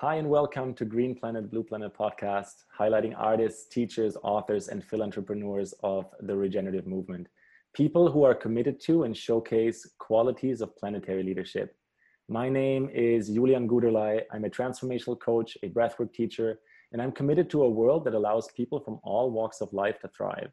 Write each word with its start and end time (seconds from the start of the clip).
Hi, 0.00 0.14
and 0.14 0.30
welcome 0.30 0.74
to 0.74 0.84
Green 0.84 1.12
Planet, 1.12 1.50
Blue 1.50 1.64
Planet 1.64 1.92
podcast, 1.92 2.62
highlighting 2.78 3.14
artists, 3.16 3.66
teachers, 3.66 4.16
authors, 4.22 4.68
and 4.68 4.80
philanthropreneurs 4.80 5.74
of 5.82 6.06
the 6.20 6.36
regenerative 6.36 6.86
movement. 6.86 7.26
People 7.74 8.08
who 8.08 8.22
are 8.22 8.32
committed 8.32 8.78
to 8.82 9.02
and 9.02 9.16
showcase 9.16 9.84
qualities 9.98 10.60
of 10.60 10.76
planetary 10.76 11.24
leadership. 11.24 11.74
My 12.28 12.48
name 12.48 12.88
is 12.94 13.28
Julian 13.28 13.68
Guderlei. 13.68 14.20
I'm 14.30 14.44
a 14.44 14.48
transformational 14.48 15.18
coach, 15.18 15.58
a 15.64 15.68
breathwork 15.68 16.12
teacher, 16.12 16.60
and 16.92 17.02
I'm 17.02 17.10
committed 17.10 17.50
to 17.50 17.64
a 17.64 17.68
world 17.68 18.04
that 18.04 18.14
allows 18.14 18.52
people 18.56 18.78
from 18.78 19.00
all 19.02 19.32
walks 19.32 19.60
of 19.60 19.72
life 19.72 19.98
to 20.02 20.08
thrive. 20.16 20.52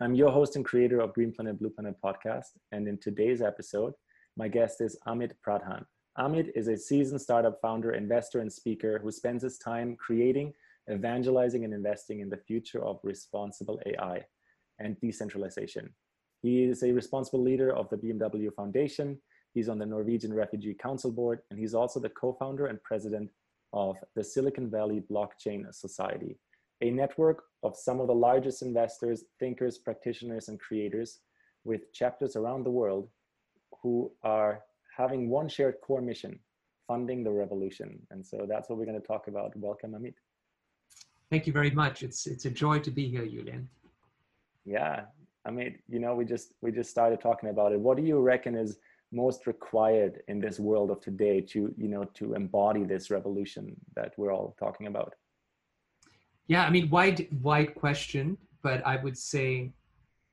I'm 0.00 0.14
your 0.14 0.30
host 0.30 0.54
and 0.54 0.64
creator 0.64 1.00
of 1.00 1.14
Green 1.14 1.32
Planet, 1.32 1.58
Blue 1.58 1.70
Planet 1.70 1.96
podcast. 2.00 2.50
And 2.70 2.86
in 2.86 2.98
today's 2.98 3.42
episode, 3.42 3.94
my 4.36 4.46
guest 4.46 4.80
is 4.80 4.96
Amit 5.04 5.32
Pradhan. 5.44 5.84
Amit 6.18 6.50
is 6.56 6.66
a 6.66 6.76
seasoned 6.76 7.20
startup 7.20 7.60
founder, 7.62 7.92
investor, 7.92 8.40
and 8.40 8.52
speaker 8.52 8.98
who 8.98 9.12
spends 9.12 9.44
his 9.44 9.56
time 9.56 9.94
creating, 9.94 10.52
evangelizing, 10.90 11.64
and 11.64 11.72
investing 11.72 12.18
in 12.18 12.28
the 12.28 12.36
future 12.36 12.84
of 12.84 12.98
responsible 13.04 13.80
AI 13.86 14.24
and 14.80 15.00
decentralization. 15.00 15.88
He 16.42 16.64
is 16.64 16.82
a 16.82 16.92
responsible 16.92 17.40
leader 17.40 17.72
of 17.72 17.88
the 17.90 17.96
BMW 17.96 18.52
Foundation. 18.52 19.20
He's 19.54 19.68
on 19.68 19.78
the 19.78 19.86
Norwegian 19.86 20.34
Refugee 20.34 20.74
Council 20.74 21.12
Board, 21.12 21.38
and 21.50 21.58
he's 21.58 21.74
also 21.74 22.00
the 22.00 22.10
co 22.10 22.32
founder 22.32 22.66
and 22.66 22.82
president 22.82 23.30
of 23.72 23.96
the 24.16 24.24
Silicon 24.24 24.68
Valley 24.68 25.04
Blockchain 25.08 25.72
Society, 25.72 26.36
a 26.80 26.90
network 26.90 27.44
of 27.62 27.76
some 27.76 28.00
of 28.00 28.08
the 28.08 28.14
largest 28.14 28.62
investors, 28.62 29.24
thinkers, 29.38 29.78
practitioners, 29.78 30.48
and 30.48 30.58
creators 30.58 31.20
with 31.62 31.92
chapters 31.92 32.34
around 32.34 32.64
the 32.64 32.70
world 32.70 33.08
who 33.82 34.10
are 34.24 34.62
having 34.98 35.30
one 35.30 35.48
shared 35.48 35.76
core 35.80 36.02
mission, 36.02 36.38
funding 36.88 37.22
the 37.22 37.30
revolution. 37.30 38.00
And 38.10 38.26
so 38.26 38.46
that's 38.48 38.68
what 38.68 38.78
we're 38.78 38.84
going 38.84 39.00
to 39.00 39.06
talk 39.06 39.28
about. 39.28 39.56
Welcome, 39.56 39.92
Amit. 39.92 40.14
Thank 41.30 41.46
you 41.46 41.52
very 41.52 41.70
much. 41.70 42.02
It's 42.02 42.26
it's 42.26 42.46
a 42.46 42.50
joy 42.50 42.80
to 42.80 42.90
be 42.90 43.08
here, 43.08 43.26
Julian. 43.26 43.68
Yeah, 44.64 45.02
I 45.46 45.50
mean, 45.50 45.78
you 45.88 45.98
know, 45.98 46.14
we 46.14 46.24
just 46.24 46.54
we 46.62 46.72
just 46.72 46.90
started 46.90 47.20
talking 47.20 47.50
about 47.50 47.72
it. 47.72 47.80
What 47.80 47.96
do 47.98 48.02
you 48.02 48.18
reckon 48.18 48.54
is 48.54 48.78
most 49.12 49.46
required 49.46 50.22
in 50.28 50.40
this 50.40 50.58
world 50.58 50.90
of 50.90 51.00
today 51.00 51.40
to 51.52 51.72
you 51.76 51.88
know 51.88 52.04
to 52.14 52.34
embody 52.34 52.84
this 52.84 53.10
revolution 53.10 53.76
that 53.94 54.14
we're 54.16 54.32
all 54.32 54.56
talking 54.58 54.86
about? 54.86 55.14
Yeah, 56.46 56.64
I 56.64 56.70
mean, 56.70 56.88
wide 56.88 57.28
wide 57.42 57.74
question, 57.74 58.38
but 58.62 58.84
I 58.86 58.96
would 58.96 59.18
say 59.18 59.70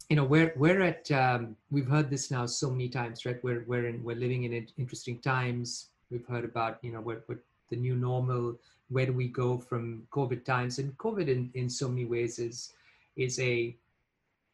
you 0.10 0.16
know 0.16 0.24
we're 0.24 0.54
we're 0.56 0.82
at 0.82 1.10
um, 1.12 1.56
we've 1.72 1.88
heard 1.88 2.10
this 2.10 2.30
now 2.30 2.46
so 2.46 2.70
many 2.70 2.90
times 2.90 3.26
right? 3.26 3.44
We're 3.44 3.64
we're 3.68 3.88
in 3.88 4.04
we're 4.04 4.16
living 4.16 4.44
in 4.44 4.68
interesting 4.78 5.20
times. 5.20 5.90
We've 6.12 6.26
heard 6.28 6.46
about 6.46 6.78
you 6.82 6.92
know 6.92 7.02
what 7.02 7.24
what 7.28 7.40
the 7.70 7.76
new 7.76 7.96
normal 7.96 8.56
where 8.90 9.08
do 9.08 9.14
we 9.14 9.28
go 9.28 9.58
from 9.58 10.08
covid 10.12 10.46
times? 10.46 10.78
And 10.78 10.96
covid 10.98 11.28
in 11.28 11.50
in 11.56 11.70
so 11.70 11.88
many 11.88 12.06
ways 12.06 12.38
is 12.38 12.74
is 13.16 13.40
a 13.40 13.76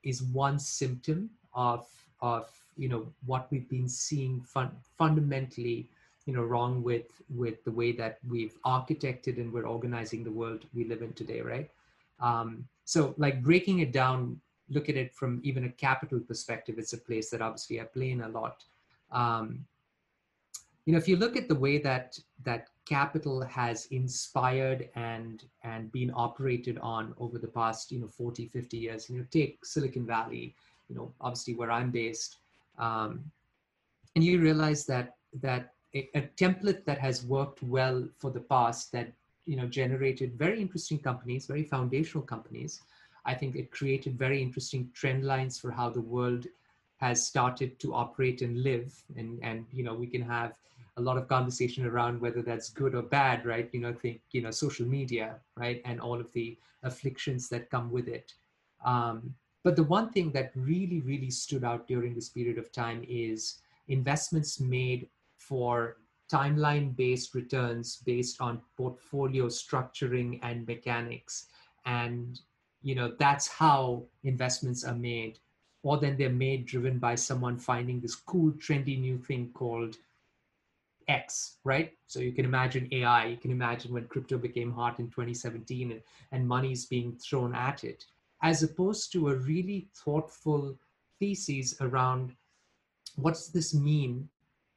is 0.04 0.24
one 0.24 0.58
symptom 0.58 1.30
of 1.54 1.86
of 2.22 2.50
you 2.78 2.88
know 2.88 3.06
what 3.26 3.48
we've 3.52 3.68
been 3.70 3.90
seeing 3.90 4.42
fun, 4.42 4.72
fundamentally 4.98 5.90
you 6.26 6.34
know 6.34 6.44
wrong 6.44 6.82
with 6.82 7.08
with 7.36 7.62
the 7.66 7.72
way 7.72 7.92
that 7.92 8.20
we've 8.30 8.58
architected 8.66 9.38
and 9.38 9.52
we're 9.52 9.68
organizing 9.68 10.24
the 10.24 10.32
world 10.32 10.66
we 10.74 10.86
live 10.86 11.02
in 11.02 11.12
today 11.14 11.42
right? 11.42 11.70
Um, 12.22 12.68
so 12.86 13.14
like 13.18 13.42
breaking 13.42 13.80
it 13.80 13.92
down 13.92 14.40
look 14.72 14.90
at 14.90 14.96
it 14.96 15.14
from 15.14 15.40
even 15.44 15.66
a 15.66 15.70
capital 15.70 16.20
perspective, 16.20 16.76
it's 16.80 16.94
a 16.94 16.98
place 16.98 17.30
that 17.30 17.42
obviously 17.42 17.80
I 17.80 17.84
play 17.84 18.12
in 18.12 18.22
a 18.22 18.30
lot. 18.30 18.64
Um, 19.12 19.66
you 20.86 20.94
know, 20.94 21.00
if 21.00 21.08
you 21.08 21.18
look 21.18 21.38
at 21.38 21.48
the 21.48 21.56
way 21.56 21.78
that 21.78 22.18
that 22.44 22.70
capital 22.86 23.42
has 23.42 23.86
inspired 23.88 24.90
and 24.96 25.46
and 25.64 25.92
been 25.92 26.12
operated 26.14 26.78
on 26.80 27.14
over 27.20 27.38
the 27.38 27.48
past 27.48 27.92
you 27.92 28.00
know 28.00 28.08
40 28.08 28.48
50 28.48 28.78
years 28.78 29.10
you 29.10 29.18
know 29.18 29.26
take 29.32 29.64
silicon 29.64 30.06
valley 30.06 30.56
you 30.90 30.96
know 30.96 31.14
obviously 31.22 31.54
where 31.54 31.72
i'm 31.72 31.92
based 31.92 32.38
um, 32.80 33.24
and 34.16 34.24
you 34.24 34.42
realize 34.42 34.86
that 34.88 35.16
that 35.42 35.74
a, 35.94 36.10
a, 36.16 36.22
template 36.36 36.84
that 36.86 36.98
has 36.98 37.24
worked 37.24 37.62
well 37.62 38.08
for 38.18 38.32
the 38.32 38.40
past 38.40 38.92
that 38.92 39.14
you 39.46 39.56
know 39.56 39.68
generated 39.68 40.34
very 40.34 40.60
interesting 40.60 41.00
companies 41.00 41.46
very 41.46 41.64
foundational 41.64 42.26
companies 42.26 42.82
I 43.26 43.34
think 43.34 43.56
it 43.56 43.72
created 43.72 44.18
very 44.18 44.42
interesting 44.42 44.90
trend 44.94 45.24
lines 45.24 45.60
for 45.60 45.72
how 45.72 45.90
the 45.90 46.02
world 46.02 46.48
has 46.98 47.26
started 47.26 47.80
to 47.80 47.94
operate 47.94 48.42
and 48.42 48.64
live. 48.64 48.94
And, 49.18 49.40
and 49.44 49.66
you 49.72 49.84
know, 49.84 49.94
we 49.94 50.08
can 50.08 50.22
have 50.22 50.54
a 50.98 51.02
lot 51.02 51.18
of 51.18 51.28
conversation 51.28 51.86
around 51.86 52.20
whether 52.20 52.42
that's 52.42 52.70
good 52.70 52.96
or 52.96 53.02
bad, 53.02 53.46
right? 53.46 53.70
You 53.72 53.80
know, 53.80 53.94
think, 53.94 54.22
you 54.32 54.42
know, 54.42 54.52
social 54.52 54.86
media, 54.86 55.36
right? 55.56 55.82
And 55.86 56.00
all 56.00 56.20
of 56.20 56.32
the 56.34 56.58
afflictions 56.84 57.50
that 57.50 57.70
come 57.70 57.92
with 57.92 58.08
it. 58.08 58.34
Um, 58.84 59.34
but 59.64 59.76
the 59.76 59.84
one 59.84 60.10
thing 60.10 60.32
that 60.32 60.52
really, 60.56 61.02
really 61.02 61.30
stood 61.30 61.64
out 61.64 61.88
during 61.88 62.14
this 62.16 62.30
period 62.30 62.58
of 62.58 62.72
time 62.72 63.06
is 63.08 63.60
investments 63.88 64.60
made 64.60 65.08
for 65.38 65.98
timeline 66.32 66.96
based 66.96 67.36
returns 67.36 67.98
based 68.06 68.42
on 68.42 68.62
portfolio 68.78 69.48
structuring 69.48 70.40
and 70.44 70.66
mechanics. 70.68 71.48
And 71.86 72.40
you 72.82 72.96
know 72.96 73.14
that's 73.20 73.48
how 73.48 74.04
investments 74.24 74.84
are 74.84 74.96
made. 74.96 75.40
Or 75.84 75.98
then 75.98 76.16
they're 76.16 76.30
made 76.30 76.68
driven 76.68 77.00
by 77.00 77.16
someone 77.16 77.58
finding 77.58 78.00
this 78.00 78.16
cool 78.16 78.52
trendy 78.52 79.00
new 79.00 79.18
thing 79.18 79.50
called 79.54 79.98
x 81.08 81.58
right? 81.64 81.92
So 82.08 82.20
you 82.20 82.32
can 82.32 82.46
imagine 82.46 82.88
ai 82.92 83.26
you 83.26 83.38
can 83.38 83.52
imagine 83.52 83.94
when 83.94 84.06
crypto 84.06 84.38
became 84.38 84.72
hot 84.72 85.00
in 85.00 85.08
2017 85.08 85.92
and, 85.92 86.02
and 86.32 86.48
money's 86.48 86.86
being 86.86 87.18
thrown 87.18 87.56
at 87.56 87.84
it 87.84 88.06
as 88.42 88.64
opposed 88.64 89.12
to 89.12 89.30
a 89.30 89.36
really 89.36 89.88
thoughtful 89.96 90.76
thesis 91.20 91.76
around 91.82 92.34
what 93.16 93.34
does 93.34 93.50
this 93.50 93.74
mean 93.74 94.28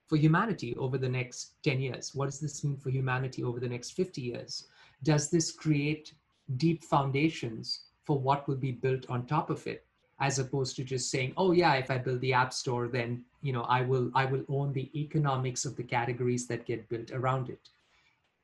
for 0.06 0.16
humanity 0.16 0.76
over 0.76 0.98
the 0.98 1.08
next 1.08 1.54
10 1.62 1.80
years? 1.80 2.14
What 2.14 2.26
does 2.26 2.40
this 2.40 2.62
mean 2.62 2.76
for 2.76 2.90
humanity 2.90 3.42
over 3.42 3.58
the 3.58 3.68
next 3.68 3.92
50 3.92 4.20
years? 4.20 4.68
Does 5.02 5.30
this 5.30 5.50
create 5.50 6.14
deep 6.56 6.84
foundations 6.84 7.84
for 8.04 8.18
what 8.18 8.46
will 8.46 8.56
be 8.56 8.72
built 8.72 9.08
on 9.08 9.26
top 9.26 9.50
of 9.50 9.66
it 9.66 9.84
as 10.20 10.38
opposed 10.38 10.76
to 10.76 10.84
just 10.84 11.10
saying 11.10 11.32
oh 11.36 11.52
yeah 11.52 11.74
if 11.74 11.90
i 11.90 11.98
build 11.98 12.20
the 12.20 12.32
app 12.32 12.52
store 12.52 12.88
then 12.88 13.22
you 13.42 13.52
know 13.52 13.62
i 13.62 13.80
will 13.80 14.10
i 14.14 14.24
will 14.24 14.44
own 14.48 14.72
the 14.72 14.90
economics 14.98 15.64
of 15.64 15.76
the 15.76 15.82
categories 15.82 16.46
that 16.46 16.66
get 16.66 16.88
built 16.88 17.10
around 17.10 17.48
it. 17.48 17.70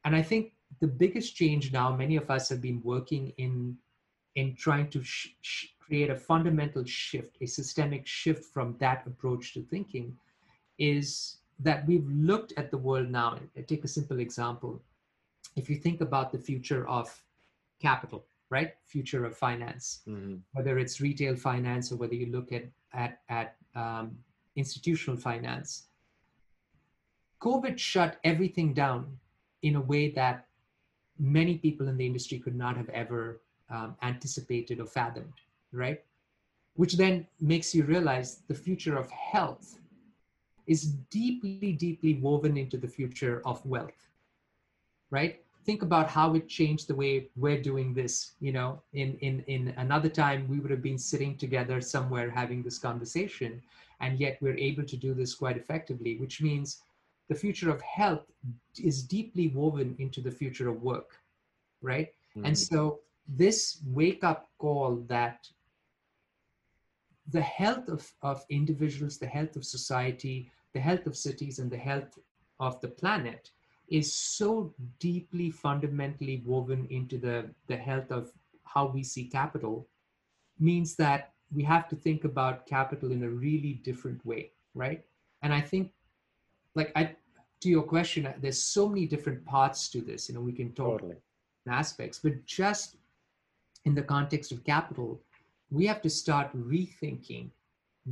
And 0.04 0.16
i 0.16 0.22
think 0.22 0.52
the 0.80 0.86
biggest 0.86 1.36
change 1.36 1.72
now 1.72 1.94
many 1.94 2.16
of 2.16 2.30
us 2.30 2.48
have 2.48 2.60
been 2.60 2.80
working 2.82 3.32
in 3.36 3.76
in 4.34 4.54
trying 4.54 4.88
to 4.90 5.02
sh- 5.02 5.34
sh- 5.40 5.66
create 5.78 6.10
a 6.10 6.16
fundamental 6.16 6.84
shift 6.84 7.36
a 7.40 7.46
systemic 7.46 8.06
shift 8.06 8.44
from 8.44 8.76
that 8.78 9.06
approach 9.06 9.54
to 9.54 9.62
thinking 9.62 10.16
is 10.78 11.36
that 11.62 11.86
we've 11.86 12.08
looked 12.08 12.54
at 12.56 12.70
the 12.70 12.78
world 12.78 13.10
now. 13.10 13.38
Take 13.68 13.84
a 13.84 13.88
simple 13.88 14.18
example. 14.18 14.80
If 15.56 15.68
you 15.68 15.76
think 15.76 16.00
about 16.00 16.32
the 16.32 16.38
future 16.38 16.88
of 16.88 17.22
capital 17.80 18.24
right? 18.50 18.74
Future 18.84 19.24
of 19.24 19.36
finance. 19.36 20.00
Mm-hmm. 20.08 20.36
whether 20.52 20.78
it's 20.78 21.00
retail 21.00 21.36
finance 21.36 21.92
or 21.92 21.96
whether 21.96 22.14
you 22.14 22.26
look 22.26 22.52
at 22.52 22.64
at, 22.92 23.20
at 23.28 23.56
um, 23.74 24.18
institutional 24.56 25.16
finance 25.16 25.84
covid 27.40 27.78
shut 27.78 28.18
everything 28.24 28.74
down 28.74 29.06
in 29.62 29.76
a 29.76 29.80
way 29.80 30.10
that 30.10 30.46
many 31.18 31.56
people 31.58 31.88
in 31.88 31.96
the 31.96 32.04
industry 32.04 32.38
could 32.38 32.56
not 32.56 32.76
have 32.76 32.88
ever 32.88 33.40
um, 33.70 33.94
anticipated 34.02 34.80
or 34.80 34.86
fathomed 34.86 35.40
right? 35.72 36.02
Which 36.74 36.96
then 36.96 37.26
makes 37.40 37.74
you 37.74 37.84
realize 37.84 38.42
the 38.48 38.54
future 38.54 38.96
of 38.96 39.10
health 39.10 39.78
is 40.66 40.84
deeply 41.10 41.72
deeply 41.72 42.14
woven 42.14 42.56
into 42.56 42.76
the 42.76 42.86
future 42.86 43.42
of 43.44 43.64
wealth 43.66 44.08
right 45.10 45.42
think 45.70 45.82
about 45.82 46.10
how 46.10 46.34
it 46.34 46.48
changed 46.48 46.88
the 46.88 47.00
way 47.02 47.28
we're 47.36 47.62
doing 47.62 47.94
this 47.94 48.14
you 48.40 48.52
know 48.56 48.82
in 48.92 49.10
in 49.26 49.34
in 49.54 49.62
another 49.84 50.08
time 50.08 50.48
we 50.48 50.58
would 50.58 50.72
have 50.76 50.82
been 50.82 50.98
sitting 50.98 51.36
together 51.36 51.80
somewhere 51.80 52.28
having 52.28 52.60
this 52.60 52.78
conversation 52.88 53.62
and 54.00 54.18
yet 54.18 54.36
we're 54.40 54.62
able 54.70 54.86
to 54.92 54.96
do 54.96 55.14
this 55.14 55.32
quite 55.42 55.56
effectively 55.56 56.12
which 56.22 56.42
means 56.48 56.82
the 57.28 57.40
future 57.44 57.70
of 57.70 57.80
health 57.82 58.26
is 58.90 59.04
deeply 59.16 59.46
woven 59.60 59.94
into 60.00 60.20
the 60.20 60.34
future 60.40 60.68
of 60.68 60.82
work 60.82 61.10
right 61.90 62.08
mm-hmm. 62.08 62.46
and 62.46 62.58
so 62.58 62.98
this 63.42 63.60
wake 64.00 64.24
up 64.32 64.48
call 64.58 64.96
that 65.16 65.38
the 67.36 67.46
health 67.60 67.86
of, 67.96 68.02
of 68.22 68.44
individuals 68.58 69.18
the 69.18 69.32
health 69.38 69.54
of 69.54 69.64
society 69.76 70.36
the 70.74 70.84
health 70.88 71.06
of 71.06 71.16
cities 71.16 71.60
and 71.60 71.70
the 71.70 71.84
health 71.90 72.18
of 72.58 72.80
the 72.80 72.92
planet 73.02 73.52
is 73.90 74.12
so 74.12 74.72
deeply 74.98 75.50
fundamentally 75.50 76.42
woven 76.46 76.86
into 76.90 77.18
the, 77.18 77.46
the 77.66 77.76
health 77.76 78.10
of 78.10 78.30
how 78.64 78.86
we 78.86 79.02
see 79.02 79.24
capital 79.24 79.86
means 80.58 80.94
that 80.96 81.32
we 81.52 81.62
have 81.64 81.88
to 81.88 81.96
think 81.96 82.24
about 82.24 82.66
capital 82.66 83.10
in 83.10 83.22
a 83.24 83.28
really 83.28 83.74
different 83.82 84.24
way 84.24 84.50
right 84.74 85.04
and 85.42 85.52
i 85.52 85.60
think 85.60 85.90
like 86.76 86.92
i 86.94 87.16
to 87.60 87.68
your 87.68 87.82
question, 87.82 88.26
uh, 88.26 88.32
there's 88.40 88.60
so 88.60 88.88
many 88.88 89.06
different 89.06 89.44
parts 89.44 89.88
to 89.90 90.00
this. 90.00 90.28
You 90.28 90.34
know, 90.34 90.40
we 90.40 90.52
can 90.52 90.72
talk 90.72 91.00
Totally. 91.00 91.16
aspects, 91.68 92.18
but 92.22 92.44
just 92.46 92.96
in 93.84 93.94
the 93.94 94.02
context 94.02 94.50
of 94.52 94.64
capital, 94.64 95.20
we 95.70 95.86
have 95.86 96.02
to 96.02 96.10
start 96.10 96.50
rethinking 96.56 97.50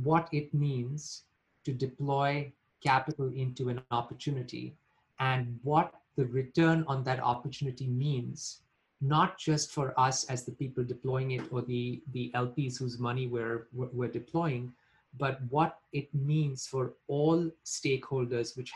what 0.03 0.29
it 0.31 0.53
means 0.53 1.23
to 1.65 1.73
deploy 1.73 2.51
capital 2.81 3.31
into 3.35 3.69
an 3.69 3.81
opportunity 3.91 4.75
and 5.19 5.59
what 5.63 5.93
the 6.15 6.25
return 6.25 6.83
on 6.87 7.03
that 7.03 7.19
opportunity 7.19 7.87
means 7.87 8.61
not 9.01 9.37
just 9.37 9.71
for 9.71 9.97
us 9.97 10.25
as 10.25 10.43
the 10.43 10.51
people 10.51 10.83
deploying 10.83 11.31
it 11.31 11.41
or 11.51 11.61
the 11.61 12.01
the 12.11 12.31
lps 12.35 12.77
whose 12.77 12.99
money 12.99 13.27
we're 13.27 13.67
we're 13.73 14.09
deploying 14.09 14.71
but 15.17 15.39
what 15.49 15.79
it 15.93 16.13
means 16.13 16.67
for 16.67 16.93
all 17.07 17.49
stakeholders 17.65 18.57
which 18.57 18.71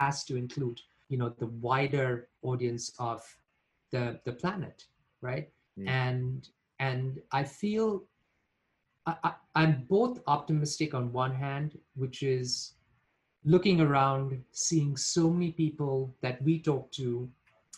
has 0.00 0.24
to 0.24 0.36
include 0.36 0.80
you 1.08 1.18
know 1.18 1.28
the 1.38 1.46
wider 1.46 2.28
audience 2.42 2.92
of 2.98 3.22
the 3.90 4.18
the 4.24 4.32
planet 4.32 4.84
right 5.20 5.50
mm. 5.78 5.86
and 5.88 6.48
and 6.78 7.20
i 7.32 7.44
feel 7.44 8.02
I, 9.06 9.16
I, 9.24 9.32
i'm 9.54 9.84
both 9.88 10.20
optimistic 10.26 10.94
on 10.94 11.12
one 11.12 11.34
hand 11.34 11.78
which 11.94 12.22
is 12.22 12.74
looking 13.44 13.80
around 13.80 14.42
seeing 14.52 14.96
so 14.96 15.30
many 15.30 15.52
people 15.52 16.14
that 16.22 16.42
we 16.42 16.58
talk 16.58 16.90
to 16.92 17.28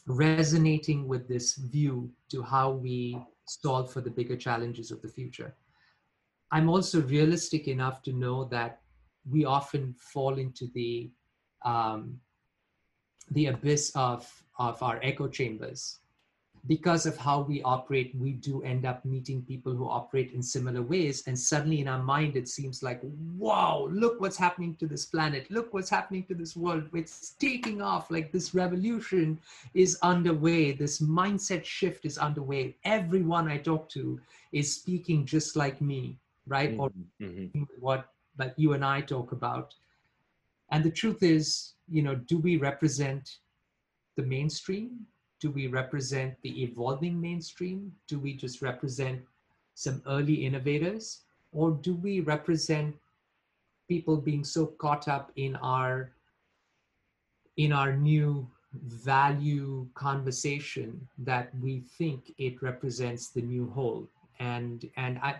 resonating 0.06 1.06
with 1.06 1.28
this 1.28 1.54
view 1.56 2.10
to 2.30 2.42
how 2.42 2.70
we 2.70 3.18
solve 3.46 3.92
for 3.92 4.00
the 4.00 4.10
bigger 4.10 4.36
challenges 4.36 4.90
of 4.90 5.00
the 5.02 5.08
future. 5.08 5.54
I'm 6.52 6.68
also 6.68 7.02
realistic 7.02 7.68
enough 7.68 8.02
to 8.02 8.12
know 8.12 8.44
that 8.46 8.80
we 9.28 9.44
often 9.44 9.94
fall 9.98 10.38
into 10.38 10.66
the 10.74 11.10
um, 11.64 12.18
the 13.32 13.46
abyss 13.46 13.92
of 13.94 14.28
of 14.58 14.82
our 14.82 14.98
echo 15.02 15.28
chambers 15.28 16.00
because 16.66 17.06
of 17.06 17.16
how 17.16 17.40
we 17.40 17.62
operate, 17.62 18.14
we 18.14 18.32
do 18.32 18.62
end 18.62 18.84
up 18.84 19.04
meeting 19.04 19.42
people 19.42 19.74
who 19.74 19.88
operate 19.88 20.32
in 20.32 20.42
similar 20.42 20.82
ways. 20.82 21.22
And 21.26 21.38
suddenly 21.38 21.80
in 21.80 21.88
our 21.88 22.02
mind, 22.02 22.36
it 22.36 22.48
seems 22.48 22.82
like, 22.82 23.00
wow, 23.38 23.88
look 23.90 24.20
what's 24.20 24.36
happening 24.36 24.76
to 24.76 24.86
this 24.86 25.06
planet. 25.06 25.50
Look 25.50 25.72
what's 25.72 25.88
happening 25.88 26.24
to 26.24 26.34
this 26.34 26.56
world. 26.56 26.84
It's 26.92 27.30
taking 27.38 27.80
off. 27.80 28.10
Like 28.10 28.30
this 28.30 28.54
revolution 28.54 29.40
is 29.72 29.98
underway. 30.02 30.72
This 30.72 31.00
mindset 31.00 31.64
shift 31.64 32.04
is 32.04 32.18
underway. 32.18 32.76
Everyone 32.84 33.48
I 33.48 33.56
talk 33.56 33.88
to 33.90 34.20
is 34.52 34.74
speaking 34.74 35.24
just 35.24 35.56
like 35.56 35.80
me, 35.80 36.18
right? 36.46 36.72
Mm-hmm. 36.72 36.80
Or 36.80 36.90
mm-hmm. 37.20 37.62
what 37.78 38.08
like 38.38 38.54
you 38.56 38.74
and 38.74 38.84
I 38.84 39.00
talk 39.00 39.32
about. 39.32 39.74
And 40.70 40.84
the 40.84 40.90
truth 40.90 41.22
is, 41.22 41.72
you 41.88 42.02
know, 42.02 42.14
do 42.14 42.38
we 42.38 42.56
represent 42.56 43.38
the 44.16 44.22
mainstream? 44.22 45.06
Do 45.40 45.50
we 45.50 45.66
represent 45.66 46.34
the 46.42 46.62
evolving 46.62 47.20
mainstream? 47.20 47.92
Do 48.06 48.18
we 48.18 48.34
just 48.34 48.62
represent 48.62 49.20
some 49.74 50.02
early 50.06 50.46
innovators? 50.46 51.22
Or 51.52 51.70
do 51.70 51.94
we 51.94 52.20
represent 52.20 52.94
people 53.88 54.16
being 54.16 54.44
so 54.44 54.66
caught 54.66 55.08
up 55.08 55.32
in 55.36 55.56
our 55.56 56.12
in 57.56 57.72
our 57.72 57.92
new 57.96 58.46
value 58.72 59.86
conversation 59.94 61.08
that 61.18 61.50
we 61.60 61.80
think 61.98 62.32
it 62.38 62.62
represents 62.62 63.28
the 63.28 63.42
new 63.42 63.68
whole 63.70 64.06
and 64.38 64.88
and 64.96 65.18
i 65.18 65.34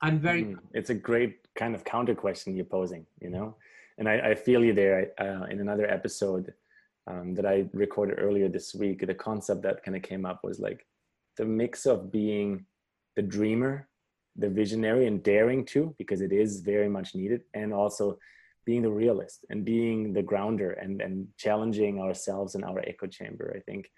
i'm 0.00 0.18
very 0.18 0.42
mm, 0.44 0.58
it's 0.74 0.90
a 0.90 0.94
great 0.94 1.46
kind 1.54 1.76
of 1.76 1.84
counter 1.84 2.14
question 2.14 2.56
you're 2.56 2.64
posing 2.64 3.06
you 3.20 3.30
know 3.30 3.54
and 3.98 4.08
i, 4.08 4.30
I 4.30 4.34
feel 4.34 4.64
you 4.64 4.74
there 4.74 5.12
uh, 5.18 5.44
in 5.44 5.60
another 5.60 5.88
episode 5.88 6.52
um, 7.06 7.34
that 7.34 7.46
I 7.46 7.68
recorded 7.72 8.18
earlier 8.18 8.48
this 8.48 8.74
week, 8.74 9.06
the 9.06 9.14
concept 9.14 9.62
that 9.62 9.82
kind 9.82 9.96
of 9.96 10.02
came 10.02 10.24
up 10.24 10.40
was 10.42 10.60
like 10.60 10.86
the 11.36 11.44
mix 11.44 11.86
of 11.86 12.12
being 12.12 12.66
the 13.16 13.22
dreamer, 13.22 13.88
the 14.36 14.48
visionary, 14.48 15.06
and 15.06 15.22
daring 15.22 15.64
to, 15.66 15.94
because 15.98 16.20
it 16.20 16.32
is 16.32 16.60
very 16.60 16.88
much 16.88 17.14
needed, 17.14 17.42
and 17.54 17.72
also 17.72 18.18
being 18.64 18.82
the 18.82 18.90
realist 18.90 19.44
and 19.50 19.64
being 19.64 20.12
the 20.12 20.22
grounder 20.22 20.72
and, 20.72 21.02
and 21.02 21.26
challenging 21.36 22.00
ourselves 22.00 22.54
in 22.54 22.62
our 22.62 22.80
echo 22.86 23.06
chamber. 23.06 23.52
I 23.56 23.60
think 23.60 23.90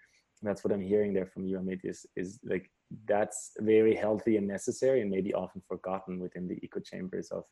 that's 0.43 0.65
what 0.65 0.73
I'm 0.73 0.81
hearing 0.81 1.13
there 1.13 1.27
from 1.27 1.47
you, 1.47 1.59
Amit, 1.59 1.81
is, 1.85 2.07
is 2.17 2.39
like 2.45 2.71
that's 3.07 3.53
very 3.59 3.95
healthy 3.95 4.37
and 4.37 4.47
necessary 4.47 5.01
and 5.01 5.11
maybe 5.11 5.35
often 5.35 5.63
forgotten 5.67 6.19
within 6.19 6.49
the 6.49 6.59
echo 6.63 6.81
chambers 6.81 7.31
of 7.31 7.45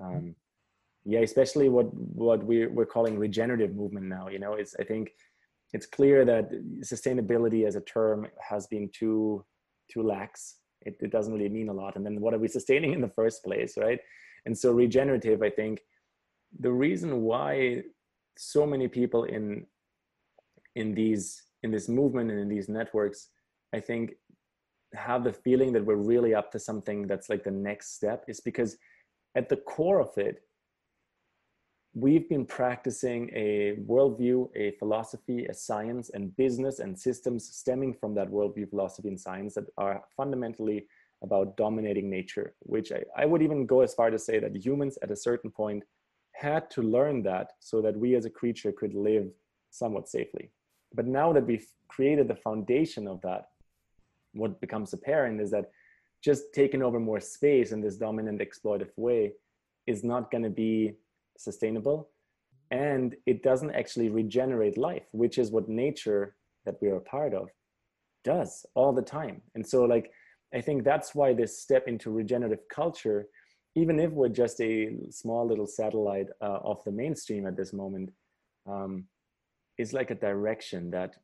um, 0.00 0.34
yeah 1.06 1.20
especially 1.20 1.68
what 1.68 1.86
what 1.94 2.42
we're, 2.42 2.70
we're 2.70 2.86
calling 2.86 3.18
regenerative 3.18 3.74
movement 3.74 4.06
now 4.06 4.28
you 4.28 4.38
know 4.38 4.54
it's 4.54 4.74
i 4.80 4.84
think 4.84 5.12
it's 5.72 5.86
clear 5.86 6.24
that 6.24 6.50
sustainability 6.80 7.66
as 7.66 7.76
a 7.76 7.80
term 7.82 8.26
has 8.40 8.66
been 8.66 8.88
too 8.92 9.44
too 9.90 10.02
lax. 10.02 10.56
It, 10.82 10.96
it 11.00 11.10
doesn't 11.10 11.32
really 11.32 11.48
mean 11.48 11.68
a 11.68 11.72
lot. 11.72 11.96
And 11.96 12.04
then 12.04 12.20
what 12.20 12.34
are 12.34 12.38
we 12.38 12.48
sustaining 12.48 12.92
in 12.92 13.00
the 13.00 13.08
first 13.08 13.44
place 13.44 13.74
right? 13.76 14.00
And 14.46 14.56
so 14.56 14.70
regenerative 14.70 15.42
i 15.42 15.50
think 15.50 15.80
the 16.60 16.70
reason 16.70 17.22
why 17.22 17.82
so 18.38 18.64
many 18.64 18.86
people 18.86 19.24
in 19.24 19.66
in 20.76 20.94
these 20.94 21.42
in 21.64 21.72
this 21.72 21.88
movement 21.88 22.30
and 22.30 22.38
in 22.38 22.48
these 22.48 22.68
networks 22.68 23.30
i 23.74 23.80
think 23.80 24.12
have 24.94 25.24
the 25.24 25.32
feeling 25.32 25.72
that 25.72 25.84
we're 25.84 25.96
really 26.12 26.32
up 26.32 26.52
to 26.52 26.60
something 26.60 27.08
that's 27.08 27.28
like 27.28 27.42
the 27.42 27.50
next 27.50 27.96
step 27.96 28.24
is 28.28 28.40
because 28.40 28.76
at 29.34 29.48
the 29.48 29.56
core 29.56 30.00
of 30.00 30.16
it 30.16 30.45
we've 31.96 32.28
been 32.28 32.44
practicing 32.44 33.30
a 33.34 33.74
worldview, 33.88 34.50
a 34.54 34.72
philosophy, 34.72 35.46
a 35.46 35.54
science, 35.54 36.10
and 36.12 36.36
business 36.36 36.78
and 36.78 36.96
systems 36.98 37.48
stemming 37.48 37.94
from 37.94 38.14
that 38.14 38.28
worldview, 38.28 38.68
philosophy, 38.68 39.08
and 39.08 39.18
science 39.18 39.54
that 39.54 39.64
are 39.78 40.02
fundamentally 40.14 40.86
about 41.22 41.56
dominating 41.56 42.10
nature, 42.10 42.54
which 42.60 42.92
I, 42.92 43.02
I 43.16 43.24
would 43.24 43.40
even 43.40 43.64
go 43.64 43.80
as 43.80 43.94
far 43.94 44.10
to 44.10 44.18
say 44.18 44.38
that 44.38 44.54
humans 44.54 44.98
at 45.02 45.10
a 45.10 45.16
certain 45.16 45.50
point 45.50 45.84
had 46.32 46.70
to 46.72 46.82
learn 46.82 47.22
that 47.22 47.52
so 47.60 47.80
that 47.80 47.96
we 47.98 48.14
as 48.14 48.26
a 48.26 48.30
creature 48.30 48.72
could 48.72 48.92
live 48.92 49.28
somewhat 49.70 50.06
safely. 50.06 50.50
But 50.94 51.06
now 51.06 51.32
that 51.32 51.46
we've 51.46 51.66
created 51.88 52.28
the 52.28 52.36
foundation 52.36 53.08
of 53.08 53.22
that, 53.22 53.46
what 54.34 54.60
becomes 54.60 54.92
apparent 54.92 55.40
is 55.40 55.50
that 55.52 55.70
just 56.22 56.52
taking 56.52 56.82
over 56.82 57.00
more 57.00 57.20
space 57.20 57.72
in 57.72 57.80
this 57.80 57.96
dominant 57.96 58.42
exploitive 58.42 58.90
way 58.96 59.32
is 59.86 60.04
not 60.04 60.30
going 60.30 60.44
to 60.44 60.50
be 60.50 60.96
sustainable 61.38 62.10
and 62.70 63.14
it 63.26 63.42
doesn't 63.42 63.70
actually 63.70 64.08
regenerate 64.08 64.76
life 64.76 65.06
which 65.12 65.38
is 65.38 65.50
what 65.50 65.68
nature 65.68 66.36
that 66.64 66.76
we're 66.80 66.96
a 66.96 67.00
part 67.00 67.32
of 67.32 67.48
does 68.26 68.66
all 68.74 68.92
the 68.92 69.08
time. 69.18 69.40
And 69.54 69.66
so 69.66 69.84
like 69.84 70.10
i 70.54 70.60
think 70.60 70.84
that's 70.84 71.14
why 71.14 71.28
this 71.32 71.52
step 71.64 71.84
into 71.88 72.10
regenerative 72.10 72.64
culture 72.80 73.26
even 73.74 73.98
if 73.98 74.10
we're 74.12 74.36
just 74.42 74.60
a 74.60 74.74
small 75.10 75.46
little 75.46 75.66
satellite 75.66 76.28
uh, 76.40 76.58
of 76.70 76.82
the 76.84 76.92
mainstream 77.02 77.46
at 77.46 77.56
this 77.56 77.72
moment 77.72 78.08
um, 78.72 78.92
is 79.76 79.92
like 79.92 80.10
a 80.10 80.22
direction 80.28 80.90
that 80.90 81.16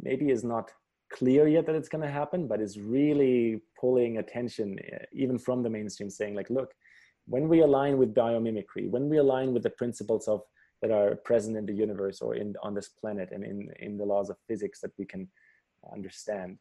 maybe 0.00 0.30
is 0.30 0.44
not 0.44 0.72
clear 1.12 1.46
yet 1.46 1.66
that 1.66 1.74
it's 1.74 1.92
going 1.94 2.06
to 2.08 2.18
happen 2.20 2.48
but 2.48 2.60
is 2.60 2.80
really 2.80 3.60
pulling 3.80 4.18
attention 4.18 4.78
uh, 4.92 5.04
even 5.12 5.38
from 5.38 5.62
the 5.62 5.70
mainstream 5.76 6.10
saying 6.10 6.34
like 6.34 6.50
look 6.50 6.70
when 7.28 7.48
we 7.48 7.60
align 7.60 7.98
with 7.98 8.14
biomimicry, 8.14 8.88
when 8.88 9.08
we 9.08 9.18
align 9.18 9.52
with 9.52 9.62
the 9.62 9.70
principles 9.70 10.28
of 10.28 10.42
that 10.80 10.90
are 10.90 11.16
present 11.16 11.56
in 11.56 11.66
the 11.66 11.72
universe 11.72 12.20
or 12.20 12.36
in 12.36 12.54
on 12.62 12.74
this 12.74 12.88
planet 12.88 13.30
and 13.32 13.44
in, 13.44 13.68
in 13.80 13.98
the 13.98 14.04
laws 14.04 14.30
of 14.30 14.36
physics 14.46 14.80
that 14.80 14.92
we 14.98 15.04
can 15.04 15.28
understand, 15.92 16.58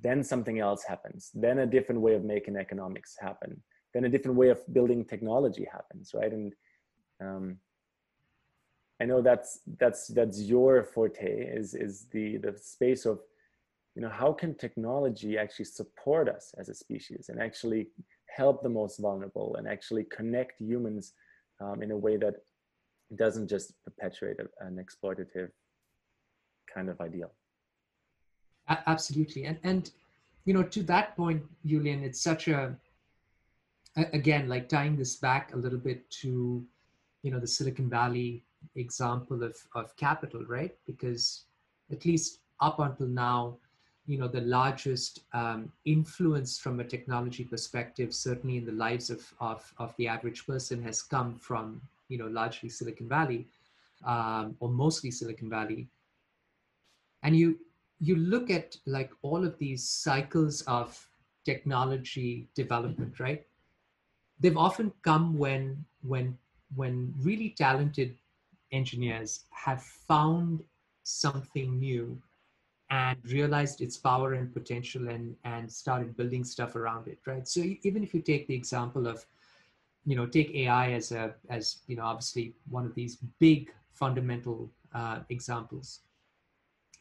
then 0.00 0.22
something 0.24 0.58
else 0.58 0.84
happens. 0.84 1.30
Then 1.34 1.58
a 1.58 1.66
different 1.66 2.00
way 2.00 2.14
of 2.14 2.24
making 2.24 2.56
economics 2.56 3.16
happen. 3.20 3.62
Then 3.92 4.04
a 4.04 4.08
different 4.08 4.36
way 4.36 4.48
of 4.48 4.60
building 4.72 5.04
technology 5.04 5.66
happens, 5.70 6.12
right? 6.14 6.32
And 6.32 6.52
um, 7.20 7.58
I 9.00 9.04
know 9.04 9.20
that's 9.22 9.60
that's 9.78 10.08
that's 10.08 10.40
your 10.40 10.82
forte 10.82 11.46
is 11.58 11.74
is 11.74 12.06
the 12.10 12.38
the 12.38 12.56
space 12.56 13.06
of 13.06 13.20
you 13.94 14.02
know 14.02 14.08
how 14.08 14.32
can 14.32 14.54
technology 14.54 15.36
actually 15.38 15.66
support 15.66 16.28
us 16.28 16.54
as 16.58 16.68
a 16.68 16.74
species 16.74 17.28
and 17.28 17.40
actually 17.40 17.88
help 18.36 18.62
the 18.62 18.68
most 18.68 18.98
vulnerable 18.98 19.56
and 19.56 19.68
actually 19.68 20.04
connect 20.04 20.60
humans 20.60 21.12
um, 21.60 21.82
in 21.82 21.90
a 21.90 21.96
way 21.96 22.16
that 22.16 22.34
doesn't 23.16 23.48
just 23.48 23.72
perpetuate 23.84 24.38
a, 24.40 24.66
an 24.66 24.84
exploitative 24.84 25.50
kind 26.72 26.88
of 26.88 27.00
ideal. 27.00 27.30
Absolutely. 28.68 29.44
And, 29.44 29.58
and, 29.62 29.90
you 30.46 30.54
know, 30.54 30.62
to 30.62 30.82
that 30.84 31.16
point, 31.16 31.42
Julian, 31.64 32.02
it's 32.02 32.20
such 32.20 32.48
a, 32.48 32.76
again, 33.96 34.48
like 34.48 34.68
tying 34.68 34.96
this 34.96 35.16
back 35.16 35.54
a 35.54 35.56
little 35.56 35.78
bit 35.78 36.10
to, 36.22 36.64
you 37.22 37.30
know, 37.30 37.38
the 37.38 37.46
Silicon 37.46 37.88
Valley 37.88 38.44
example 38.74 39.42
of, 39.42 39.56
of 39.74 39.94
capital, 39.96 40.44
right? 40.48 40.74
Because 40.86 41.44
at 41.92 42.04
least 42.04 42.40
up 42.60 42.78
until 42.80 43.06
now, 43.06 43.58
you 44.06 44.18
know 44.18 44.28
the 44.28 44.40
largest 44.40 45.20
um, 45.32 45.72
influence 45.84 46.58
from 46.58 46.80
a 46.80 46.84
technology 46.84 47.44
perspective 47.44 48.12
certainly 48.14 48.58
in 48.58 48.66
the 48.66 48.72
lives 48.72 49.08
of, 49.10 49.32
of, 49.40 49.72
of 49.78 49.94
the 49.96 50.06
average 50.06 50.46
person 50.46 50.82
has 50.82 51.02
come 51.02 51.34
from 51.36 51.80
you 52.08 52.18
know 52.18 52.26
largely 52.26 52.68
silicon 52.68 53.08
valley 53.08 53.46
um, 54.04 54.56
or 54.60 54.68
mostly 54.68 55.10
Silicon 55.10 55.48
Valley, 55.48 55.88
and 57.22 57.36
you 57.36 57.58
you 58.00 58.16
look 58.16 58.50
at 58.50 58.76
like 58.86 59.10
all 59.22 59.44
of 59.44 59.58
these 59.58 59.88
cycles 59.88 60.62
of 60.62 61.08
technology 61.44 62.48
development, 62.54 63.18
right? 63.20 63.46
They've 64.40 64.56
often 64.56 64.92
come 65.02 65.38
when 65.38 65.84
when 66.02 66.36
when 66.74 67.14
really 67.20 67.50
talented 67.50 68.16
engineers 68.72 69.44
have 69.50 69.82
found 69.82 70.62
something 71.04 71.78
new 71.78 72.20
and 72.90 73.18
realized 73.32 73.80
its 73.80 73.96
power 73.96 74.34
and 74.34 74.52
potential 74.52 75.08
and 75.08 75.36
and 75.44 75.70
started 75.70 76.16
building 76.16 76.44
stuff 76.44 76.76
around 76.76 77.08
it 77.08 77.18
right? 77.26 77.46
So 77.48 77.60
even 77.82 78.02
if 78.02 78.14
you 78.14 78.20
take 78.20 78.46
the 78.46 78.54
example 78.54 79.06
of 79.06 79.24
you 80.06 80.16
know 80.16 80.26
take 80.26 80.54
ai 80.54 80.92
as 80.92 81.12
a 81.12 81.34
as 81.48 81.78
you 81.86 81.96
know 81.96 82.04
obviously 82.04 82.54
one 82.68 82.84
of 82.84 82.94
these 82.94 83.16
big 83.38 83.70
fundamental 83.92 84.70
uh, 84.94 85.20
examples. 85.30 86.00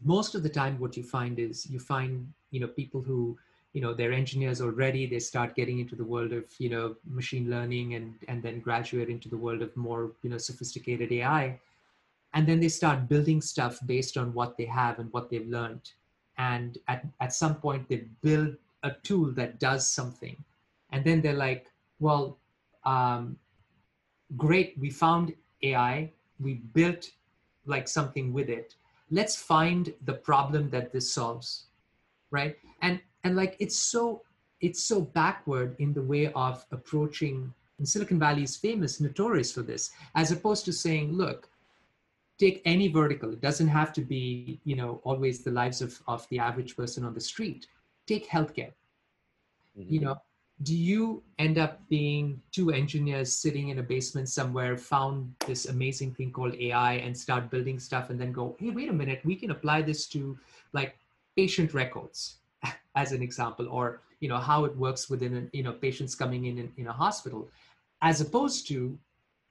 Most 0.04 0.36
of 0.36 0.44
the 0.44 0.50
time 0.50 0.80
what 0.80 0.98
you 0.98 1.04
find 1.04 1.40
is 1.40 1.70
you 1.70 1.80
find 1.80 2.32
you 2.52 2.60
know 2.60 2.68
people 2.68 3.02
who 3.02 3.38
you 3.74 3.82
know 3.82 3.94
they're 3.94 4.14
engineers 4.14 4.62
already 4.62 5.06
they 5.06 5.20
start 5.20 5.56
getting 5.56 5.80
into 5.80 5.96
the 5.96 6.04
world 6.04 6.32
of 6.32 6.46
you 6.60 6.70
know 6.70 6.96
machine 7.06 7.50
learning 7.50 7.96
and 7.96 8.14
and 8.28 8.42
then 8.42 8.60
graduate 8.60 9.10
into 9.10 9.30
the 9.30 9.38
world 9.38 9.62
of 9.62 9.76
more 9.76 10.12
you 10.22 10.30
know 10.30 10.38
sophisticated 10.38 11.12
ai 11.12 11.60
and 12.34 12.48
then 12.48 12.60
they 12.60 12.70
start 12.70 13.08
building 13.08 13.42
stuff 13.42 13.80
based 13.86 14.18
on 14.18 14.34
what 14.34 14.58
they 14.58 14.66
have 14.66 15.00
and 15.00 15.12
what 15.14 15.30
they've 15.30 15.48
learned. 15.48 15.92
And 16.38 16.78
at, 16.88 17.06
at 17.22 17.34
some 17.34 17.56
point 17.56 17.88
they 17.88 18.08
build 18.22 18.56
a 18.82 18.92
tool 19.04 19.32
that 19.34 19.60
does 19.60 19.88
something. 19.88 20.36
And 20.92 21.04
then 21.04 21.22
they're 21.22 21.34
like 21.34 21.68
well 22.00 22.38
um, 22.86 23.38
great 24.36 24.76
we 24.80 24.90
found 24.90 25.34
ai 25.62 26.12
we 26.40 26.56
built 26.56 27.12
like 27.66 27.88
something 27.88 28.34
with 28.34 28.50
it. 28.50 28.76
Let's 29.12 29.36
find 29.36 29.94
the 30.06 30.14
problem 30.14 30.70
that 30.72 30.92
this 30.92 31.14
solves 31.14 31.68
right? 32.34 32.58
And 32.82 33.00
and 33.24 33.38
like 33.38 33.56
it's 33.60 33.78
so 33.78 34.24
it's 34.60 34.84
so 34.84 35.00
backward 35.00 35.76
in 35.80 35.94
the 35.94 36.02
way 36.02 36.32
of 36.34 36.66
approaching 36.72 37.54
and 37.78 37.88
silicon 37.88 38.20
valley 38.20 38.44
is 38.44 38.58
famous 38.58 39.00
notorious 39.00 39.52
for 39.52 39.62
this 39.62 39.92
as 40.16 40.32
opposed 40.32 40.66
to 40.66 40.74
saying 40.74 41.14
look 41.14 41.48
take 42.40 42.62
any 42.66 42.88
vertical. 42.88 43.32
It 43.32 43.42
doesn't 43.42 43.68
have 43.68 43.94
to 43.94 44.02
be 44.02 44.60
you 44.64 44.76
know 44.76 45.02
always 45.04 45.44
the 45.44 45.52
lives 45.52 45.82
of, 45.82 46.02
of 46.08 46.28
the 46.30 46.40
average 46.40 46.76
person 46.76 47.06
on 47.06 47.14
the 47.14 47.22
street. 47.22 47.68
Take 48.08 48.28
healthcare. 48.30 48.74
Mm-hmm. 49.78 49.94
you 49.94 50.02
know 50.02 50.22
do 50.62 50.76
you 50.76 51.24
end 51.40 51.58
up 51.58 51.82
being 51.90 52.40
two 52.52 52.70
engineers 52.70 53.36
sitting 53.36 53.70
in 53.70 53.80
a 53.80 53.84
basement 53.84 54.30
somewhere 54.30 54.78
found 54.78 55.34
this 55.48 55.66
amazing 55.66 56.14
thing 56.14 56.32
called 56.32 56.54
ai 56.56 56.94
and 56.94 57.18
start 57.18 57.50
building 57.50 57.80
stuff 57.80 58.12
and 58.12 58.22
then 58.22 58.32
go 58.32 58.56
hey 58.60 58.70
wait 58.70 58.90
a 58.90 58.94
minute. 58.94 59.22
We 59.26 59.36
can 59.36 59.50
apply 59.50 59.82
this 59.82 60.06
to 60.10 60.38
like 60.74 60.98
patient 61.36 61.74
records 61.74 62.36
as 62.96 63.12
an 63.12 63.24
example 63.24 63.68
or 63.68 64.02
you 64.20 64.30
know 64.30 64.38
how 64.38 64.64
it 64.66 64.78
works 64.78 65.10
within 65.10 65.50
you 65.54 65.64
know 65.64 65.74
patients 65.74 66.14
coming 66.14 66.46
in, 66.46 66.60
in 66.60 66.72
in 66.78 66.88
a 66.88 66.94
hospital 66.94 67.50
as 68.02 68.22
opposed 68.22 68.68
to 68.68 68.98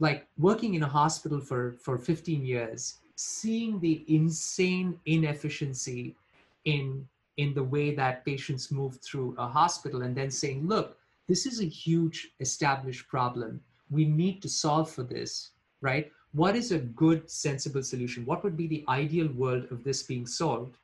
like 0.02 0.26
working 0.36 0.74
in 0.74 0.82
a 0.82 0.94
hospital 1.00 1.40
for 1.40 1.62
for 1.84 1.96
15 1.96 2.44
years 2.44 2.98
seeing 3.14 3.78
the 3.78 4.04
insane 4.08 4.98
inefficiency 5.06 6.16
in 6.64 7.06
in 7.36 7.54
the 7.54 7.62
way 7.74 7.94
that 7.94 8.24
patients 8.24 8.72
move 8.72 8.98
through 9.06 9.34
a 9.38 9.46
hospital 9.46 10.02
and 10.02 10.16
then 10.16 10.30
saying 10.30 10.66
look 10.66 10.96
this 11.28 11.46
is 11.46 11.60
a 11.60 11.74
huge 11.84 12.32
established 12.40 13.08
problem. 13.08 13.60
We 13.90 14.04
need 14.04 14.42
to 14.42 14.48
solve 14.48 14.90
for 14.90 15.04
this 15.04 15.50
right? 15.80 16.10
What 16.32 16.56
is 16.56 16.72
a 16.72 16.86
good 17.02 17.30
sensible 17.30 17.82
solution? 17.82 18.26
What 18.26 18.42
would 18.42 18.56
be 18.56 18.66
the 18.66 18.84
ideal 18.88 19.28
world 19.42 19.64
of 19.70 19.84
this 19.84 20.02
being 20.02 20.26
solved 20.26 20.76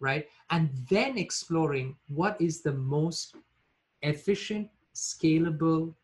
right? 0.00 0.26
And 0.50 0.70
then 0.90 1.16
exploring 1.16 1.96
what 2.08 2.40
is 2.40 2.60
the 2.60 2.72
most 2.72 3.36
efficient 4.02 4.68
scalable 4.94 5.94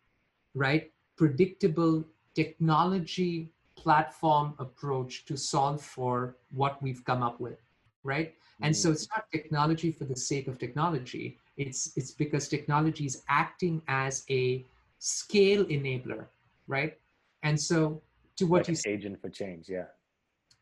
right 0.54 0.90
predictable 1.16 2.04
technology 2.34 3.50
platform 3.76 4.54
approach 4.58 5.24
to 5.24 5.36
solve 5.36 5.80
for 5.80 6.36
what 6.52 6.82
we've 6.82 7.04
come 7.04 7.22
up 7.22 7.40
with 7.40 7.58
right? 8.02 8.34
And 8.62 8.76
so 8.76 8.90
it's 8.90 9.08
not 9.08 9.24
technology 9.32 9.90
for 9.90 10.04
the 10.04 10.16
sake 10.16 10.46
of 10.46 10.58
technology. 10.58 11.38
It's 11.56 11.92
it's 11.96 12.12
because 12.12 12.48
technology 12.48 13.06
is 13.06 13.22
acting 13.28 13.82
as 13.88 14.24
a 14.30 14.64
scale 14.98 15.64
enabler 15.64 16.26
right? 16.66 16.96
And 17.42 17.60
so 17.60 18.00
to 18.36 18.46
what 18.46 18.60
like 18.60 18.68
you 18.68 18.74
say, 18.74 18.90
agent 18.90 19.20
for 19.20 19.28
change 19.28 19.68
yeah. 19.68 19.86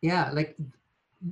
Yeah 0.00 0.30
like 0.32 0.56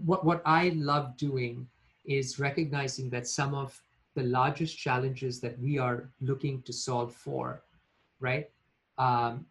what 0.05 0.25
what 0.25 0.43
i 0.45 0.71
love 0.75 1.17
doing 1.17 1.69
is 2.05 2.41
recognizing 2.41 3.09
that 3.11 3.27
some 3.27 3.55
of 3.55 3.81
the 4.17 4.23
largest 4.25 4.77
challenges 4.77 5.41
that 5.41 5.57
we 5.61 5.79
are 5.79 6.09
looking 6.21 6.63
to 6.63 6.73
solve 6.73 7.15
for 7.15 7.63
right? 8.21 8.51
Um, 8.99 9.47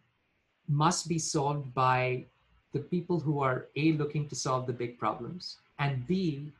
must 0.68 1.08
be 1.08 1.18
solved 1.18 1.72
by 1.74 2.24
the 2.72 2.80
people 2.80 3.18
who 3.20 3.40
are 3.40 3.66
a 3.76 3.92
looking 3.92 4.28
to 4.28 4.34
solve 4.34 4.66
the 4.66 4.72
big 4.72 4.98
problems 4.98 5.58
and 5.78 6.06
b 6.06 6.52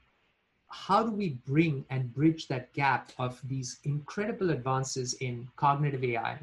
how 0.68 1.02
do 1.02 1.10
we 1.10 1.30
bring 1.46 1.84
and 1.90 2.12
bridge 2.14 2.48
that 2.48 2.72
gap 2.72 3.12
of 3.18 3.40
these 3.44 3.78
incredible 3.84 4.50
advances 4.50 5.14
in 5.14 5.48
cognitive 5.56 6.04
ai 6.04 6.38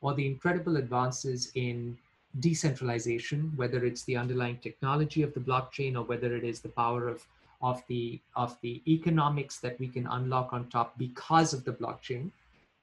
or 0.00 0.14
the 0.14 0.26
incredible 0.26 0.76
advances 0.76 1.50
in 1.54 1.96
decentralization 2.40 3.52
whether 3.56 3.84
it's 3.84 4.04
the 4.04 4.16
underlying 4.16 4.58
technology 4.58 5.22
of 5.22 5.32
the 5.34 5.40
blockchain 5.40 5.96
or 5.96 6.02
whether 6.04 6.34
it 6.36 6.44
is 6.44 6.60
the 6.60 6.68
power 6.68 7.08
of 7.08 7.26
of 7.60 7.82
the 7.88 8.20
of 8.36 8.56
the 8.60 8.80
economics 8.86 9.58
that 9.58 9.78
we 9.80 9.88
can 9.88 10.06
unlock 10.06 10.52
on 10.52 10.68
top 10.68 10.96
because 10.98 11.52
of 11.52 11.64
the 11.64 11.72
blockchain 11.72 12.30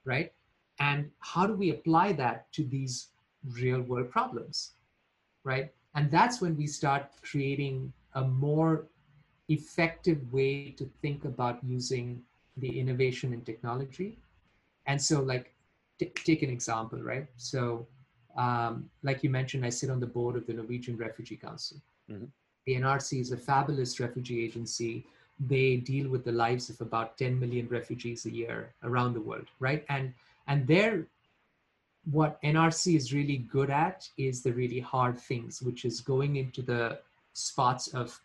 right? 0.06 0.32
And 0.80 1.12
how 1.20 1.46
do 1.48 1.54
we 1.54 1.72
apply 1.72 2.14
that 2.14 2.52
to 2.54 2.64
these 2.64 3.08
real 3.54 3.82
world 3.82 4.10
problems, 4.10 4.72
right? 5.44 5.72
And 5.96 6.12
that's 6.12 6.42
when 6.42 6.58
we 6.58 6.68
start 6.68 7.10
creating 7.22 7.94
a 8.14 8.22
more 8.22 8.86
effective 9.50 10.32
way 10.34 10.72
to 10.78 10.90
think 11.02 11.26
about 11.26 11.64
using 11.64 12.22
the 12.58 12.80
innovation 12.80 13.34
and 13.34 13.46
technology. 13.46 14.18
And 14.88 15.02
so, 15.02 15.22
like, 15.22 15.54
t- 16.00 16.12
take 16.16 16.44
an 16.44 16.50
example, 16.50 17.00
right? 17.02 17.28
So, 17.38 17.88
um, 18.38 18.90
like 19.04 19.24
you 19.24 19.30
mentioned, 19.30 19.66
I 19.66 19.70
sit 19.70 19.90
on 19.90 20.00
the 20.00 20.08
board 20.08 20.36
of 20.36 20.46
the 20.48 20.54
Norwegian 20.54 20.98
Refugee 20.98 21.38
Council. 21.38 21.78
Mm-hmm. 22.12 22.26
The 22.66 22.76
NRC 22.76 23.22
is 23.22 23.32
a 23.32 23.38
fabulous 23.38 24.00
refugee 24.00 24.44
agency. 24.44 25.06
They 25.40 25.78
deal 25.78 26.10
with 26.10 26.26
the 26.26 26.32
lives 26.32 26.70
of 26.70 26.82
about 26.82 27.18
10 27.18 27.40
million 27.40 27.68
refugees 27.68 28.26
a 28.26 28.32
year 28.32 28.74
around 28.84 29.14
the 29.14 29.22
world, 29.22 29.48
right? 29.60 29.86
And 29.90 30.14
and 30.48 30.68
their 30.68 31.08
what 32.12 32.42
NRC 32.44 32.96
is 32.96 33.14
really 33.14 33.38
good 33.38 33.70
at 33.70 34.08
is 34.18 34.42
the 34.42 34.54
really 34.54 34.80
hard 34.80 35.18
things, 35.18 35.62
which 35.62 35.86
is 35.86 36.02
going 36.02 36.36
into 36.36 36.62
the 36.62 37.00
spots 37.34 37.88
of 37.90 38.20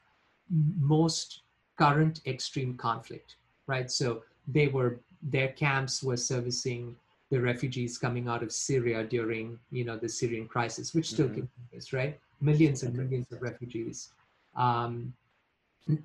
most 0.79 1.41
current 1.79 2.21
extreme 2.27 2.77
conflict, 2.77 3.37
right? 3.67 3.91
So 3.91 4.23
they 4.47 4.69
were 4.69 5.01
their 5.23 5.49
camps 5.49 6.03
were 6.03 6.17
servicing 6.17 6.97
the 7.31 7.41
refugees 7.41 7.99
coming 7.99 8.27
out 8.27 8.43
of 8.43 8.53
Syria 8.53 9.05
during 9.05 9.59
you 9.71 9.85
know 9.85 9.97
the 9.97 10.09
Syrian 10.09 10.47
crisis, 10.47 10.95
which 10.95 11.11
still 11.11 11.27
mm-hmm. 11.27 11.47
continues, 11.47 11.93
right? 11.93 12.19
Millions 12.41 12.83
and 12.83 12.95
millions 12.95 13.27
of 13.33 13.41
refugees. 13.41 14.11
Um, 14.57 15.13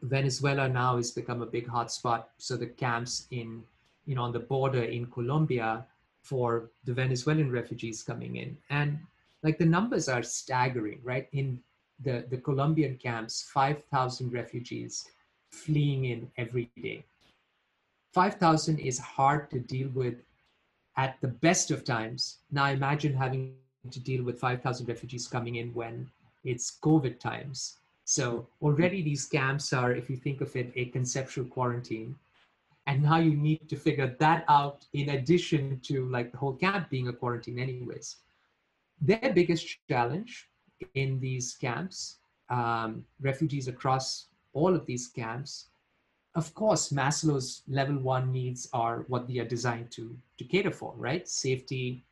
Venezuela 0.02 0.68
now 0.70 0.98
has 0.98 1.12
become 1.12 1.42
a 1.42 1.46
big 1.46 1.68
hotspot. 1.68 2.26
So 2.38 2.56
the 2.56 2.68
camps 2.68 3.28
in 3.32 3.64
you 4.06 4.16
know 4.16 4.24
on 4.24 4.32
the 4.32 4.40
border 4.40 4.84
in 4.84 5.08
Colombia 5.08 5.86
for 6.26 6.72
the 6.86 6.94
Venezuelan 6.94 7.52
refugees 7.52 8.02
coming 8.02 8.38
in. 8.38 8.58
And 8.70 8.98
like 9.44 9.60
the 9.60 9.66
numbers 9.66 10.10
are 10.10 10.24
staggering, 10.24 11.00
right? 11.04 11.28
In 11.34 11.60
the, 12.04 12.26
the 12.30 12.38
Colombian 12.38 12.98
camps, 12.98 13.44
5,000 13.54 14.34
refugees 14.34 15.06
fleeing 15.52 16.06
in 16.06 16.32
every 16.38 16.72
day. 16.82 17.06
5,000 18.14 18.80
is 18.80 18.98
hard 18.98 19.52
to 19.52 19.60
deal 19.60 19.90
with 19.90 20.16
at 20.98 21.18
the 21.22 21.28
best 21.28 21.70
of 21.70 21.84
times. 21.84 22.40
Now 22.52 22.70
imagine 22.70 23.14
having 23.14 23.54
to 23.92 24.00
deal 24.00 24.24
with 24.24 24.40
5,000 24.40 24.88
refugees 24.88 25.28
coming 25.28 25.56
in 25.58 25.74
when 25.74 26.10
it's 26.44 26.78
COVID 26.82 27.20
times. 27.20 27.78
So 28.06 28.48
already 28.62 29.04
these 29.04 29.26
camps 29.26 29.74
are, 29.74 29.92
if 29.92 30.10
you 30.10 30.18
think 30.18 30.42
of 30.42 30.56
it, 30.56 30.72
a 30.76 30.86
conceptual 30.86 31.46
quarantine 31.46 32.16
and 32.88 33.04
now 33.04 33.18
you 33.18 33.36
need 33.36 33.68
to 33.70 33.76
figure 33.76 34.16
that 34.20 34.46
out 34.50 34.86
in 34.94 35.10
addition 35.10 35.80
to 35.84 36.08
like 36.10 36.32
the 36.32 36.38
whole 36.38 36.54
camp 36.56 36.90
being 36.90 37.08
a 37.08 37.14
quarantine 37.14 37.60
anyways. 37.60 38.18
Their 39.02 39.32
biggest 39.34 39.78
challenge 39.90 40.50
in 40.94 41.20
these 41.20 41.56
camps 41.56 42.18
um, 42.50 43.06
refugees 43.22 43.68
across 43.68 44.28
all 44.54 44.76
of 44.76 44.86
these 44.86 45.08
camps 45.08 45.68
of 46.36 46.54
course 46.54 46.90
maslow's 46.92 47.64
level 47.68 47.98
one 47.98 48.32
needs 48.32 48.68
are 48.74 49.06
what 49.08 49.28
they 49.28 49.40
are 49.40 49.48
designed 49.48 49.90
to 49.92 50.16
to 50.38 50.44
cater 50.44 50.72
for 50.72 50.94
right? 50.98 51.28
Safety 51.28 52.04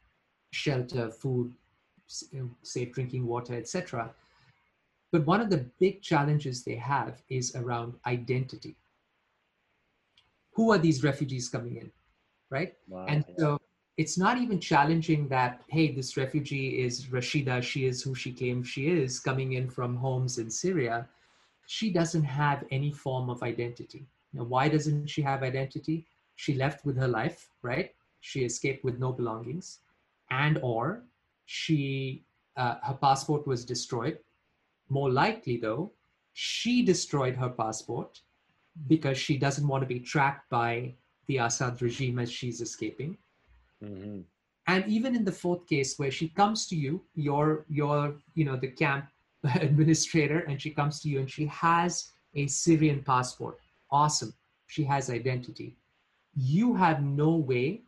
shelter 0.51 1.09
food 1.09 1.53
safe 2.63 2.91
drinking 2.93 3.25
water 3.25 3.55
etc 3.55 4.13
But 5.11 5.25
one 5.25 5.41
of 5.41 5.49
the 5.49 5.65
big 5.79 6.01
challenges 6.01 6.63
they 6.63 6.75
have 6.75 7.21
is 7.29 7.55
around 7.55 7.93
identity. 8.07 8.75
Who 10.53 10.71
are 10.71 10.77
these 10.77 11.03
refugees 11.03 11.49
coming 11.49 11.77
in? 11.77 11.91
Right? 12.49 12.73
Wow, 12.87 13.05
and 13.07 13.25
yeah. 13.27 13.35
so 13.37 13.61
it's 13.97 14.17
not 14.17 14.37
even 14.37 14.59
challenging 14.59 15.27
that, 15.29 15.61
hey, 15.67 15.91
this 15.91 16.17
refugee 16.17 16.83
is 16.83 17.07
Rashida, 17.07 17.61
she 17.61 17.85
is 17.85 18.01
who 18.01 18.15
she 18.15 18.31
claims 18.31 18.67
she 18.67 18.89
is, 18.89 19.19
coming 19.19 19.53
in 19.53 19.69
from 19.69 19.95
homes 19.95 20.37
in 20.37 20.49
Syria. 20.49 21.07
She 21.67 21.91
doesn't 21.91 22.23
have 22.23 22.65
any 22.71 22.91
form 22.91 23.29
of 23.29 23.43
identity. 23.43 24.05
Now, 24.33 24.43
why 24.43 24.67
doesn't 24.67 25.07
she 25.07 25.21
have 25.21 25.43
identity? 25.43 26.07
She 26.35 26.55
left 26.55 26.85
with 26.85 26.97
her 26.97 27.07
life, 27.07 27.49
right? 27.61 27.93
She 28.21 28.43
escaped 28.43 28.83
with 28.83 28.99
no 28.99 29.11
belongings, 29.11 29.79
and 30.31 30.59
or 30.63 31.03
she 31.45 32.23
uh, 32.57 32.75
her 32.83 32.95
passport 32.95 33.45
was 33.45 33.65
destroyed. 33.65 34.17
More 34.89 35.11
likely, 35.11 35.57
though, 35.57 35.91
she 36.33 36.83
destroyed 36.83 37.35
her 37.35 37.49
passport 37.49 38.21
because 38.87 39.17
she 39.17 39.37
doesn't 39.37 39.67
want 39.67 39.81
to 39.81 39.87
be 39.87 39.99
tracked 39.99 40.49
by 40.49 40.93
the 41.27 41.37
Assad 41.37 41.81
regime 41.81 42.19
as 42.19 42.31
she's 42.31 42.61
escaping 42.61 43.17
Mm-hmm. 43.83 44.21
And 44.67 44.87
even 44.87 45.15
in 45.15 45.25
the 45.25 45.31
fourth 45.31 45.67
case, 45.67 45.99
where 45.99 46.11
she 46.11 46.29
comes 46.29 46.67
to 46.67 46.75
you, 46.75 47.01
your 47.15 47.65
your 47.69 48.15
you 48.33 48.45
know 48.45 48.55
the 48.55 48.69
camp 48.69 49.05
administrator, 49.55 50.39
and 50.39 50.61
she 50.61 50.69
comes 50.69 51.01
to 51.01 51.09
you 51.09 51.19
and 51.19 51.29
she 51.29 51.45
has 51.47 52.11
a 52.35 52.47
Syrian 52.47 53.03
passport. 53.03 53.59
Awesome, 53.91 54.33
she 54.67 54.83
has 54.85 55.09
identity. 55.09 55.75
You 56.35 56.73
have 56.75 57.03
no 57.03 57.35
way 57.35 57.81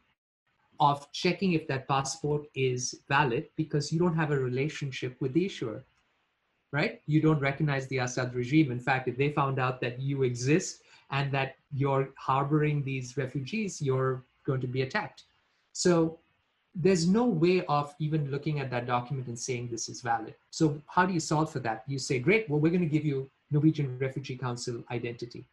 of 0.82 1.10
checking 1.14 1.54
if 1.54 1.68
that 1.68 1.88
passport 1.88 2.48
is 2.54 3.00
valid 3.08 3.48
because 3.56 3.94
you 3.94 3.98
don't 3.98 4.16
have 4.16 4.32
a 4.32 4.38
relationship 4.38 5.16
with 5.22 5.34
the 5.34 5.46
issuer 5.46 5.86
right? 6.76 7.02
You 7.08 7.22
don't 7.22 7.40
recognize 7.40 7.88
the 7.88 8.00
Assad 8.00 8.36
regime. 8.36 8.70
In 8.70 8.80
fact, 8.80 9.08
if 9.08 9.18
they 9.18 9.30
found 9.32 9.60
out 9.60 9.80
that 9.80 10.00
you 10.00 10.24
exist 10.24 10.82
and 11.10 11.32
that 11.32 11.56
you're 11.72 12.10
harboring 12.18 12.84
these 12.84 13.16
refugees, 13.16 13.82
you're 13.82 14.26
going 14.46 14.60
to 14.60 14.68
be 14.68 14.82
attacked. 14.82 15.24
So 15.72 16.20
there's 16.76 17.08
no 17.08 17.24
way 17.24 17.64
of 17.68 17.96
even 18.00 18.30
looking 18.30 18.60
at 18.60 18.70
that 18.72 18.86
document 18.86 19.28
and 19.28 19.40
saying 19.40 19.70
this 19.70 19.88
is 19.88 20.02
valid. 20.02 20.36
So 20.50 20.82
how 20.88 21.06
do 21.06 21.14
you 21.14 21.22
solve 21.22 21.50
for 21.50 21.60
that? 21.60 21.84
You 21.88 21.98
say, 21.98 22.20
great, 22.20 22.50
well, 22.50 22.60
we're 22.60 22.76
going 22.78 22.90
to 22.90 22.96
give 22.98 23.06
you 23.06 23.30
Norwegian 23.52 23.98
Refugee 23.98 24.38
Council 24.38 24.84
identity. 24.92 25.46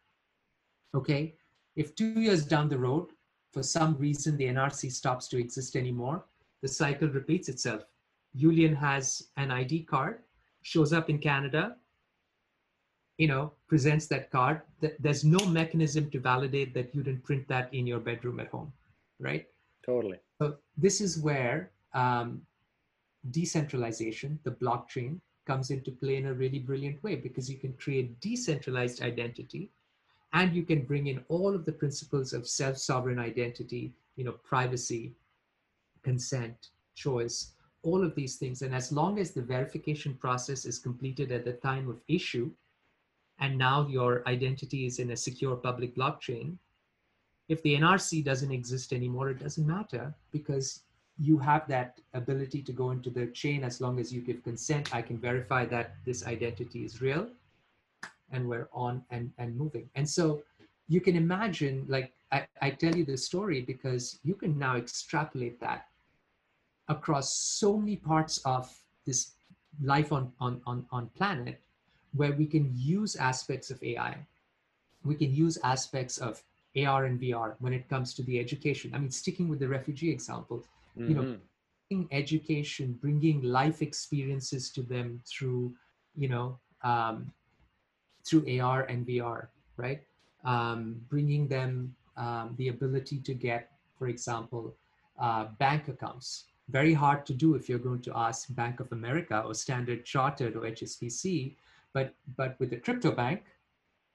Okay, 0.93 1.35
if 1.75 1.95
two 1.95 2.19
years 2.19 2.45
down 2.45 2.67
the 2.67 2.77
road, 2.77 3.07
for 3.53 3.63
some 3.63 3.95
reason 3.97 4.35
the 4.35 4.47
NRC 4.47 4.91
stops 4.91 5.27
to 5.29 5.37
exist 5.39 5.75
anymore, 5.75 6.25
the 6.61 6.67
cycle 6.67 7.07
repeats 7.07 7.47
itself. 7.47 7.83
Julian 8.35 8.75
has 8.75 9.29
an 9.37 9.51
ID 9.51 9.83
card, 9.83 10.19
shows 10.63 10.91
up 10.93 11.09
in 11.09 11.19
Canada, 11.19 11.75
you 13.17 13.27
know, 13.27 13.53
presents 13.67 14.07
that 14.07 14.31
card. 14.31 14.61
There's 14.99 15.23
no 15.23 15.45
mechanism 15.45 16.09
to 16.11 16.19
validate 16.19 16.73
that 16.73 16.95
you 16.95 17.03
didn't 17.03 17.23
print 17.23 17.47
that 17.47 17.73
in 17.73 17.85
your 17.85 17.99
bedroom 17.99 18.39
at 18.39 18.47
home, 18.47 18.73
right? 19.19 19.45
Totally. 19.85 20.17
So 20.41 20.55
this 20.77 20.99
is 20.99 21.19
where 21.19 21.71
um, 21.93 22.41
decentralization, 23.31 24.39
the 24.43 24.51
blockchain, 24.51 25.19
comes 25.45 25.71
into 25.71 25.91
play 25.91 26.15
in 26.15 26.27
a 26.27 26.33
really 26.33 26.59
brilliant 26.59 27.03
way 27.03 27.15
because 27.15 27.49
you 27.49 27.57
can 27.57 27.73
create 27.73 28.19
decentralized 28.21 29.01
identity 29.01 29.69
and 30.31 30.55
you 30.55 30.63
can 30.63 30.83
bring 30.83 31.07
in 31.07 31.23
all 31.27 31.53
of 31.53 31.65
the 31.65 31.71
principles 31.71 32.33
of 32.33 32.47
self-sovereign 32.47 33.19
identity, 33.19 33.93
you 34.15 34.23
know, 34.23 34.31
privacy, 34.43 35.13
consent, 36.01 36.69
choice, 36.95 37.52
all 37.83 38.03
of 38.03 38.15
these 38.15 38.37
things. 38.37 38.61
And 38.61 38.73
as 38.73 38.91
long 38.91 39.19
as 39.19 39.31
the 39.31 39.41
verification 39.41 40.15
process 40.15 40.65
is 40.65 40.79
completed 40.79 41.31
at 41.31 41.45
the 41.45 41.53
time 41.53 41.89
of 41.89 42.01
issue, 42.07 42.49
and 43.39 43.57
now 43.57 43.87
your 43.87 44.23
identity 44.27 44.85
is 44.85 44.99
in 44.99 45.11
a 45.11 45.17
secure 45.17 45.55
public 45.55 45.95
blockchain, 45.95 46.57
if 47.49 47.61
the 47.61 47.75
NRC 47.75 48.23
doesn't 48.23 48.51
exist 48.51 48.93
anymore, 48.93 49.29
it 49.29 49.39
doesn't 49.39 49.67
matter 49.67 50.13
because 50.31 50.83
you 51.19 51.37
have 51.37 51.67
that 51.67 51.99
ability 52.13 52.61
to 52.63 52.71
go 52.71 52.91
into 52.91 53.09
the 53.09 53.27
chain 53.27 53.63
as 53.63 53.81
long 53.81 53.99
as 53.99 54.11
you 54.11 54.21
give 54.21 54.43
consent. 54.43 54.95
I 54.95 55.01
can 55.01 55.17
verify 55.17 55.65
that 55.65 55.95
this 56.05 56.25
identity 56.25 56.85
is 56.85 57.01
real 57.01 57.27
and 58.31 58.47
we're 58.47 58.69
on 58.73 59.03
and, 59.11 59.31
and 59.37 59.55
moving. 59.55 59.89
And 59.95 60.09
so 60.09 60.41
you 60.87 61.01
can 61.01 61.15
imagine, 61.15 61.85
like, 61.87 62.13
I, 62.31 62.47
I 62.61 62.71
tell 62.71 62.95
you 62.95 63.05
this 63.05 63.25
story 63.25 63.61
because 63.61 64.19
you 64.23 64.35
can 64.35 64.57
now 64.57 64.75
extrapolate 64.77 65.59
that 65.59 65.87
across 66.87 67.33
so 67.33 67.77
many 67.77 67.95
parts 67.95 68.39
of 68.45 68.71
this 69.05 69.31
life 69.81 70.11
on, 70.11 70.31
on, 70.39 70.61
on, 70.65 70.85
on 70.91 71.07
planet 71.15 71.59
where 72.15 72.33
we 72.33 72.45
can 72.45 72.71
use 72.75 73.15
aspects 73.15 73.71
of 73.71 73.81
AI. 73.83 74.17
We 75.03 75.15
can 75.15 75.33
use 75.33 75.57
aspects 75.63 76.17
of 76.17 76.41
AR 76.77 77.05
and 77.05 77.19
VR 77.19 77.55
when 77.59 77.73
it 77.73 77.89
comes 77.89 78.13
to 78.15 78.23
the 78.23 78.39
education. 78.39 78.91
I 78.93 78.99
mean, 78.99 79.11
sticking 79.11 79.47
with 79.47 79.59
the 79.59 79.67
refugee 79.67 80.11
example, 80.11 80.63
mm-hmm. 80.97 81.09
you 81.09 81.15
know, 81.15 81.37
mm-hmm. 81.91 82.03
education, 82.11 82.97
bringing 83.01 83.41
life 83.43 83.81
experiences 83.81 84.69
to 84.71 84.81
them 84.81 85.21
through, 85.25 85.73
you 86.15 86.29
know, 86.29 86.59
um, 86.83 87.31
through 88.25 88.59
AR 88.59 88.83
and 88.83 89.05
VR, 89.05 89.47
right? 89.77 90.01
Um, 90.45 91.01
bringing 91.09 91.47
them 91.47 91.95
um, 92.17 92.55
the 92.57 92.69
ability 92.69 93.19
to 93.19 93.33
get, 93.33 93.71
for 93.97 94.07
example, 94.07 94.75
uh, 95.19 95.45
bank 95.59 95.87
accounts. 95.87 96.45
Very 96.73 96.93
hard 96.93 97.25
to 97.27 97.33
do 97.33 97.55
if 97.55 97.69
you're 97.69 97.85
going 97.89 98.01
to 98.01 98.11
ask 98.17 98.53
Bank 98.55 98.81
of 98.81 98.91
America 98.91 99.43
or 99.45 99.53
Standard 99.53 100.03
Chartered 100.03 100.57
or 100.57 100.61
HSBC, 100.61 101.55
but 101.93 102.13
but 102.35 102.59
with 102.59 102.73
a 102.73 102.77
crypto 102.77 103.11
bank, 103.11 103.43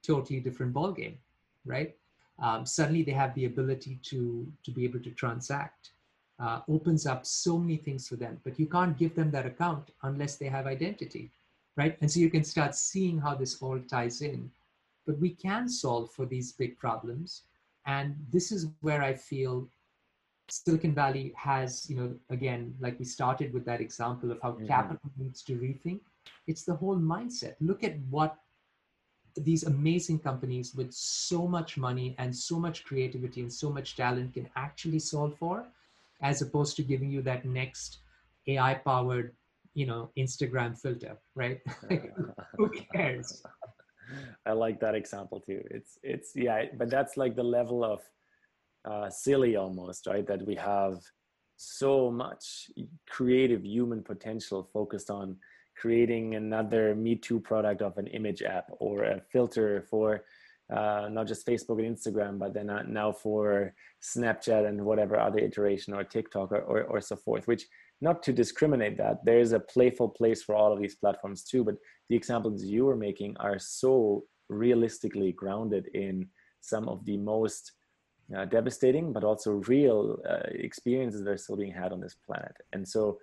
totally 0.02 0.40
different 0.40 0.74
ballgame, 0.74 1.16
right? 1.64 1.94
um, 2.40 2.64
suddenly 2.64 3.02
they 3.02 3.12
have 3.12 3.34
the 3.34 3.46
ability 3.46 3.98
to, 4.02 4.46
to 4.64 4.70
be 4.70 4.84
able 4.84 5.00
to 5.00 5.10
transact. 5.10 5.90
Uh, 6.40 6.60
opens 6.68 7.04
up 7.04 7.26
so 7.26 7.58
many 7.58 7.76
things 7.76 8.06
for 8.06 8.14
them, 8.14 8.40
but 8.44 8.60
you 8.60 8.66
can't 8.66 8.96
give 8.96 9.12
them 9.16 9.28
that 9.32 9.44
account 9.44 9.90
unless 10.04 10.36
they 10.36 10.46
have 10.46 10.68
identity, 10.68 11.32
right? 11.76 11.98
And 12.00 12.08
so 12.08 12.20
you 12.20 12.30
can 12.30 12.44
start 12.44 12.76
seeing 12.76 13.18
how 13.18 13.34
this 13.34 13.60
all 13.60 13.80
ties 13.80 14.22
in. 14.22 14.48
But 15.04 15.18
we 15.18 15.30
can 15.30 15.68
solve 15.68 16.12
for 16.12 16.26
these 16.26 16.52
big 16.52 16.78
problems. 16.78 17.42
And 17.86 18.14
this 18.30 18.52
is 18.52 18.68
where 18.82 19.02
I 19.02 19.14
feel 19.14 19.66
Silicon 20.50 20.94
Valley 20.94 21.32
has, 21.36 21.88
you 21.90 21.96
know, 21.96 22.14
again, 22.30 22.74
like 22.80 22.98
we 22.98 23.04
started 23.04 23.52
with 23.52 23.64
that 23.66 23.80
example 23.80 24.30
of 24.30 24.40
how 24.42 24.52
mm-hmm. 24.52 24.66
capital 24.66 25.10
needs 25.18 25.42
to 25.42 25.52
rethink. 25.54 26.00
It's 26.46 26.64
the 26.64 26.74
whole 26.74 26.96
mindset. 26.96 27.54
Look 27.60 27.84
at 27.84 27.98
what 28.10 28.36
these 29.36 29.64
amazing 29.64 30.18
companies 30.18 30.74
with 30.74 30.92
so 30.92 31.46
much 31.46 31.76
money 31.76 32.14
and 32.18 32.34
so 32.34 32.58
much 32.58 32.84
creativity 32.84 33.40
and 33.40 33.52
so 33.52 33.70
much 33.70 33.96
talent 33.96 34.34
can 34.34 34.48
actually 34.56 34.98
solve 34.98 35.36
for 35.38 35.64
as 36.22 36.42
opposed 36.42 36.76
to 36.76 36.82
giving 36.82 37.10
you 37.10 37.22
that 37.22 37.44
next 37.44 37.98
ai 38.48 38.74
powered 38.74 39.34
you 39.74 39.86
know 39.86 40.10
instagram 40.18 40.76
filter 40.76 41.16
right 41.34 41.60
who 42.56 42.70
cares 42.92 43.42
i 44.46 44.52
like 44.52 44.80
that 44.80 44.94
example 44.94 45.40
too 45.40 45.62
it's 45.70 45.98
it's 46.02 46.32
yeah 46.34 46.64
but 46.76 46.90
that's 46.90 47.16
like 47.16 47.36
the 47.36 47.42
level 47.42 47.84
of 47.84 48.00
uh, 48.84 49.08
silly 49.10 49.56
almost 49.56 50.06
right? 50.06 50.26
That 50.26 50.44
we 50.46 50.54
have 50.56 51.00
so 51.56 52.10
much 52.10 52.70
creative 53.08 53.64
human 53.64 54.02
potential 54.02 54.68
focused 54.72 55.10
on 55.10 55.36
creating 55.76 56.34
another 56.34 56.94
Me 56.94 57.14
Too 57.14 57.40
product 57.40 57.82
of 57.82 57.98
an 57.98 58.06
image 58.08 58.42
app 58.42 58.66
or 58.78 59.04
a 59.04 59.20
filter 59.32 59.84
for 59.88 60.24
uh, 60.74 61.08
not 61.10 61.26
just 61.26 61.46
Facebook 61.46 61.78
and 61.84 61.96
Instagram, 61.96 62.38
but 62.38 62.52
then 62.52 62.70
now 62.88 63.10
for 63.10 63.74
Snapchat 64.02 64.68
and 64.68 64.84
whatever 64.84 65.18
other 65.18 65.38
iteration 65.38 65.94
or 65.94 66.04
TikTok 66.04 66.52
or, 66.52 66.60
or, 66.60 66.82
or 66.84 67.00
so 67.00 67.16
forth, 67.16 67.46
which 67.46 67.64
not 68.00 68.22
to 68.22 68.32
discriminate 68.32 68.96
that 68.98 69.24
there 69.24 69.40
is 69.40 69.52
a 69.52 69.60
playful 69.60 70.08
place 70.08 70.42
for 70.42 70.54
all 70.54 70.72
of 70.72 70.80
these 70.80 70.96
platforms 70.96 71.42
too, 71.42 71.64
but 71.64 71.76
the 72.08 72.16
examples 72.16 72.64
you 72.64 72.84
were 72.84 72.96
making 72.96 73.36
are 73.38 73.58
so 73.58 74.24
realistically 74.48 75.32
grounded 75.32 75.88
in 75.94 76.28
some 76.60 76.88
of 76.88 77.04
the 77.04 77.16
most 77.16 77.72
uh, 78.36 78.44
devastating, 78.44 79.12
but 79.12 79.24
also 79.24 79.52
real 79.66 80.18
uh, 80.28 80.40
experiences 80.50 81.22
that 81.24 81.30
are 81.30 81.38
still 81.38 81.56
being 81.56 81.72
had 81.72 81.92
on 81.92 82.00
this 82.00 82.16
planet. 82.26 82.54
And 82.72 82.86
so 82.86 83.18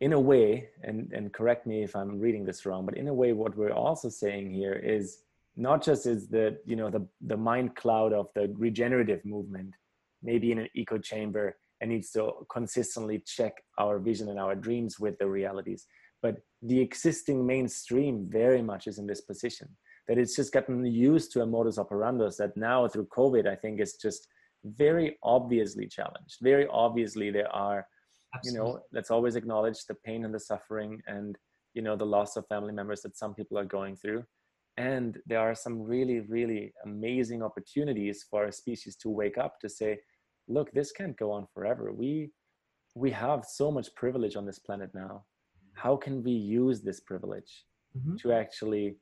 in 0.00 0.12
a 0.12 0.20
way, 0.20 0.68
and, 0.82 1.12
and 1.12 1.32
correct 1.32 1.66
me 1.66 1.82
if 1.82 1.96
I'm 1.96 2.18
reading 2.18 2.44
this 2.44 2.66
wrong, 2.66 2.84
but 2.84 2.96
in 2.96 3.08
a 3.08 3.14
way, 3.14 3.32
what 3.32 3.56
we're 3.56 3.72
also 3.72 4.08
saying 4.08 4.52
here 4.52 4.74
is 4.74 5.18
not 5.56 5.82
just 5.82 6.06
is 6.06 6.28
the, 6.28 6.58
you 6.66 6.76
know, 6.76 6.90
the, 6.90 7.06
the 7.22 7.36
mind 7.36 7.76
cloud 7.76 8.12
of 8.12 8.28
the 8.34 8.52
regenerative 8.56 9.24
movement, 9.24 9.74
maybe 10.22 10.52
in 10.52 10.58
an 10.58 10.68
echo 10.76 10.98
chamber 10.98 11.56
and 11.80 11.90
needs 11.90 12.10
to 12.10 12.32
consistently 12.50 13.22
check 13.26 13.54
our 13.78 13.98
vision 13.98 14.28
and 14.28 14.38
our 14.38 14.54
dreams 14.54 14.98
with 14.98 15.18
the 15.18 15.26
realities. 15.26 15.86
But 16.22 16.36
the 16.62 16.80
existing 16.80 17.46
mainstream 17.46 18.26
very 18.28 18.62
much 18.62 18.86
is 18.86 18.98
in 18.98 19.06
this 19.06 19.20
position 19.20 19.68
that 20.08 20.18
it's 20.18 20.36
just 20.36 20.52
gotten 20.52 20.84
used 20.86 21.32
to 21.32 21.42
a 21.42 21.46
modus 21.46 21.78
operandus 21.78 22.36
that 22.36 22.56
now 22.56 22.86
through 22.86 23.06
COVID, 23.06 23.46
I 23.48 23.56
think 23.56 23.80
is 23.80 23.94
just 23.94 24.28
very 24.64 25.16
obviously 25.22 25.86
challenged. 25.86 26.36
Very 26.42 26.66
obviously, 26.70 27.30
there 27.30 27.52
are 27.52 27.86
Absolutely. 28.34 28.58
you 28.58 28.74
know 28.74 28.80
let's 28.92 29.10
always 29.10 29.36
acknowledge 29.36 29.84
the 29.86 29.94
pain 29.94 30.24
and 30.24 30.34
the 30.34 30.40
suffering 30.40 31.00
and 31.06 31.36
you 31.74 31.82
know 31.82 31.96
the 31.96 32.04
loss 32.04 32.36
of 32.36 32.46
family 32.46 32.72
members 32.72 33.02
that 33.02 33.16
some 33.16 33.34
people 33.34 33.58
are 33.58 33.64
going 33.64 33.96
through 33.96 34.24
and 34.76 35.18
there 35.26 35.40
are 35.40 35.54
some 35.54 35.80
really 35.80 36.20
really 36.20 36.72
amazing 36.84 37.42
opportunities 37.42 38.24
for 38.28 38.44
our 38.44 38.52
species 38.52 38.96
to 38.96 39.08
wake 39.08 39.38
up 39.38 39.58
to 39.60 39.68
say 39.68 39.98
look 40.48 40.70
this 40.72 40.92
can't 40.92 41.16
go 41.16 41.30
on 41.30 41.46
forever 41.54 41.92
we 41.92 42.30
we 42.94 43.10
have 43.10 43.44
so 43.44 43.70
much 43.70 43.94
privilege 43.94 44.36
on 44.36 44.46
this 44.46 44.58
planet 44.58 44.90
now 44.94 45.24
how 45.74 45.96
can 45.96 46.22
we 46.22 46.32
use 46.32 46.80
this 46.82 47.00
privilege 47.00 47.64
mm-hmm. 47.96 48.16
to 48.16 48.32
actually 48.32 48.96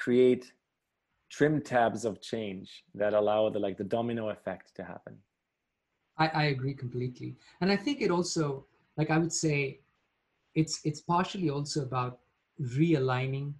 create 0.00 0.52
trim 1.30 1.60
tabs 1.62 2.04
of 2.04 2.20
change 2.20 2.84
that 2.94 3.14
allow 3.14 3.48
the 3.48 3.58
like 3.58 3.76
the 3.76 3.84
domino 3.84 4.30
effect 4.30 4.74
to 4.74 4.82
happen. 4.82 5.16
I, 6.18 6.28
I 6.28 6.44
agree 6.44 6.74
completely. 6.74 7.36
And 7.60 7.70
i 7.70 7.76
think 7.76 8.00
it 8.00 8.10
also 8.10 8.66
like 8.96 9.10
i 9.10 9.18
would 9.18 9.32
say 9.32 9.80
it's 10.54 10.80
it's 10.84 11.00
partially 11.00 11.50
also 11.50 11.82
about 11.82 12.18
realigning 12.60 13.52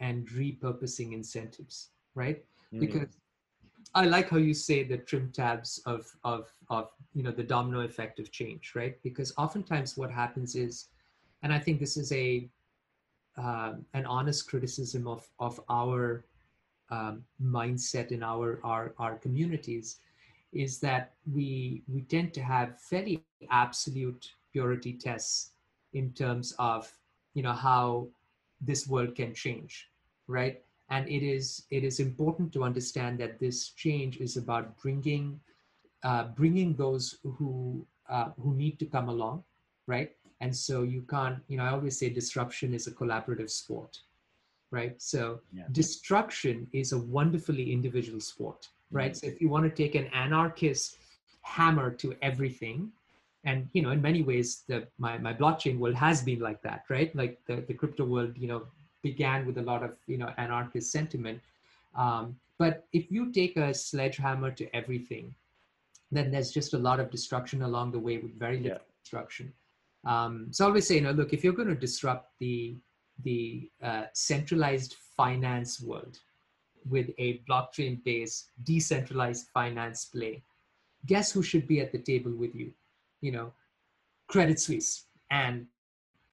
and 0.00 0.28
repurposing 0.28 1.12
incentives 1.12 1.90
right? 2.14 2.44
Mm. 2.72 2.80
because 2.80 3.08
i 3.94 4.04
like 4.04 4.28
how 4.28 4.36
you 4.36 4.54
say 4.54 4.84
the 4.84 4.98
trim 4.98 5.30
tabs 5.32 5.80
of 5.86 6.02
of 6.24 6.52
of 6.70 6.90
you 7.14 7.22
know 7.22 7.30
the 7.30 7.48
domino 7.54 7.80
effect 7.80 8.18
of 8.18 8.30
change 8.30 8.72
right? 8.74 8.96
Because 9.02 9.32
oftentimes 9.38 9.96
what 9.96 10.10
happens 10.10 10.54
is 10.54 10.88
and 11.42 11.52
i 11.52 11.58
think 11.58 11.80
this 11.80 11.96
is 11.96 12.12
a 12.12 12.48
uh, 13.36 13.74
an 13.94 14.06
honest 14.06 14.48
criticism 14.48 15.06
of 15.06 15.28
of 15.38 15.60
our 15.68 16.24
um, 16.90 17.24
mindset 17.42 18.12
in 18.12 18.22
our, 18.22 18.60
our 18.64 18.94
our 18.98 19.16
communities 19.16 20.00
is 20.52 20.78
that 20.80 21.12
we 21.32 21.82
we 21.88 22.02
tend 22.02 22.32
to 22.34 22.42
have 22.42 22.80
fairly 22.80 23.24
absolute 23.50 24.32
purity 24.52 24.92
tests 24.92 25.50
in 25.92 26.12
terms 26.12 26.54
of 26.58 26.92
you 27.34 27.42
know 27.42 27.52
how 27.52 28.06
this 28.60 28.86
world 28.86 29.14
can 29.14 29.34
change 29.34 29.88
right? 30.26 30.62
And 30.90 31.08
it 31.08 31.22
is 31.22 31.64
it 31.70 31.84
is 31.84 32.00
important 32.00 32.52
to 32.52 32.64
understand 32.64 33.18
that 33.18 33.38
this 33.38 33.70
change 33.70 34.18
is 34.18 34.36
about 34.36 34.76
bringing 34.78 35.40
uh, 36.02 36.24
bringing 36.36 36.74
those 36.74 37.18
who 37.22 37.86
uh, 38.08 38.30
who 38.40 38.54
need 38.54 38.78
to 38.78 38.86
come 38.86 39.08
along 39.08 39.42
right 39.86 40.12
and 40.44 40.54
so 40.54 40.82
you 40.94 41.02
can't 41.10 41.38
you 41.48 41.56
know 41.56 41.64
i 41.64 41.70
always 41.76 41.98
say 41.98 42.08
disruption 42.08 42.74
is 42.78 42.86
a 42.86 42.94
collaborative 43.00 43.50
sport 43.50 44.00
right 44.78 45.00
so 45.12 45.40
yeah. 45.52 45.64
destruction 45.72 46.66
is 46.80 46.92
a 46.92 46.98
wonderfully 47.18 47.72
individual 47.76 48.20
sport 48.20 48.68
right 48.90 49.12
mm-hmm. 49.12 49.26
so 49.26 49.32
if 49.32 49.40
you 49.40 49.48
want 49.54 49.64
to 49.68 49.74
take 49.82 49.94
an 50.02 50.06
anarchist 50.24 50.98
hammer 51.56 51.90
to 52.02 52.14
everything 52.30 52.90
and 53.44 53.68
you 53.72 53.82
know 53.82 53.92
in 53.96 54.02
many 54.10 54.22
ways 54.30 54.48
the 54.68 54.86
my, 54.98 55.16
my 55.18 55.32
blockchain 55.32 55.78
world 55.78 55.94
has 55.94 56.22
been 56.28 56.40
like 56.48 56.60
that 56.68 56.84
right 56.96 57.16
like 57.22 57.40
the, 57.48 57.56
the 57.68 57.74
crypto 57.80 58.04
world 58.04 58.32
you 58.36 58.48
know 58.52 58.62
began 59.02 59.46
with 59.46 59.58
a 59.58 59.66
lot 59.72 59.82
of 59.82 59.92
you 60.06 60.18
know 60.18 60.30
anarchist 60.36 60.92
sentiment 60.92 61.40
um, 62.04 62.36
but 62.58 62.86
if 62.92 63.10
you 63.10 63.32
take 63.32 63.56
a 63.56 63.72
sledgehammer 63.72 64.50
to 64.50 64.64
everything 64.76 65.34
then 66.12 66.30
there's 66.30 66.50
just 66.50 66.74
a 66.74 66.78
lot 66.88 67.00
of 67.00 67.10
destruction 67.10 67.62
along 67.62 67.92
the 67.92 68.02
way 68.06 68.18
with 68.18 68.38
very 68.46 68.58
little 68.58 68.78
yeah. 68.78 69.02
destruction 69.02 69.52
um, 70.04 70.48
so 70.50 70.64
I 70.64 70.68
always 70.68 70.86
say, 70.86 70.96
you 70.96 71.00
know, 71.00 71.12
look, 71.12 71.32
if 71.32 71.42
you're 71.42 71.52
going 71.52 71.68
to 71.68 71.74
disrupt 71.74 72.32
the 72.38 72.76
the 73.22 73.70
uh, 73.82 74.04
centralized 74.12 74.96
finance 75.16 75.80
world 75.80 76.18
with 76.90 77.10
a 77.18 77.40
blockchain-based 77.48 78.50
decentralized 78.64 79.46
finance 79.54 80.06
play, 80.06 80.42
guess 81.06 81.30
who 81.30 81.42
should 81.42 81.66
be 81.68 81.80
at 81.80 81.92
the 81.92 81.98
table 81.98 82.32
with 82.32 82.54
you? 82.54 82.72
You 83.20 83.32
know, 83.32 83.52
Credit 84.26 84.58
Suisse 84.58 85.06
and 85.30 85.66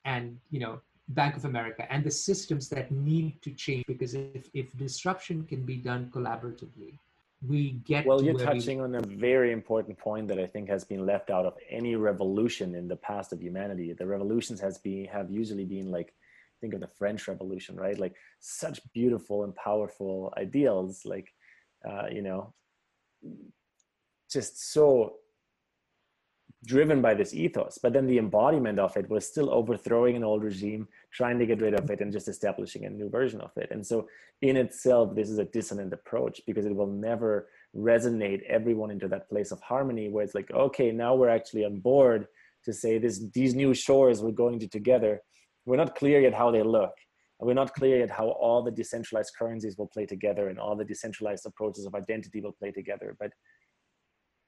and 0.06 0.38
you 0.50 0.60
know 0.60 0.82
Bank 1.10 1.36
of 1.36 1.46
America 1.46 1.86
and 1.92 2.04
the 2.04 2.12
systems 2.12 2.70
that 2.70 2.92
need 2.92 3.42
to 3.42 3.52
change 3.52 3.86
because 3.88 4.14
if, 4.14 4.50
if 4.54 4.76
disruption 4.78 5.44
can 5.44 5.66
be 5.66 5.76
done 5.76 6.10
collaboratively, 6.14 6.98
we 7.48 7.72
get 7.86 8.06
well 8.06 8.22
you're 8.22 8.38
touching 8.38 8.78
we... 8.78 8.84
on 8.84 8.96
a 8.96 9.02
very 9.02 9.52
important 9.52 9.98
point 9.98 10.28
that 10.28 10.40
i 10.40 10.46
think 10.46 10.70
has 10.70 10.84
been 10.84 11.06
left 11.06 11.32
out 11.32 11.46
of 11.46 11.56
any 11.70 11.96
revolution 11.96 12.76
in 12.76 12.88
the 12.88 12.96
past 12.96 13.34
of 13.34 13.42
humanity. 13.42 13.94
The 13.94 14.06
revolutions 14.06 14.60
has 14.60 14.78
been 14.78 15.06
have 15.06 15.32
usually 15.32 15.66
been 15.66 15.90
like 15.92 16.14
think 16.60 16.76
of 16.76 16.82
the 16.82 16.88
french 16.88 17.28
revolution 17.28 17.76
right? 17.76 17.98
Like 17.98 18.16
such 18.40 18.80
beautiful 18.94 19.44
and 19.44 19.56
powerful 19.56 20.32
ideals 20.38 21.02
like 21.06 21.34
uh, 21.88 22.08
you 22.12 22.22
know 22.22 22.54
just 24.32 24.72
so 24.72 25.16
driven 26.66 27.02
by 27.02 27.14
this 27.14 27.34
ethos. 27.34 27.80
But 27.82 27.94
then 27.94 28.06
the 28.06 28.20
embodiment 28.20 28.80
of 28.80 28.96
it 28.96 29.10
was 29.10 29.28
still 29.28 29.50
overthrowing 29.50 30.16
an 30.16 30.24
old 30.24 30.44
regime 30.44 30.88
trying 31.14 31.38
to 31.40 31.46
get 31.46 31.62
rid 31.62 31.74
of 31.74 31.90
it 31.90 32.02
and 32.02 32.12
just 32.12 32.28
establishing 32.28 32.86
a 32.86 32.90
new 32.90 33.10
version 33.10 33.42
of 33.42 33.52
it. 33.58 33.70
And 33.72 33.86
so 33.86 34.08
in 34.42 34.58
itself 34.58 35.16
this 35.16 35.30
is 35.30 35.38
a 35.38 35.46
dissonant 35.46 35.94
approach 35.94 36.42
because 36.48 36.66
it 36.66 36.76
will 36.76 36.88
never 36.88 37.48
resonate 37.76 38.44
everyone 38.44 38.92
into 38.92 39.08
that 39.08 39.30
place 39.30 39.52
of 39.52 39.62
harmony 39.62 40.10
where 40.10 40.26
it's 40.26 40.36
like 40.36 40.52
okay 40.52 40.92
now 40.92 41.16
we're 41.16 41.30
actually 41.30 41.64
on 41.64 41.80
board 41.80 42.28
to 42.66 42.74
say 42.74 42.98
this 42.98 43.24
these 43.34 43.56
new 43.56 43.74
shores 43.74 44.22
we're 44.22 44.32
going 44.32 44.60
to 44.60 44.68
together. 44.68 45.22
We're 45.66 45.78
not 45.78 45.96
clear 45.96 46.20
yet 46.22 46.34
how 46.34 46.52
they 46.52 46.64
look. 46.64 46.94
We're 47.40 47.54
not 47.56 47.74
clear 47.74 47.98
yet 48.00 48.12
how 48.12 48.30
all 48.30 48.62
the 48.62 48.72
decentralized 48.72 49.34
currencies 49.38 49.76
will 49.78 49.88
play 49.88 50.06
together 50.06 50.50
and 50.50 50.60
all 50.60 50.76
the 50.76 50.86
decentralized 50.86 51.46
approaches 51.46 51.86
of 51.86 51.96
identity 51.96 52.40
will 52.40 52.52
play 52.52 52.72
together 52.72 53.16
but 53.20 53.32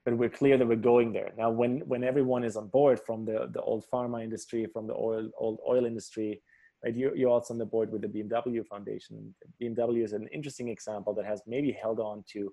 but 0.04 0.18
we're 0.18 0.28
clear 0.28 0.58
that 0.58 0.66
we're 0.66 0.76
going 0.76 1.12
there. 1.12 1.32
Now 1.36 1.50
when 1.50 1.80
when 1.86 2.04
everyone 2.04 2.44
is 2.44 2.56
on 2.56 2.68
board 2.68 3.00
from 3.06 3.24
the 3.24 3.48
the 3.52 3.62
old 3.62 3.84
pharma 3.92 4.22
industry 4.22 4.66
from 4.72 4.86
the 4.86 4.94
oil 4.94 5.30
old 5.38 5.60
oil 5.68 5.84
industry 5.86 6.42
right? 6.84 6.94
You, 6.94 7.12
you're 7.14 7.30
also 7.30 7.54
on 7.54 7.58
the 7.58 7.64
board 7.64 7.90
with 7.90 8.02
the 8.02 8.08
bmw 8.08 8.66
foundation. 8.66 9.34
Bmw 9.60 10.04
is 10.04 10.12
an 10.12 10.28
interesting 10.32 10.68
example 10.68 11.14
that 11.14 11.24
has 11.24 11.42
maybe 11.46 11.72
held 11.72 12.00
on 12.00 12.24
to 12.32 12.52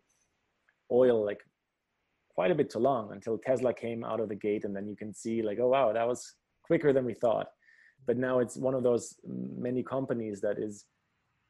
oil 0.91 1.25
like 1.25 1.39
quite 2.33 2.51
a 2.51 2.55
bit 2.55 2.69
too 2.69 2.79
long 2.79 3.11
until 3.11 3.37
tesla 3.37 3.73
came 3.73 4.03
out 4.03 4.19
of 4.19 4.29
the 4.29 4.35
gate 4.35 4.63
and 4.63 4.75
then 4.75 4.87
you 4.87 4.95
can 4.95 5.13
see 5.13 5.41
like 5.41 5.57
oh 5.59 5.67
wow 5.67 5.91
that 5.91 6.07
was 6.07 6.35
quicker 6.63 6.93
than 6.93 7.05
we 7.05 7.13
thought. 7.13 7.47
But 8.07 8.17
now 8.17 8.39
it's 8.39 8.57
one 8.57 8.73
of 8.73 8.83
those 8.83 9.15
many 9.25 9.83
companies 9.83 10.41
that 10.41 10.57
is 10.57 10.85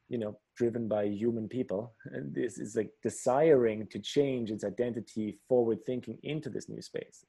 you 0.08 0.18
know 0.18 0.36
driven 0.56 0.88
by 0.88 1.04
human 1.04 1.48
people. 1.48 1.94
And 2.06 2.34
this 2.34 2.58
is 2.58 2.76
like 2.76 2.90
desiring 3.02 3.86
to 3.92 3.98
change 3.98 4.50
its 4.50 4.64
identity 4.64 5.38
forward 5.48 5.78
thinking 5.86 6.18
into 6.22 6.50
this 6.50 6.68
new 6.68 6.82
space. 6.82 7.24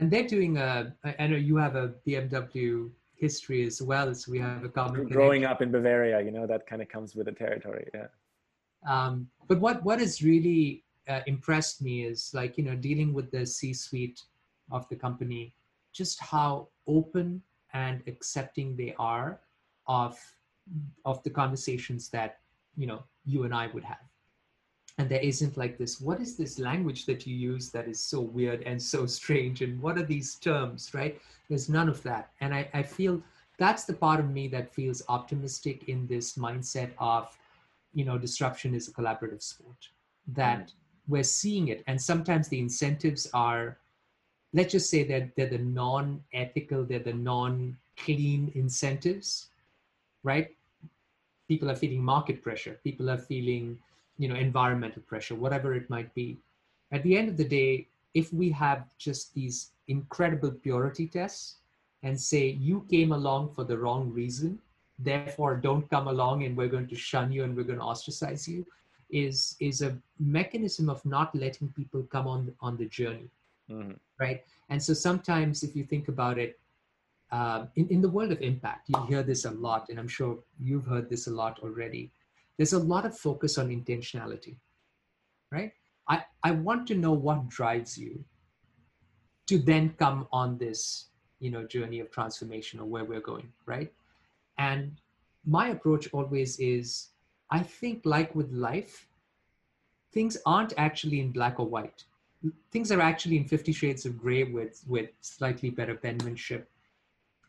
And 0.00 0.10
they're 0.10 0.26
doing 0.26 0.56
a 0.56 0.92
i 1.20 1.26
know 1.28 1.36
you 1.36 1.56
have 1.56 1.76
a 1.76 1.94
bmw 2.04 2.90
history 3.16 3.64
as 3.66 3.80
well 3.80 4.14
so 4.14 4.30
we 4.30 4.38
have 4.38 4.64
a 4.64 4.68
common 4.68 5.06
growing 5.08 5.42
connection. 5.42 5.44
up 5.44 5.62
in 5.62 5.70
bavaria 5.70 6.20
you 6.20 6.30
know 6.30 6.46
that 6.46 6.66
kind 6.66 6.82
of 6.82 6.88
comes 6.88 7.14
with 7.14 7.26
the 7.26 7.32
territory 7.32 7.88
yeah 7.94 8.06
um, 8.86 9.28
but 9.48 9.58
what 9.60 9.82
what 9.82 9.98
has 9.98 10.22
really 10.22 10.84
uh, 11.08 11.20
impressed 11.26 11.80
me 11.80 12.04
is 12.04 12.30
like 12.34 12.58
you 12.58 12.64
know 12.64 12.74
dealing 12.74 13.12
with 13.12 13.30
the 13.30 13.46
c 13.46 13.72
suite 13.72 14.22
of 14.70 14.88
the 14.88 14.96
company 14.96 15.54
just 15.92 16.20
how 16.20 16.68
open 16.86 17.40
and 17.72 18.02
accepting 18.06 18.76
they 18.76 18.94
are 18.98 19.40
of 19.86 20.18
of 21.04 21.22
the 21.24 21.30
conversations 21.30 22.08
that 22.08 22.40
you 22.76 22.86
know 22.86 23.02
you 23.24 23.44
and 23.44 23.54
I 23.54 23.68
would 23.68 23.84
have. 23.84 23.98
And 24.98 25.08
there 25.08 25.20
isn't 25.20 25.56
like 25.56 25.76
this, 25.76 26.00
what 26.00 26.20
is 26.20 26.36
this 26.36 26.58
language 26.58 27.04
that 27.06 27.26
you 27.26 27.34
use 27.34 27.70
that 27.70 27.88
is 27.88 28.00
so 28.00 28.20
weird 28.20 28.62
and 28.62 28.80
so 28.80 29.06
strange? 29.06 29.60
And 29.60 29.80
what 29.82 29.98
are 29.98 30.04
these 30.04 30.36
terms, 30.36 30.94
right? 30.94 31.20
There's 31.48 31.68
none 31.68 31.88
of 31.88 32.02
that. 32.04 32.30
And 32.40 32.54
I, 32.54 32.68
I 32.72 32.82
feel 32.82 33.20
that's 33.58 33.84
the 33.84 33.92
part 33.92 34.20
of 34.20 34.30
me 34.30 34.46
that 34.48 34.72
feels 34.72 35.02
optimistic 35.08 35.88
in 35.88 36.06
this 36.06 36.36
mindset 36.36 36.90
of, 36.98 37.36
you 37.92 38.04
know, 38.04 38.18
disruption 38.18 38.74
is 38.74 38.88
a 38.88 38.92
collaborative 38.92 39.42
sport, 39.42 39.88
that 40.28 40.66
mm. 40.68 40.72
we're 41.08 41.24
seeing 41.24 41.68
it. 41.68 41.82
And 41.88 42.00
sometimes 42.00 42.48
the 42.48 42.60
incentives 42.60 43.28
are, 43.34 43.76
let's 44.52 44.72
just 44.72 44.90
say 44.90 45.02
that 45.04 45.34
they're 45.34 45.48
the 45.48 45.58
non-ethical, 45.58 46.84
they're 46.84 47.00
the 47.00 47.12
non-clean 47.12 48.52
incentives 48.54 49.48
right? 50.24 50.50
People 51.46 51.70
are 51.70 51.76
feeling 51.76 52.02
market 52.02 52.42
pressure. 52.42 52.80
People 52.82 53.08
are 53.10 53.18
feeling, 53.18 53.78
you 54.18 54.28
know, 54.28 54.34
environmental 54.34 55.02
pressure, 55.02 55.34
whatever 55.34 55.74
it 55.74 55.90
might 55.90 56.12
be. 56.14 56.38
At 56.92 57.02
the 57.02 57.16
end 57.16 57.28
of 57.28 57.36
the 57.36 57.48
day, 57.48 57.86
if 58.14 58.32
we 58.32 58.50
have 58.50 58.84
just 58.98 59.34
these 59.34 59.70
incredible 59.88 60.50
purity 60.50 61.06
tests 61.06 61.56
and 62.02 62.18
say 62.20 62.48
you 62.48 62.86
came 62.90 63.12
along 63.12 63.52
for 63.54 63.64
the 63.64 63.76
wrong 63.76 64.12
reason, 64.12 64.58
therefore 64.98 65.56
don't 65.56 65.88
come 65.90 66.06
along 66.08 66.44
and 66.44 66.56
we're 66.56 66.68
going 66.68 66.86
to 66.86 66.96
shun 66.96 67.32
you 67.32 67.42
and 67.44 67.56
we're 67.56 67.64
going 67.64 67.78
to 67.78 67.84
ostracize 67.84 68.46
you, 68.46 68.64
is 69.10 69.56
is 69.60 69.82
a 69.82 69.96
mechanism 70.18 70.88
of 70.88 71.04
not 71.04 71.34
letting 71.34 71.68
people 71.76 72.02
come 72.04 72.26
on 72.26 72.52
on 72.60 72.76
the 72.76 72.86
journey, 72.86 73.28
mm-hmm. 73.70 73.92
right? 74.18 74.42
And 74.70 74.82
so 74.82 74.94
sometimes, 74.94 75.62
if 75.62 75.76
you 75.76 75.84
think 75.84 76.08
about 76.08 76.38
it, 76.38 76.58
uh, 77.30 77.66
in, 77.76 77.88
in 77.88 78.00
the 78.00 78.08
world 78.08 78.32
of 78.32 78.40
impact, 78.40 78.88
you 78.88 79.04
hear 79.06 79.22
this 79.22 79.44
a 79.44 79.50
lot, 79.50 79.88
and 79.88 79.98
I'm 79.98 80.08
sure 80.08 80.38
you've 80.60 80.86
heard 80.86 81.10
this 81.10 81.26
a 81.26 81.30
lot 81.30 81.58
already. 81.62 82.10
There's 82.56 82.72
a 82.72 82.78
lot 82.78 83.06
of 83.06 83.16
focus 83.16 83.58
on 83.58 83.68
intentionality, 83.68 84.56
right? 85.50 85.72
I, 86.08 86.24
I 86.42 86.52
want 86.52 86.86
to 86.88 86.94
know 86.94 87.12
what 87.12 87.48
drives 87.48 87.98
you 87.98 88.24
to 89.46 89.58
then 89.58 89.94
come 89.98 90.28
on 90.32 90.58
this, 90.58 91.08
you 91.40 91.50
know 91.50 91.66
journey 91.66 92.00
of 92.00 92.10
transformation 92.10 92.80
or 92.80 92.86
where 92.86 93.04
we're 93.04 93.20
going 93.20 93.52
right? 93.66 93.92
And 94.56 95.00
my 95.46 95.68
approach 95.68 96.08
always 96.12 96.58
is 96.58 97.08
i 97.50 97.62
think 97.62 98.00
like 98.06 98.34
with 98.34 98.50
life 98.50 99.06
things 100.14 100.38
aren't 100.46 100.72
actually 100.78 101.20
in 101.20 101.32
black 101.32 101.58
or 101.58 101.66
white. 101.66 102.04
Things 102.70 102.92
are 102.92 103.00
actually 103.00 103.36
in 103.36 103.44
50 103.44 103.72
shades 103.72 104.06
of 104.06 104.18
gray 104.18 104.44
with 104.44 104.82
with 104.86 105.10
slightly 105.20 105.70
better 105.70 105.96
penmanship. 105.96 106.70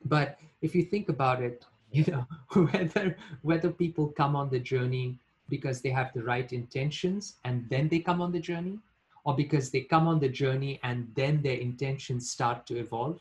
But 0.04 0.40
if 0.62 0.74
you 0.76 0.84
think 0.84 1.10
about 1.10 1.42
it 1.42 1.64
you 1.96 2.06
know 2.12 2.26
whether 2.72 3.16
whether 3.42 3.70
people 3.70 4.08
come 4.22 4.36
on 4.36 4.50
the 4.50 4.60
journey 4.60 5.18
because 5.50 5.82
they 5.82 5.94
have 6.00 6.12
the 6.14 6.24
right 6.24 6.52
intentions 6.54 7.36
and 7.46 7.66
then 7.70 7.88
they 7.90 8.00
come 8.00 8.22
on 8.22 8.32
the 8.32 8.40
journey 8.40 8.80
or 9.24 9.36
because 9.36 9.70
they 9.72 9.82
come 9.82 10.08
on 10.08 10.20
the 10.20 10.30
journey 10.30 10.80
and 10.84 11.08
then 11.16 11.42
their 11.42 11.58
intentions 11.58 12.30
start 12.30 12.66
to 12.68 12.78
evolve 12.78 13.20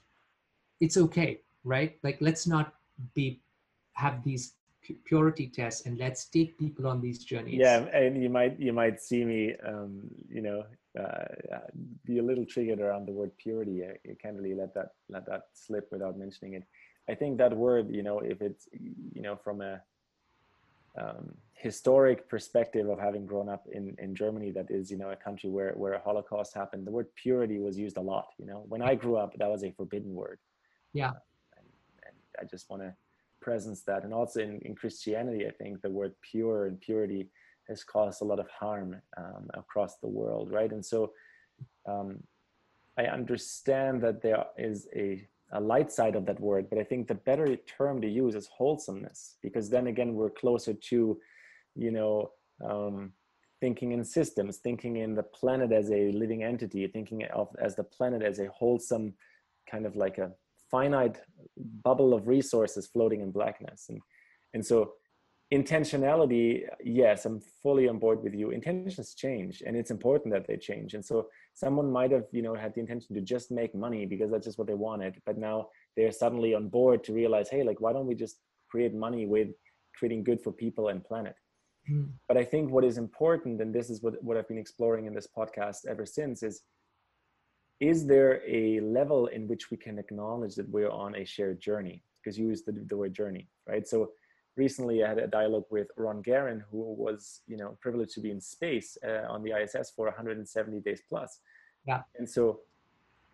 it's 0.80 0.96
okay 0.96 1.40
right? 1.64 1.98
Like 2.02 2.18
let's 2.20 2.46
not 2.46 2.74
be 3.14 3.40
have 3.94 4.22
these 4.22 4.54
purity 5.04 5.46
tests 5.46 5.86
and 5.86 5.98
let's 5.98 6.26
take 6.26 6.58
people 6.58 6.86
on 6.86 7.00
these 7.00 7.24
journeys. 7.24 7.58
Yeah 7.58 7.86
and 7.92 8.22
you 8.22 8.28
might 8.28 8.60
you 8.60 8.72
might 8.72 9.00
see 9.00 9.24
me 9.24 9.54
um 9.66 10.02
you 10.28 10.42
know 10.42 10.64
uh, 10.98 11.24
be 12.04 12.18
a 12.18 12.22
little 12.22 12.44
triggered 12.46 12.80
around 12.80 13.06
the 13.06 13.12
word 13.12 13.32
purity. 13.36 13.82
You 14.04 14.16
can't 14.22 14.36
really 14.36 14.54
let 14.54 14.74
that 14.74 14.90
let 15.08 15.26
that 15.26 15.46
slip 15.52 15.90
without 15.90 16.16
mentioning 16.18 16.54
it 16.54 16.64
i 17.08 17.14
think 17.14 17.38
that 17.38 17.56
word 17.56 17.94
you 17.94 18.02
know 18.02 18.18
if 18.20 18.40
it's 18.40 18.68
you 18.72 19.22
know 19.22 19.36
from 19.36 19.60
a 19.60 19.80
um, 20.96 21.34
historic 21.54 22.28
perspective 22.28 22.88
of 22.88 22.98
having 22.98 23.26
grown 23.26 23.48
up 23.48 23.66
in, 23.72 23.96
in 23.98 24.14
Germany, 24.14 24.50
that 24.52 24.70
is, 24.70 24.90
you 24.90 24.98
know, 24.98 25.10
a 25.10 25.16
country 25.16 25.50
where, 25.50 25.72
where 25.72 25.94
a 25.94 26.00
Holocaust 26.00 26.54
happened, 26.54 26.86
the 26.86 26.90
word 26.90 27.06
purity 27.16 27.58
was 27.58 27.78
used 27.78 27.96
a 27.96 28.00
lot. 28.00 28.28
You 28.38 28.46
know, 28.46 28.64
when 28.68 28.82
I 28.82 28.94
grew 28.94 29.16
up, 29.16 29.34
that 29.38 29.48
was 29.48 29.64
a 29.64 29.72
forbidden 29.72 30.14
word. 30.14 30.38
Yeah. 30.92 31.08
Uh, 31.08 31.12
and, 31.56 31.66
and, 32.06 32.16
I 32.40 32.44
just 32.44 32.68
want 32.68 32.82
to 32.82 32.94
presence 33.40 33.82
that. 33.82 34.04
And 34.04 34.12
also 34.12 34.40
in, 34.40 34.60
in 34.60 34.74
Christianity, 34.74 35.46
I 35.46 35.50
think 35.50 35.80
the 35.80 35.90
word 35.90 36.12
pure 36.20 36.66
and 36.66 36.80
purity 36.80 37.30
has 37.68 37.82
caused 37.82 38.20
a 38.20 38.24
lot 38.24 38.38
of 38.38 38.48
harm 38.50 39.00
um, 39.16 39.48
across 39.54 39.96
the 39.96 40.08
world, 40.08 40.52
right? 40.52 40.70
And 40.70 40.84
so 40.84 41.12
um, 41.86 42.22
I 42.98 43.04
understand 43.04 44.02
that 44.02 44.22
there 44.22 44.44
is 44.58 44.86
a 44.94 45.26
a 45.54 45.60
light 45.60 45.90
side 45.90 46.16
of 46.16 46.26
that 46.26 46.40
word, 46.40 46.68
but 46.68 46.78
I 46.78 46.84
think 46.84 47.06
the 47.06 47.14
better 47.14 47.56
term 47.78 48.00
to 48.02 48.08
use 48.08 48.34
is 48.34 48.48
wholesomeness, 48.56 49.36
because 49.42 49.70
then 49.70 49.86
again, 49.86 50.14
we're 50.14 50.30
closer 50.30 50.74
to, 50.90 51.18
you 51.74 51.90
know, 51.90 52.30
um, 52.68 53.12
thinking 53.60 53.92
in 53.92 54.04
systems, 54.04 54.58
thinking 54.58 54.96
in 54.96 55.14
the 55.14 55.22
planet 55.22 55.70
as 55.72 55.90
a 55.90 56.10
living 56.12 56.42
entity, 56.42 56.86
thinking 56.86 57.24
of 57.32 57.48
as 57.66 57.76
the 57.76 57.84
planet 57.84 58.22
as 58.22 58.38
a 58.38 58.48
wholesome 58.48 59.14
kind 59.70 59.86
of 59.86 59.96
like 59.96 60.18
a 60.18 60.32
finite 60.70 61.20
bubble 61.56 62.12
of 62.14 62.26
resources 62.26 62.86
floating 62.86 63.20
in 63.20 63.30
blackness. 63.30 63.86
And, 63.88 64.00
and 64.54 64.66
so 64.66 64.94
intentionality, 65.58 66.62
yes, 66.82 67.24
I'm 67.26 67.40
fully 67.62 67.88
on 67.88 67.98
board 67.98 68.22
with 68.22 68.34
you. 68.34 68.50
Intentions 68.50 69.14
change 69.14 69.62
and 69.66 69.76
it's 69.76 69.90
important 69.90 70.32
that 70.34 70.46
they 70.46 70.56
change. 70.56 70.94
And 70.94 71.04
so 71.04 71.28
someone 71.54 71.90
might 71.90 72.10
have 72.10 72.26
you 72.32 72.42
know 72.42 72.54
had 72.54 72.74
the 72.74 72.80
intention 72.80 73.14
to 73.14 73.20
just 73.20 73.50
make 73.50 73.74
money 73.74 74.04
because 74.04 74.30
that's 74.30 74.44
just 74.44 74.58
what 74.58 74.66
they 74.66 74.74
wanted 74.74 75.20
but 75.24 75.38
now 75.38 75.68
they're 75.96 76.12
suddenly 76.12 76.52
on 76.54 76.68
board 76.68 77.02
to 77.04 77.12
realize 77.12 77.48
hey 77.48 77.62
like 77.62 77.80
why 77.80 77.92
don't 77.92 78.06
we 78.06 78.14
just 78.14 78.40
create 78.68 78.92
money 78.92 79.24
with 79.24 79.48
creating 79.96 80.24
good 80.24 80.40
for 80.40 80.52
people 80.52 80.88
and 80.88 81.04
planet 81.04 81.36
mm. 81.90 82.08
but 82.28 82.36
i 82.36 82.44
think 82.44 82.70
what 82.70 82.84
is 82.84 82.98
important 82.98 83.60
and 83.60 83.72
this 83.72 83.88
is 83.88 84.02
what, 84.02 84.22
what 84.22 84.36
i've 84.36 84.48
been 84.48 84.58
exploring 84.58 85.06
in 85.06 85.14
this 85.14 85.28
podcast 85.36 85.86
ever 85.88 86.04
since 86.04 86.42
is 86.42 86.62
is 87.80 88.06
there 88.06 88.42
a 88.46 88.80
level 88.80 89.26
in 89.28 89.46
which 89.48 89.70
we 89.70 89.76
can 89.76 89.98
acknowledge 89.98 90.54
that 90.54 90.68
we're 90.68 90.90
on 90.90 91.14
a 91.16 91.24
shared 91.24 91.60
journey 91.60 92.02
because 92.22 92.38
you 92.38 92.48
used 92.48 92.66
the, 92.66 92.72
the 92.88 92.96
word 92.96 93.14
journey 93.14 93.48
right 93.68 93.86
so 93.86 94.10
recently 94.56 95.04
I 95.04 95.08
had 95.08 95.18
a 95.18 95.26
dialogue 95.26 95.66
with 95.70 95.88
Ron 95.96 96.22
Garan, 96.22 96.62
who 96.70 96.94
was, 96.94 97.40
you 97.46 97.56
know, 97.56 97.76
privileged 97.80 98.14
to 98.14 98.20
be 98.20 98.30
in 98.30 98.40
space 98.40 98.96
uh, 99.06 99.26
on 99.28 99.42
the 99.42 99.52
ISS 99.52 99.92
for 99.94 100.06
170 100.06 100.80
days 100.80 101.02
plus. 101.08 101.40
Yeah. 101.86 102.02
And 102.16 102.28
so 102.28 102.60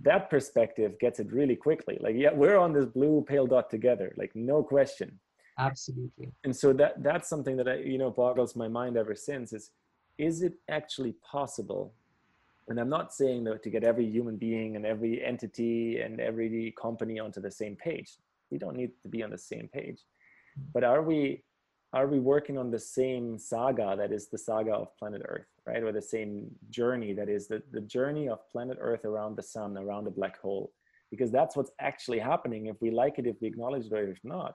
that 0.01 0.31
perspective 0.31 0.99
gets 0.99 1.21
it 1.21 1.33
really 1.33 1.57
quickly. 1.57 1.99
Like, 2.01 2.15
yeah, 2.17 2.33
we're 2.33 2.59
on 2.59 2.73
this 2.73 2.87
blue 2.87 3.25
pale 3.29 3.47
dot 3.47 3.71
together, 3.71 4.13
like 4.17 4.33
no 4.35 4.63
question. 4.63 5.19
Absolutely. 5.59 6.33
And 6.45 6.57
so 6.57 6.73
that 6.75 7.03
that's 7.03 7.29
something 7.29 7.57
that 7.59 7.69
I, 7.69 7.77
you 7.77 7.99
know, 7.99 8.11
boggles 8.11 8.57
my 8.57 8.69
mind 8.69 8.97
ever 8.97 9.15
since 9.15 9.53
is, 9.53 9.73
is 10.17 10.43
it 10.43 10.55
actually 10.71 11.15
possible? 11.31 11.93
And 12.69 12.79
I'm 12.81 12.89
not 12.89 13.13
saying 13.13 13.45
that 13.45 13.63
to 13.65 13.71
get 13.71 13.85
every 13.85 14.07
human 14.07 14.37
being 14.37 14.77
and 14.77 14.87
every 14.87 15.23
entity 15.23 16.01
and 16.01 16.21
every 16.21 16.73
company 16.81 17.19
onto 17.19 17.41
the 17.41 17.51
same 17.51 17.77
page. 17.77 18.13
We 18.51 18.59
don't 18.59 18.77
need 18.77 18.93
to 19.03 19.09
be 19.09 19.23
on 19.23 19.31
the 19.31 19.39
same 19.39 19.69
page 19.73 20.01
but 20.73 20.85
are 20.85 21.03
we 21.03 21.43
are 21.93 22.07
we 22.07 22.21
working 22.21 22.57
on 22.57 22.71
the 22.71 22.79
same 22.79 23.37
saga 23.37 23.97
that 23.97 24.13
is 24.13 24.29
the 24.29 24.39
saga 24.39 24.73
of 24.73 24.97
planet 24.97 25.23
earth 25.25 25.47
right? 25.67 25.83
Or 25.83 25.93
the 25.93 26.03
same 26.03 26.51
journey 26.71 27.13
that 27.13 27.29
is 27.29 27.47
the, 27.47 27.63
the 27.71 27.83
journey 27.83 28.29
of 28.29 28.49
planet 28.51 28.79
earth 28.81 29.05
around 29.05 29.37
the 29.37 29.43
sun 29.43 29.77
around 29.77 30.07
a 30.07 30.11
black 30.11 30.41
hole? 30.41 30.73
Because 31.11 31.31
that's 31.31 31.55
what's 31.55 31.73
actually 31.81 32.19
happening 32.19 32.67
if 32.67 32.77
we 32.81 32.91
like 32.91 33.19
it 33.19 33.27
if 33.27 33.37
we 33.41 33.49
acknowledge 33.49 33.87
it 33.87 33.93
or 33.93 34.09
if 34.09 34.19
not. 34.25 34.55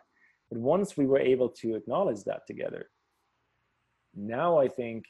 But 0.50 0.60
once 0.60 0.98
we 0.98 1.06
were 1.06 1.20
able 1.20 1.50
to 1.50 1.76
acknowledge 1.76 2.24
that 2.24 2.48
together 2.48 2.89
now 4.15 4.58
i 4.58 4.68
think 4.68 5.06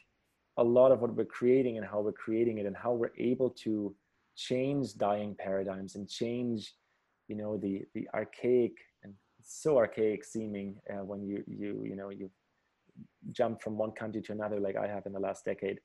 a 0.58 0.64
lot 0.64 0.90
of 0.90 1.00
what 1.00 1.14
we're 1.14 1.24
creating 1.24 1.76
and 1.76 1.86
how 1.86 2.00
we're 2.00 2.12
creating 2.12 2.58
it 2.58 2.66
and 2.66 2.76
how 2.76 2.92
we're 2.92 3.16
able 3.18 3.50
to 3.50 3.94
change 4.36 4.94
dying 4.94 5.34
paradigms 5.38 5.94
and 5.94 6.08
change 6.08 6.74
you 7.28 7.36
know 7.36 7.56
the 7.56 7.84
the 7.94 8.08
archaic 8.14 8.72
so 9.46 9.78
archaic 9.78 10.24
seeming 10.24 10.76
uh, 10.90 11.04
when 11.04 11.22
you 11.22 11.42
you 11.46 11.84
you 11.84 11.96
know 11.96 12.10
you 12.10 12.28
jump 13.30 13.62
from 13.62 13.78
one 13.78 13.92
country 13.92 14.20
to 14.22 14.32
another 14.32 14.58
like 14.58 14.76
I 14.76 14.88
have 14.88 15.06
in 15.06 15.12
the 15.12 15.20
last 15.20 15.44
decade. 15.44 15.78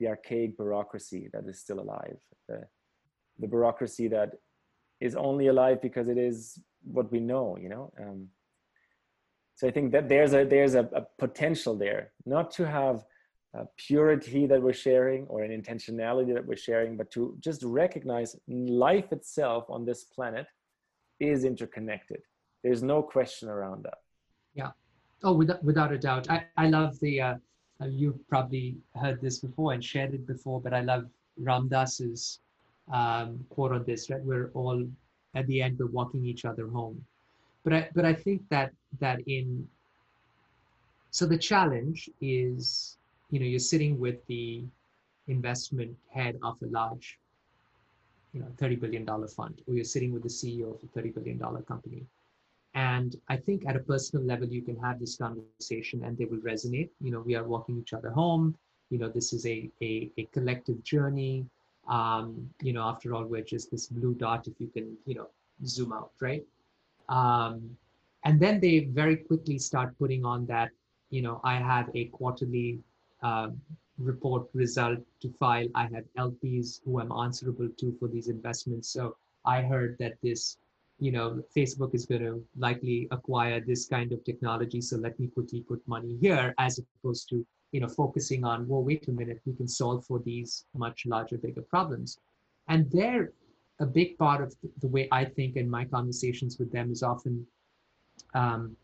The 0.00 0.08
archaic 0.08 0.56
bureaucracy 0.56 1.28
that 1.32 1.44
is 1.46 1.60
still 1.60 1.80
alive, 1.80 2.18
the 2.48 2.66
the 3.38 3.46
bureaucracy 3.46 4.08
that 4.08 4.30
is 5.00 5.14
only 5.14 5.48
alive 5.48 5.82
because 5.82 6.08
it 6.08 6.16
is 6.16 6.58
what 6.84 7.12
we 7.12 7.20
know, 7.20 7.58
you 7.60 7.68
know. 7.68 7.92
Um, 8.00 8.28
so 9.56 9.68
I 9.68 9.70
think 9.70 9.92
that 9.92 10.08
there's 10.08 10.32
a 10.32 10.44
there's 10.44 10.74
a, 10.74 10.88
a 10.94 11.06
potential 11.18 11.76
there, 11.76 12.12
not 12.24 12.50
to 12.52 12.66
have 12.66 13.04
purity 13.76 14.46
that 14.46 14.62
we're 14.62 14.72
sharing 14.72 15.26
or 15.26 15.42
an 15.42 15.50
intentionality 15.50 16.32
that 16.32 16.46
we're 16.46 16.56
sharing, 16.56 16.96
but 16.96 17.10
to 17.10 17.36
just 17.40 17.62
recognize 17.62 18.34
life 18.48 19.12
itself 19.12 19.66
on 19.68 19.84
this 19.84 20.04
planet 20.04 20.46
is 21.20 21.44
interconnected 21.44 22.22
there's 22.62 22.82
no 22.82 23.02
question 23.02 23.48
around 23.48 23.84
that. 23.84 23.98
Yeah. 24.54 24.70
Oh, 25.22 25.32
without, 25.32 25.62
without 25.64 25.92
a 25.92 25.98
doubt. 25.98 26.30
I, 26.30 26.44
I 26.56 26.68
love 26.68 26.98
the, 27.00 27.20
uh, 27.20 27.34
uh, 27.80 27.86
you've 27.86 28.26
probably 28.28 28.76
heard 29.00 29.20
this 29.20 29.38
before 29.38 29.72
and 29.72 29.84
shared 29.84 30.14
it 30.14 30.26
before, 30.26 30.60
but 30.60 30.72
I 30.72 30.80
love 30.80 31.08
Ram 31.38 31.68
Dass's 31.68 32.40
um, 32.92 33.44
quote 33.50 33.72
on 33.72 33.84
this, 33.84 34.10
right? 34.10 34.22
We're 34.22 34.50
all 34.54 34.86
at 35.34 35.46
the 35.46 35.62
end, 35.62 35.78
we're 35.78 35.86
walking 35.86 36.24
each 36.24 36.44
other 36.44 36.68
home. 36.68 37.04
But 37.64 37.72
I, 37.72 37.88
but 37.94 38.04
I 38.04 38.12
think 38.12 38.42
that, 38.50 38.72
that 39.00 39.20
in, 39.26 39.66
so 41.10 41.26
the 41.26 41.38
challenge 41.38 42.10
is, 42.20 42.96
you 43.30 43.38
know, 43.40 43.46
you're 43.46 43.58
sitting 43.58 43.98
with 43.98 44.24
the 44.26 44.62
investment 45.28 45.96
head 46.12 46.38
of 46.42 46.56
a 46.62 46.66
large, 46.66 47.18
you 48.32 48.40
know, 48.40 48.46
$30 48.60 48.80
billion 48.80 49.06
fund, 49.28 49.62
or 49.66 49.74
you're 49.74 49.84
sitting 49.84 50.12
with 50.12 50.22
the 50.22 50.28
CEO 50.28 50.74
of 50.74 50.80
a 50.82 50.98
$30 50.98 51.14
billion 51.14 51.38
company 51.62 52.04
and 52.74 53.16
I 53.28 53.36
think 53.36 53.66
at 53.66 53.76
a 53.76 53.80
personal 53.80 54.24
level, 54.24 54.48
you 54.48 54.62
can 54.62 54.78
have 54.78 54.98
this 54.98 55.16
conversation 55.16 56.04
and 56.04 56.16
they 56.16 56.24
will 56.24 56.38
resonate. 56.38 56.88
You 57.00 57.12
know, 57.12 57.20
we 57.20 57.34
are 57.34 57.44
walking 57.44 57.78
each 57.78 57.92
other 57.92 58.10
home. 58.10 58.56
You 58.90 58.98
know, 58.98 59.08
this 59.08 59.32
is 59.32 59.44
a, 59.46 59.70
a, 59.82 60.10
a 60.16 60.24
collective 60.32 60.82
journey. 60.82 61.46
Um, 61.88 62.48
you 62.62 62.72
know, 62.72 62.82
after 62.82 63.14
all, 63.14 63.24
we're 63.24 63.42
just 63.42 63.70
this 63.70 63.86
blue 63.88 64.14
dot, 64.14 64.46
if 64.46 64.54
you 64.58 64.68
can, 64.68 64.96
you 65.04 65.14
know, 65.14 65.28
zoom 65.66 65.92
out, 65.92 66.12
right? 66.20 66.44
Um, 67.08 67.76
and 68.24 68.40
then 68.40 68.60
they 68.60 68.80
very 68.80 69.16
quickly 69.16 69.58
start 69.58 69.98
putting 69.98 70.24
on 70.24 70.46
that, 70.46 70.70
you 71.10 71.20
know, 71.22 71.40
I 71.44 71.56
have 71.56 71.90
a 71.94 72.06
quarterly 72.06 72.78
uh, 73.22 73.48
report 73.98 74.48
result 74.54 74.98
to 75.20 75.28
file. 75.38 75.68
I 75.74 75.82
have 75.88 76.04
LPs 76.16 76.80
who 76.84 77.00
I'm 77.00 77.12
answerable 77.12 77.68
to 77.68 77.96
for 77.98 78.08
these 78.08 78.28
investments. 78.28 78.88
So 78.88 79.16
I 79.44 79.62
heard 79.62 79.96
that 79.98 80.14
this 80.22 80.56
you 81.02 81.10
know, 81.10 81.42
Facebook 81.56 81.96
is 81.96 82.06
going 82.06 82.22
to 82.22 82.40
likely 82.56 83.08
acquire 83.10 83.58
this 83.60 83.86
kind 83.86 84.12
of 84.12 84.22
technology. 84.22 84.80
So 84.80 84.96
let 84.96 85.18
me 85.18 85.26
quickly 85.26 85.60
put 85.60 85.82
money 85.88 86.16
here 86.20 86.54
as 86.58 86.78
opposed 86.78 87.28
to, 87.30 87.44
you 87.72 87.80
know, 87.80 87.88
focusing 87.88 88.44
on, 88.44 88.68
well, 88.68 88.84
wait 88.84 89.08
a 89.08 89.10
minute, 89.10 89.40
we 89.44 89.52
can 89.54 89.66
solve 89.66 90.06
for 90.06 90.20
these 90.20 90.64
much 90.76 91.04
larger, 91.04 91.38
bigger 91.38 91.62
problems. 91.62 92.18
And 92.68 92.88
they're 92.92 93.32
a 93.80 93.86
big 93.86 94.16
part 94.16 94.44
of 94.44 94.54
the 94.80 94.86
way 94.86 95.08
I 95.10 95.24
think 95.24 95.56
in 95.56 95.68
my 95.68 95.84
conversations 95.86 96.60
with 96.60 96.70
them 96.70 96.92
is 96.92 97.02
often, 97.02 97.44
um, 98.34 98.76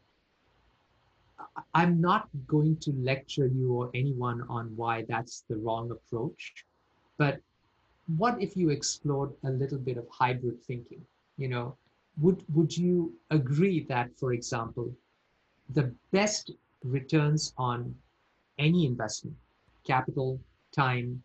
I'm 1.73 2.01
not 2.01 2.29
going 2.49 2.79
to 2.79 2.91
lecture 2.95 3.47
you 3.47 3.75
or 3.75 3.91
anyone 3.95 4.43
on 4.49 4.73
why 4.75 5.05
that's 5.09 5.45
the 5.49 5.57
wrong 5.57 5.93
approach, 5.93 6.65
but 7.17 7.39
what 8.17 8.43
if 8.43 8.57
you 8.57 8.71
explored 8.71 9.31
a 9.45 9.51
little 9.51 9.79
bit 9.79 9.99
of 9.99 10.07
hybrid 10.11 10.61
thinking? 10.65 11.03
You 11.37 11.49
know, 11.49 11.77
would 12.21 12.43
would 12.55 12.77
you 12.77 13.15
agree 13.31 13.85
that, 13.85 14.11
for 14.17 14.33
example, 14.33 14.93
the 15.71 15.93
best 16.13 16.51
returns 16.85 17.53
on 17.57 17.95
any 18.59 18.87
investment, 18.87 19.37
capital, 19.85 20.41
time, 20.73 21.23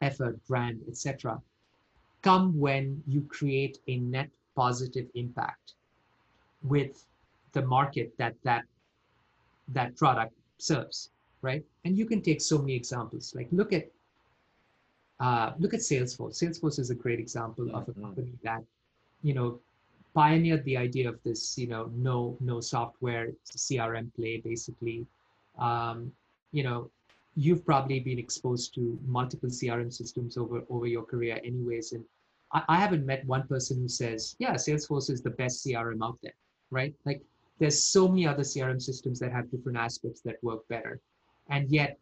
effort, 0.00 0.38
brand, 0.46 0.80
etc., 0.88 1.40
come 2.22 2.58
when 2.58 3.02
you 3.06 3.22
create 3.22 3.78
a 3.88 3.96
net 3.96 4.28
positive 4.54 5.06
impact 5.14 5.74
with 6.62 7.04
the 7.52 7.62
market 7.62 8.12
that 8.18 8.34
that 8.42 8.64
that 9.68 9.96
product 9.96 10.34
serves, 10.58 11.10
right? 11.40 11.64
And 11.84 11.96
you 11.96 12.06
can 12.06 12.22
take 12.22 12.40
so 12.40 12.58
many 12.58 12.74
examples. 12.74 13.34
Like 13.34 13.48
look 13.50 13.72
at 13.72 13.90
uh, 15.20 15.52
look 15.58 15.72
at 15.72 15.80
Salesforce. 15.80 16.42
Salesforce 16.42 16.78
is 16.78 16.90
a 16.90 16.94
great 16.94 17.20
example 17.20 17.68
of 17.74 17.88
a 17.88 17.92
mm-hmm. 17.92 18.02
company 18.02 18.32
that, 18.42 18.62
you 19.22 19.34
know, 19.34 19.60
pioneered 20.14 20.64
the 20.64 20.76
idea 20.76 21.08
of 21.08 21.18
this, 21.24 21.56
you 21.58 21.66
know, 21.66 21.90
no 21.94 22.36
no 22.40 22.60
software 22.60 23.28
CRM 23.46 24.14
play 24.14 24.38
basically. 24.38 25.06
Um, 25.58 26.12
you 26.52 26.62
know, 26.62 26.90
you've 27.36 27.64
probably 27.64 28.00
been 28.00 28.18
exposed 28.18 28.74
to 28.74 28.98
multiple 29.06 29.48
CRM 29.48 29.92
systems 29.92 30.36
over 30.36 30.62
over 30.68 30.86
your 30.86 31.02
career, 31.02 31.40
anyways, 31.44 31.92
and 31.92 32.04
I, 32.52 32.62
I 32.68 32.76
haven't 32.78 33.06
met 33.06 33.24
one 33.26 33.46
person 33.46 33.78
who 33.78 33.88
says, 33.88 34.36
yeah, 34.38 34.54
Salesforce 34.54 35.10
is 35.10 35.22
the 35.22 35.30
best 35.30 35.64
CRM 35.64 36.04
out 36.04 36.18
there, 36.22 36.34
right? 36.70 36.94
Like 37.04 37.22
there's 37.62 37.82
so 37.82 38.08
many 38.08 38.26
other 38.26 38.42
crm 38.42 38.82
systems 38.82 39.20
that 39.20 39.30
have 39.30 39.48
different 39.50 39.78
aspects 39.78 40.20
that 40.22 40.42
work 40.42 40.66
better 40.68 41.00
and 41.48 41.70
yet 41.70 41.96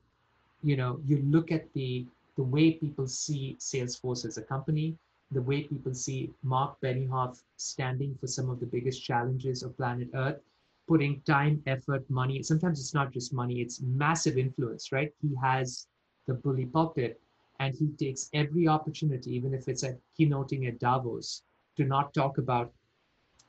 you 0.62 0.74
know 0.74 0.98
you 1.06 1.18
look 1.34 1.52
at 1.52 1.70
the 1.74 2.06
the 2.36 2.42
way 2.42 2.72
people 2.72 3.06
see 3.06 3.56
salesforce 3.60 4.24
as 4.24 4.38
a 4.38 4.42
company 4.42 4.96
the 5.32 5.42
way 5.42 5.62
people 5.62 5.94
see 5.94 6.30
mark 6.42 6.76
benioff 6.80 7.42
standing 7.56 8.16
for 8.20 8.26
some 8.26 8.50
of 8.50 8.60
the 8.60 8.66
biggest 8.66 9.02
challenges 9.04 9.62
of 9.62 9.76
planet 9.76 10.08
earth 10.14 10.40
putting 10.88 11.20
time 11.22 11.62
effort 11.66 12.08
money 12.10 12.42
sometimes 12.42 12.80
it's 12.80 12.94
not 12.94 13.12
just 13.12 13.32
money 13.32 13.60
it's 13.60 13.80
massive 13.80 14.36
influence 14.36 14.92
right? 14.92 15.12
He 15.22 15.34
has 15.42 15.86
the 16.26 16.34
bully 16.34 16.66
pulpit 16.66 17.20
and 17.60 17.74
he 17.74 17.88
takes 18.04 18.30
every 18.32 18.66
opportunity 18.66 19.34
even 19.34 19.54
if 19.54 19.68
it's 19.68 19.84
at 19.84 19.98
keynoting 20.18 20.66
at 20.66 20.78
davos 20.80 21.42
to 21.76 21.84
not 21.84 22.12
talk 22.14 22.38
about 22.38 22.72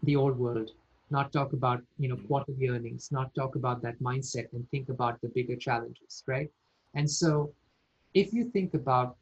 the 0.03 0.15
old 0.15 0.37
world 0.37 0.71
not 1.09 1.31
talk 1.31 1.53
about 1.53 1.81
you 1.97 2.09
know 2.09 2.17
quarterly 2.27 2.69
earnings 2.69 3.11
not 3.11 3.33
talk 3.35 3.55
about 3.55 3.81
that 3.81 3.99
mindset 3.99 4.51
and 4.53 4.69
think 4.69 4.89
about 4.89 5.19
the 5.21 5.29
bigger 5.29 5.55
challenges 5.55 6.23
right? 6.27 6.49
And 6.93 7.09
so 7.09 7.53
if 8.13 8.33
you 8.33 8.49
think 8.51 8.73
about 8.73 9.15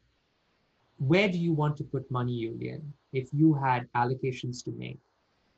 where 1.00 1.28
do 1.28 1.38
you 1.38 1.52
want 1.52 1.76
to 1.76 1.84
put 1.84 2.10
money 2.10 2.40
julian 2.42 2.92
if 3.12 3.28
you 3.32 3.54
had 3.54 3.88
allocations 3.94 4.64
to 4.64 4.70
make 4.72 4.98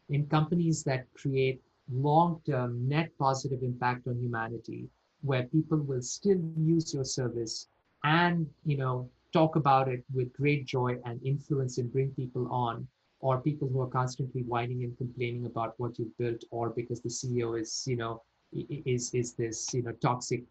in 0.09 0.26
companies 0.26 0.83
that 0.85 1.07
create 1.14 1.61
long-term 1.92 2.88
net 2.88 3.11
positive 3.18 3.62
impact 3.62 4.07
on 4.07 4.18
humanity 4.20 4.88
where 5.22 5.44
people 5.44 5.78
will 5.78 6.02
still 6.02 6.40
use 6.46 6.94
your 6.94 7.05
service 7.05 7.68
and 8.05 8.46
you 8.64 8.76
know 8.76 9.09
talk 9.33 9.57
about 9.57 9.88
it 9.88 10.05
with 10.14 10.33
great 10.33 10.64
joy 10.66 10.96
and 11.05 11.20
influence 11.24 11.78
and 11.78 11.92
bring 11.92 12.11
people 12.12 12.46
on 12.50 12.87
or 13.20 13.40
people 13.40 13.68
who 13.68 13.81
are 13.81 13.87
constantly 14.00 14.42
whining 14.42 14.85
and 14.85 14.96
complaining 14.98 15.46
about 15.46 15.74
what 15.78 15.98
you've 15.98 16.16
built 16.18 16.44
or 16.50 16.70
because 16.70 17.00
the 17.00 17.09
ceo 17.09 17.61
is 17.61 17.85
you 17.87 17.96
know 17.96 18.22
is 18.52 19.12
is 19.14 19.35
this 19.35 19.74
you 19.74 19.83
know 19.83 19.92
toxic 20.09 20.42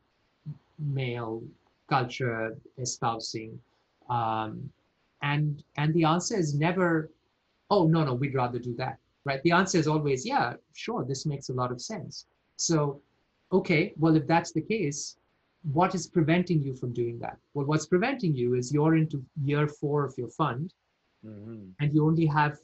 male 0.80 1.43
culture 1.89 2.58
espousing 2.77 3.60
um, 4.10 4.69
and 5.21 5.63
and 5.77 5.93
the 5.93 6.03
answer 6.03 6.36
is 6.38 6.53
never 6.53 7.10
oh 7.69 7.88
no 7.88 8.03
no 8.03 8.13
we'd 8.13 8.36
rather 8.36 8.60
do 8.60 8.75
that 8.75 8.97
right 9.25 9.41
the 9.43 9.51
answer 9.51 9.77
is 9.77 9.88
always 9.88 10.25
yeah 10.25 10.53
sure 10.73 11.03
this 11.03 11.25
makes 11.25 11.49
a 11.49 11.53
lot 11.53 11.71
of 11.71 11.81
sense 11.81 12.25
so 12.55 12.99
okay 13.51 13.93
well 13.97 14.15
if 14.15 14.25
that's 14.27 14.51
the 14.51 14.62
case 14.62 15.17
what 15.73 15.93
is 15.93 16.07
preventing 16.07 16.62
you 16.62 16.73
from 16.75 16.91
doing 16.91 17.19
that 17.19 17.38
well 17.53 17.65
what's 17.65 17.86
preventing 17.86 18.36
you 18.36 18.55
is 18.55 18.73
you're 18.73 18.95
into 18.95 19.23
year 19.43 19.67
four 19.67 20.03
of 20.03 20.13
your 20.17 20.29
fund 20.29 20.73
mm-hmm. 21.25 21.65
and 21.79 21.93
you 21.93 22.05
only 22.05 22.25
have 22.25 22.57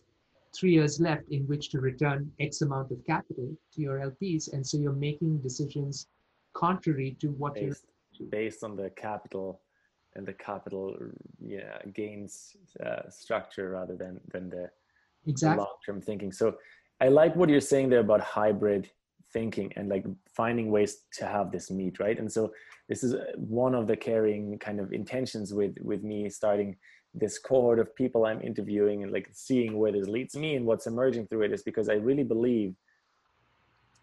three 0.58 0.72
years 0.72 1.00
left 1.00 1.30
in 1.30 1.44
which 1.48 1.70
to 1.70 1.80
return 1.80 2.32
X 2.40 2.62
amount 2.62 2.92
of 2.92 3.06
capital 3.06 3.56
to 3.74 3.82
your 3.82 4.00
LPs. 4.00 4.54
And 4.54 4.66
so 4.66 4.78
you're 4.78 4.94
making 4.94 5.40
decisions 5.40 6.08
contrary 6.54 7.16
to 7.22 7.28
what 7.32 7.56
based, 7.56 7.86
you're 8.14 8.30
based 8.30 8.64
on 8.64 8.76
the 8.76 8.90
capital 8.92 9.62
and 10.16 10.26
the 10.26 10.34
capital 10.34 10.96
yeah, 11.40 11.78
gains 11.94 12.56
uh, 12.84 13.10
structure 13.10 13.70
rather 13.72 13.96
than 13.96 14.20
than 14.32 14.50
the, 14.50 14.70
exactly. 15.26 15.56
the 15.56 15.62
long-term 15.62 16.02
thinking. 16.02 16.32
So 16.32 16.56
I 17.00 17.10
like 17.10 17.36
what 17.36 17.50
you're 17.50 17.62
saying 17.62 17.90
there 17.90 18.00
about 18.00 18.22
hybrid 18.22 18.90
thinking 19.34 19.72
and 19.76 19.90
like 19.90 20.06
finding 20.34 20.72
ways 20.72 21.04
to 21.12 21.26
have 21.26 21.52
this 21.52 21.70
meet 21.70 22.00
right 22.00 22.18
and 22.18 22.32
so 22.32 22.50
this 22.88 23.04
is 23.04 23.14
one 23.36 23.76
of 23.76 23.86
the 23.86 23.96
carrying 23.96 24.58
kind 24.58 24.80
of 24.80 24.94
intentions 24.94 25.54
with 25.54 25.76
with 25.82 26.02
me 26.02 26.30
starting 26.30 26.78
this 27.14 27.38
cohort 27.38 27.80
of 27.80 27.94
people 27.94 28.26
I'm 28.26 28.42
interviewing 28.42 29.04
and 29.04 29.12
like 29.12 29.28
seeing 29.34 29.78
where 29.78 29.92
this 29.92 30.08
leads 30.08 30.36
me 30.36 30.56
and 30.56 30.66
what's 30.66 30.88
emerging 30.88 31.28
through 31.28 31.42
it 31.44 31.52
is 31.52 31.64
because 31.64 31.90
I 31.90 31.96
really 31.96 32.24
believe 32.24 32.74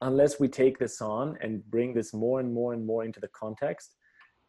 unless 0.01 0.39
we 0.39 0.49
take 0.49 0.79
this 0.79 1.01
on 1.01 1.37
and 1.41 1.65
bring 1.71 1.95
this 1.95 2.13
more 2.13 2.41
and 2.41 2.53
more 2.53 2.75
and 2.75 2.85
more 2.85 3.05
into 3.05 3.21
the 3.21 3.29
context, 3.29 3.97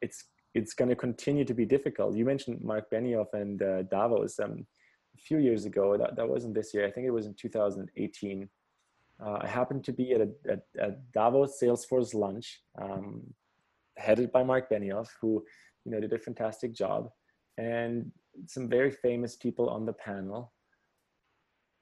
it's 0.02 0.26
it's 0.56 0.74
going 0.74 0.88
to 0.88 0.96
continue 0.96 1.44
to 1.44 1.54
be 1.54 1.66
difficult. 1.66 2.16
You 2.16 2.24
mentioned 2.24 2.64
Mark 2.64 2.90
Benioff 2.90 3.34
and 3.34 3.62
uh, 3.62 3.84
Davos 3.84 4.40
um, 4.40 4.66
a 5.14 5.20
few 5.20 5.38
years 5.38 5.66
ago. 5.66 5.98
That, 5.98 6.16
that 6.16 6.28
wasn't 6.28 6.56
this 6.56 6.74
year. 6.74 6.88
I 6.88 6.92
think 6.92 7.06
it 7.06 7.12
was 7.12 7.26
in 7.26 7.36
2018. 7.36 8.50
Uh, 9.24 9.38
I 9.42 9.48
happened 9.48 9.84
to 9.84 9.92
be 9.92 10.14
at 10.14 10.22
a, 10.22 10.92
Davos 11.14 11.60
Salesforce 11.62 12.14
lunch, 12.14 12.62
um, 12.82 13.22
headed 13.98 14.32
by 14.32 14.44
Mark 14.44 14.70
Benioff, 14.70 15.10
who 15.22 15.44
you 15.84 15.92
know 15.92 16.00
did 16.00 16.14
a 16.14 16.20
fantastic 16.20 16.74
job. 16.74 17.10
And 17.58 18.12
some 18.48 18.70
very 18.70 18.92
famous 18.92 19.36
people 19.36 19.70
on 19.70 19.86
the 19.86 19.94
panel. 19.94 20.54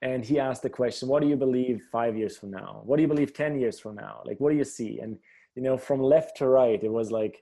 And 0.02 0.26
he 0.26 0.40
asked 0.40 0.64
the 0.64 0.70
question, 0.70 1.08
what 1.08 1.22
do 1.22 1.30
you 1.30 1.38
believe 1.38 1.88
five 1.92 2.18
years 2.18 2.38
from 2.38 2.52
now? 2.52 2.82
What 2.84 2.98
do 2.98 3.04
you 3.04 3.08
believe 3.08 3.34
10 3.34 3.58
years 3.60 3.80
from 3.80 3.96
now? 3.96 4.22
Like, 4.26 4.38
what 4.40 4.52
do 4.52 4.58
you 4.58 4.66
see? 4.66 5.00
And, 5.00 5.18
you 5.56 5.62
know, 5.62 5.78
from 5.78 6.02
left 6.02 6.38
to 6.38 6.48
right, 6.48 6.84
it 6.84 6.92
was 6.92 7.10
like 7.10 7.42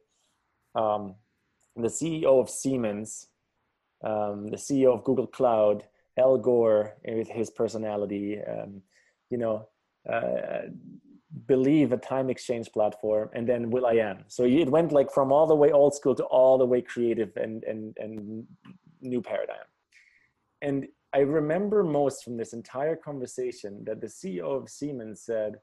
um, 0.75 1.15
the 1.75 1.87
CEO 1.87 2.39
of 2.39 2.49
Siemens, 2.49 3.27
um, 4.03 4.47
the 4.47 4.57
CEO 4.57 4.93
of 4.93 5.03
Google 5.03 5.27
Cloud, 5.27 5.83
Al 6.17 6.37
Gore 6.37 6.97
with 7.05 7.29
his 7.29 7.49
personality, 7.49 8.39
um, 8.41 8.81
you 9.29 9.37
know, 9.37 9.67
uh, 10.11 10.69
believe 11.47 11.93
a 11.93 11.97
time 11.97 12.29
exchange 12.29 12.69
platform 12.73 13.29
and 13.33 13.47
then 13.47 13.69
will.i.am 13.69 14.17
so 14.27 14.43
it 14.43 14.69
went 14.69 14.91
like 14.91 15.09
from 15.09 15.31
all 15.31 15.47
the 15.47 15.55
way 15.55 15.71
old 15.71 15.95
school 15.95 16.13
to 16.13 16.25
all 16.25 16.57
the 16.57 16.65
way 16.65 16.81
creative 16.81 17.31
and 17.37 17.63
and 17.63 17.95
and 17.97 18.45
new 19.01 19.21
paradigm. 19.21 19.65
And 20.61 20.87
I 21.13 21.19
remember 21.19 21.83
most 21.83 22.23
from 22.23 22.37
this 22.37 22.53
entire 22.53 22.95
conversation 22.95 23.83
that 23.85 23.99
the 23.99 24.07
CEO 24.07 24.61
of 24.61 24.69
Siemens 24.69 25.21
said, 25.21 25.55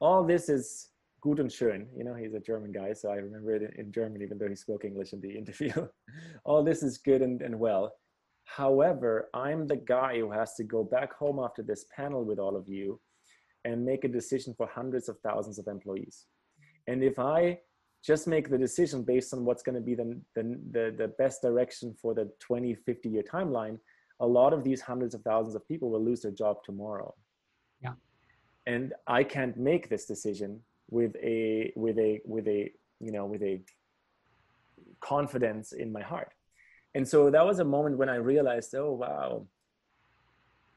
all 0.00 0.24
this 0.24 0.48
is 0.48 0.88
gut 1.22 1.40
und 1.40 1.50
schön. 1.50 1.88
You 1.96 2.04
know, 2.04 2.14
he's 2.14 2.34
a 2.34 2.40
German 2.40 2.72
guy, 2.72 2.92
so 2.92 3.08
I 3.08 3.16
remember 3.16 3.54
it 3.54 3.74
in 3.78 3.90
German, 3.92 4.20
even 4.22 4.38
though 4.38 4.48
he 4.48 4.56
spoke 4.56 4.84
English 4.84 5.12
in 5.14 5.20
the 5.20 5.30
interview. 5.38 5.72
all 6.44 6.62
this 6.62 6.82
is 6.82 6.98
good 6.98 7.22
and, 7.22 7.40
and 7.40 7.58
well. 7.58 7.92
However, 8.44 9.30
I'm 9.32 9.66
the 9.66 9.76
guy 9.76 10.18
who 10.18 10.30
has 10.32 10.54
to 10.56 10.64
go 10.64 10.84
back 10.84 11.14
home 11.14 11.38
after 11.38 11.62
this 11.62 11.86
panel 11.96 12.24
with 12.24 12.38
all 12.38 12.56
of 12.56 12.68
you 12.68 13.00
and 13.64 13.84
make 13.84 14.04
a 14.04 14.08
decision 14.08 14.52
for 14.56 14.66
hundreds 14.66 15.08
of 15.08 15.16
thousands 15.20 15.58
of 15.58 15.68
employees. 15.68 16.26
And 16.88 17.04
if 17.04 17.18
I 17.20 17.60
just 18.04 18.26
make 18.26 18.50
the 18.50 18.58
decision 18.58 19.04
based 19.04 19.32
on 19.32 19.44
what's 19.44 19.62
going 19.62 19.76
to 19.76 19.80
be 19.80 19.94
the, 19.94 20.20
the, 20.34 20.42
the, 20.72 20.94
the 20.98 21.08
best 21.18 21.40
direction 21.40 21.94
for 22.02 22.14
the 22.14 22.28
20, 22.40 22.74
50 22.74 23.08
year 23.08 23.22
timeline, 23.22 23.78
a 24.18 24.26
lot 24.26 24.52
of 24.52 24.64
these 24.64 24.80
hundreds 24.80 25.14
of 25.14 25.22
thousands 25.22 25.54
of 25.54 25.66
people 25.68 25.88
will 25.90 26.04
lose 26.04 26.22
their 26.22 26.32
job 26.32 26.56
tomorrow. 26.64 27.14
Yeah. 27.80 27.92
And 28.66 28.92
I 29.06 29.22
can't 29.22 29.56
make 29.56 29.88
this 29.88 30.04
decision 30.04 30.60
with 30.92 31.14
a, 31.16 31.72
with 31.74 31.98
a, 31.98 32.20
with 32.24 32.46
a, 32.46 32.70
you 33.00 33.12
know, 33.12 33.24
with 33.26 33.42
a 33.42 33.54
confidence 35.00 35.72
in 35.72 35.90
my 35.90 36.02
heart. 36.02 36.32
And 36.94 37.08
so 37.12 37.30
that 37.30 37.44
was 37.44 37.58
a 37.58 37.64
moment 37.64 37.98
when 37.98 38.08
I 38.08 38.16
realized, 38.16 38.74
oh, 38.74 38.92
wow, 38.92 39.46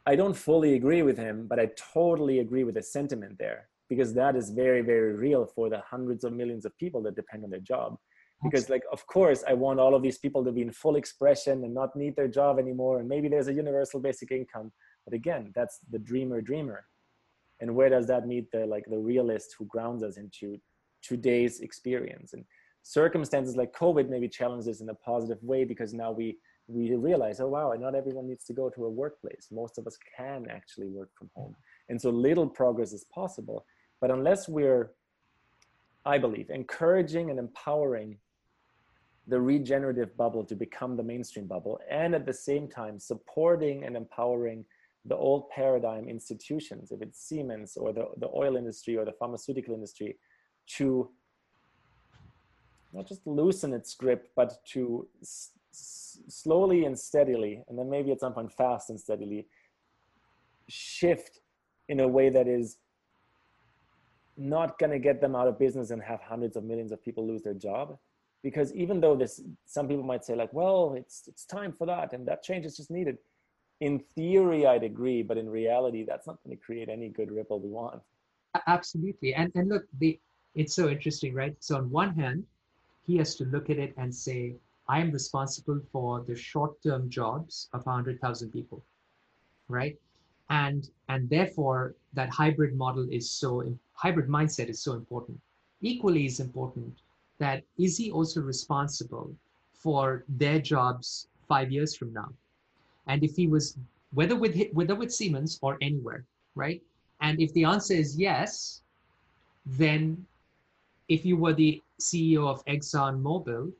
I 0.06 0.16
don't 0.16 0.38
fully 0.38 0.76
agree 0.76 1.02
with 1.02 1.18
him, 1.18 1.48
but 1.48 1.60
I 1.60 1.70
totally 1.94 2.40
agree 2.40 2.64
with 2.64 2.76
the 2.76 2.84
sentiment 2.84 3.38
there 3.40 3.68
because 3.90 4.14
that 4.14 4.36
is 4.36 4.50
very 4.50 4.82
very 4.82 5.14
real 5.14 5.46
for 5.46 5.70
the 5.70 5.82
hundreds 5.94 6.24
of 6.24 6.34
millions 6.34 6.66
of 6.66 6.76
people 6.78 7.02
that 7.04 7.16
depend 7.16 7.44
on 7.44 7.50
their 7.50 7.60
job. 7.60 7.98
Because 8.44 8.70
like 8.70 8.84
of 8.92 9.02
course 9.08 9.44
i 9.48 9.54
want 9.54 9.80
all 9.80 9.96
of 9.96 10.04
these 10.04 10.20
people 10.20 10.44
to 10.44 10.52
be 10.52 10.62
in 10.62 10.72
full 10.72 10.98
expression 10.98 11.64
and 11.64 11.74
not 11.74 11.96
need 11.96 12.16
their 12.16 12.28
job 12.28 12.60
anymore 12.60 13.00
and 13.00 13.08
maybe 13.08 13.28
there's 13.30 13.48
a 13.48 13.54
universal 13.54 14.00
basic 14.00 14.32
income. 14.32 14.72
But 15.06 15.14
again 15.14 15.52
that's 15.56 15.80
the 15.94 16.00
dreamer 16.00 16.42
dreamer 16.42 16.86
and 17.62 17.74
where 17.74 17.90
does 17.90 18.08
that 18.08 18.28
meet 18.28 18.52
the 18.52 18.66
like 18.66 18.86
the 18.88 18.98
realist 18.98 19.56
who 19.58 19.66
grounds 19.66 20.04
us 20.04 20.18
into 20.18 20.58
today's 21.02 21.60
experience 21.60 22.34
and 22.34 22.44
circumstances 22.84 23.56
like 23.56 23.74
covid 23.74 24.10
maybe 24.10 24.28
challenge 24.28 24.66
this 24.66 24.82
in 24.82 24.90
a 24.90 24.96
positive 24.96 25.42
way 25.42 25.64
because 25.64 25.94
now 25.94 26.12
we 26.12 26.38
we 26.68 26.94
realize, 26.96 27.40
oh 27.40 27.48
wow, 27.48 27.74
not 27.78 27.96
everyone 27.96 28.28
needs 28.28 28.44
to 28.46 28.54
go 28.54 28.70
to 28.70 28.86
a 28.86 28.90
workplace. 28.90 29.50
Most 29.52 29.78
of 29.78 29.86
us 29.86 29.98
can 30.18 30.48
actually 30.50 30.88
work 30.88 31.10
from 31.18 31.30
home. 31.36 31.56
And 31.90 32.02
so 32.02 32.10
little 32.10 32.48
progress 32.48 32.92
is 32.92 33.06
possible. 33.14 33.66
But 34.02 34.12
unless 34.12 34.50
we're, 34.50 34.92
I 36.06 36.18
believe, 36.18 36.50
encouraging 36.50 37.30
and 37.30 37.38
empowering 37.38 38.18
the 39.28 39.40
regenerative 39.40 40.16
bubble 40.18 40.44
to 40.46 40.56
become 40.56 40.96
the 40.96 41.04
mainstream 41.04 41.48
bubble, 41.48 41.80
and 41.90 42.14
at 42.14 42.26
the 42.26 42.34
same 42.34 42.68
time 42.68 43.00
supporting 43.00 43.84
and 43.84 43.96
empowering 43.96 44.66
the 45.06 45.16
old 45.16 45.50
paradigm 45.50 46.10
institutions, 46.10 46.92
if 46.92 47.02
it's 47.02 47.20
Siemens 47.20 47.78
or 47.78 47.94
the, 47.94 48.08
the 48.18 48.30
oil 48.36 48.56
industry 48.56 48.98
or 48.98 49.06
the 49.06 49.12
pharmaceutical 49.12 49.74
industry, 49.74 50.18
to 50.68 51.10
not 52.92 53.08
just 53.08 53.26
loosen 53.28 53.74
its 53.74 53.94
grip, 53.94 54.30
but 54.36 54.66
to 54.66 55.08
slowly 56.28 56.86
and 56.86 56.98
steadily, 56.98 57.64
and 57.68 57.78
then 57.78 57.90
maybe 57.90 58.12
at 58.12 58.20
some 58.20 58.34
point 58.34 58.52
fast 58.52 58.90
and 58.90 59.00
steadily, 59.00 59.48
shift 60.68 61.42
in 61.90 62.00
a 62.00 62.08
way 62.08 62.30
that 62.30 62.48
is 62.48 62.78
not 64.38 64.80
going 64.80 64.92
to 64.92 65.00
get 65.00 65.22
them 65.22 65.36
out 65.36 65.48
of 65.48 65.60
business 65.60 65.92
and 65.92 66.02
have 66.02 66.22
hundreds 66.22 66.58
of 66.58 66.64
millions 66.64 66.92
of 66.92 67.04
people 67.04 67.26
lose 67.28 67.42
their 67.44 67.54
job. 67.54 67.98
Because 68.42 68.74
even 68.74 69.00
though 69.00 69.16
this 69.16 69.42
some 69.66 69.88
people 69.88 70.04
might 70.04 70.24
say 70.24 70.36
like 70.36 70.54
well 70.54 70.94
it's 70.96 71.24
it's 71.28 71.46
time 71.46 71.72
for 71.74 71.88
that 71.88 72.14
and 72.14 72.28
that 72.28 72.44
change 72.44 72.64
is 72.64 72.78
just 72.78 72.92
needed 72.92 73.18
in 73.82 74.00
theory 74.16 74.66
i'd 74.66 74.84
agree 74.84 75.22
but 75.22 75.38
in 75.38 75.50
reality 75.50 76.06
that's 76.06 76.28
not 76.28 76.42
going 76.44 76.56
to 76.56 76.64
create 76.64 76.90
any 76.90 77.10
good 77.10 77.32
ripple 77.32 77.60
we 77.60 77.70
want. 77.70 78.02
Absolutely. 78.68 79.34
And 79.34 79.52
and 79.56 79.70
look 79.70 79.84
the 80.00 80.20
it's 80.56 80.74
so 80.74 80.88
interesting 80.90 81.34
right? 81.34 81.56
So 81.60 81.76
on 81.76 81.90
one 81.90 82.16
hand 82.16 82.46
he 83.06 83.18
has 83.18 83.36
to 83.36 83.46
look 83.46 83.70
at 83.70 83.78
it 83.78 83.94
and 83.98 84.14
say 84.14 84.56
i 84.88 85.00
am 85.00 85.12
responsible 85.12 85.82
for 85.92 86.22
the 86.22 86.36
short 86.36 86.82
term 86.82 87.10
jobs 87.10 87.70
of 87.74 87.86
100000 87.86 88.52
people 88.52 88.82
right? 89.68 89.98
And 90.50 90.90
and 91.10 91.30
therefore 91.30 91.96
that 92.14 92.30
hybrid 92.30 92.76
model 92.76 93.08
is 93.12 93.30
so 93.30 93.50
hybrid 93.94 94.30
mindset 94.30 94.70
is 94.70 94.82
so 94.82 94.94
important. 94.94 95.40
Equally 95.82 96.26
is 96.26 96.40
important 96.40 97.00
that 97.40 97.64
is 97.78 97.98
he 97.98 98.12
also 98.12 98.42
responsible 98.42 99.36
for 99.74 100.24
their 100.30 100.60
jobs 100.60 101.28
five 101.48 101.72
years 101.72 101.96
from 101.96 102.14
now 102.14 102.30
and 103.08 103.24
if 103.24 103.36
he 103.36 103.48
was 103.48 103.78
whether 104.14 104.36
with 104.36 104.56
whether 104.74 104.96
with 104.96 105.14
siemens 105.14 105.60
or 105.62 105.78
anywhere 105.82 106.26
right 106.56 106.82
and 107.22 107.42
if 107.42 107.52
the 107.54 107.64
answer 107.64 107.94
is 107.94 108.18
yes 108.18 108.82
then 109.66 110.26
if 111.08 111.26
you 111.26 111.38
were 111.38 111.54
the 111.54 111.82
ceo 112.00 112.48
of 112.48 112.64
exxon 112.66 113.22
mobil 113.22 113.72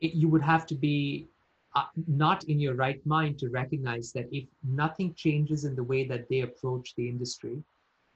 it, 0.00 0.14
you 0.14 0.28
would 0.28 0.42
have 0.42 0.66
to 0.66 0.74
be 0.74 1.28
uh, 1.74 1.84
not 2.06 2.44
in 2.44 2.58
your 2.58 2.74
right 2.74 3.04
mind 3.06 3.38
to 3.38 3.48
recognize 3.48 4.12
that 4.12 4.26
if 4.32 4.44
nothing 4.64 5.12
changes 5.14 5.64
in 5.64 5.76
the 5.76 5.82
way 5.82 6.06
that 6.06 6.28
they 6.28 6.40
approach 6.40 6.94
the 6.96 7.08
industry, 7.08 7.62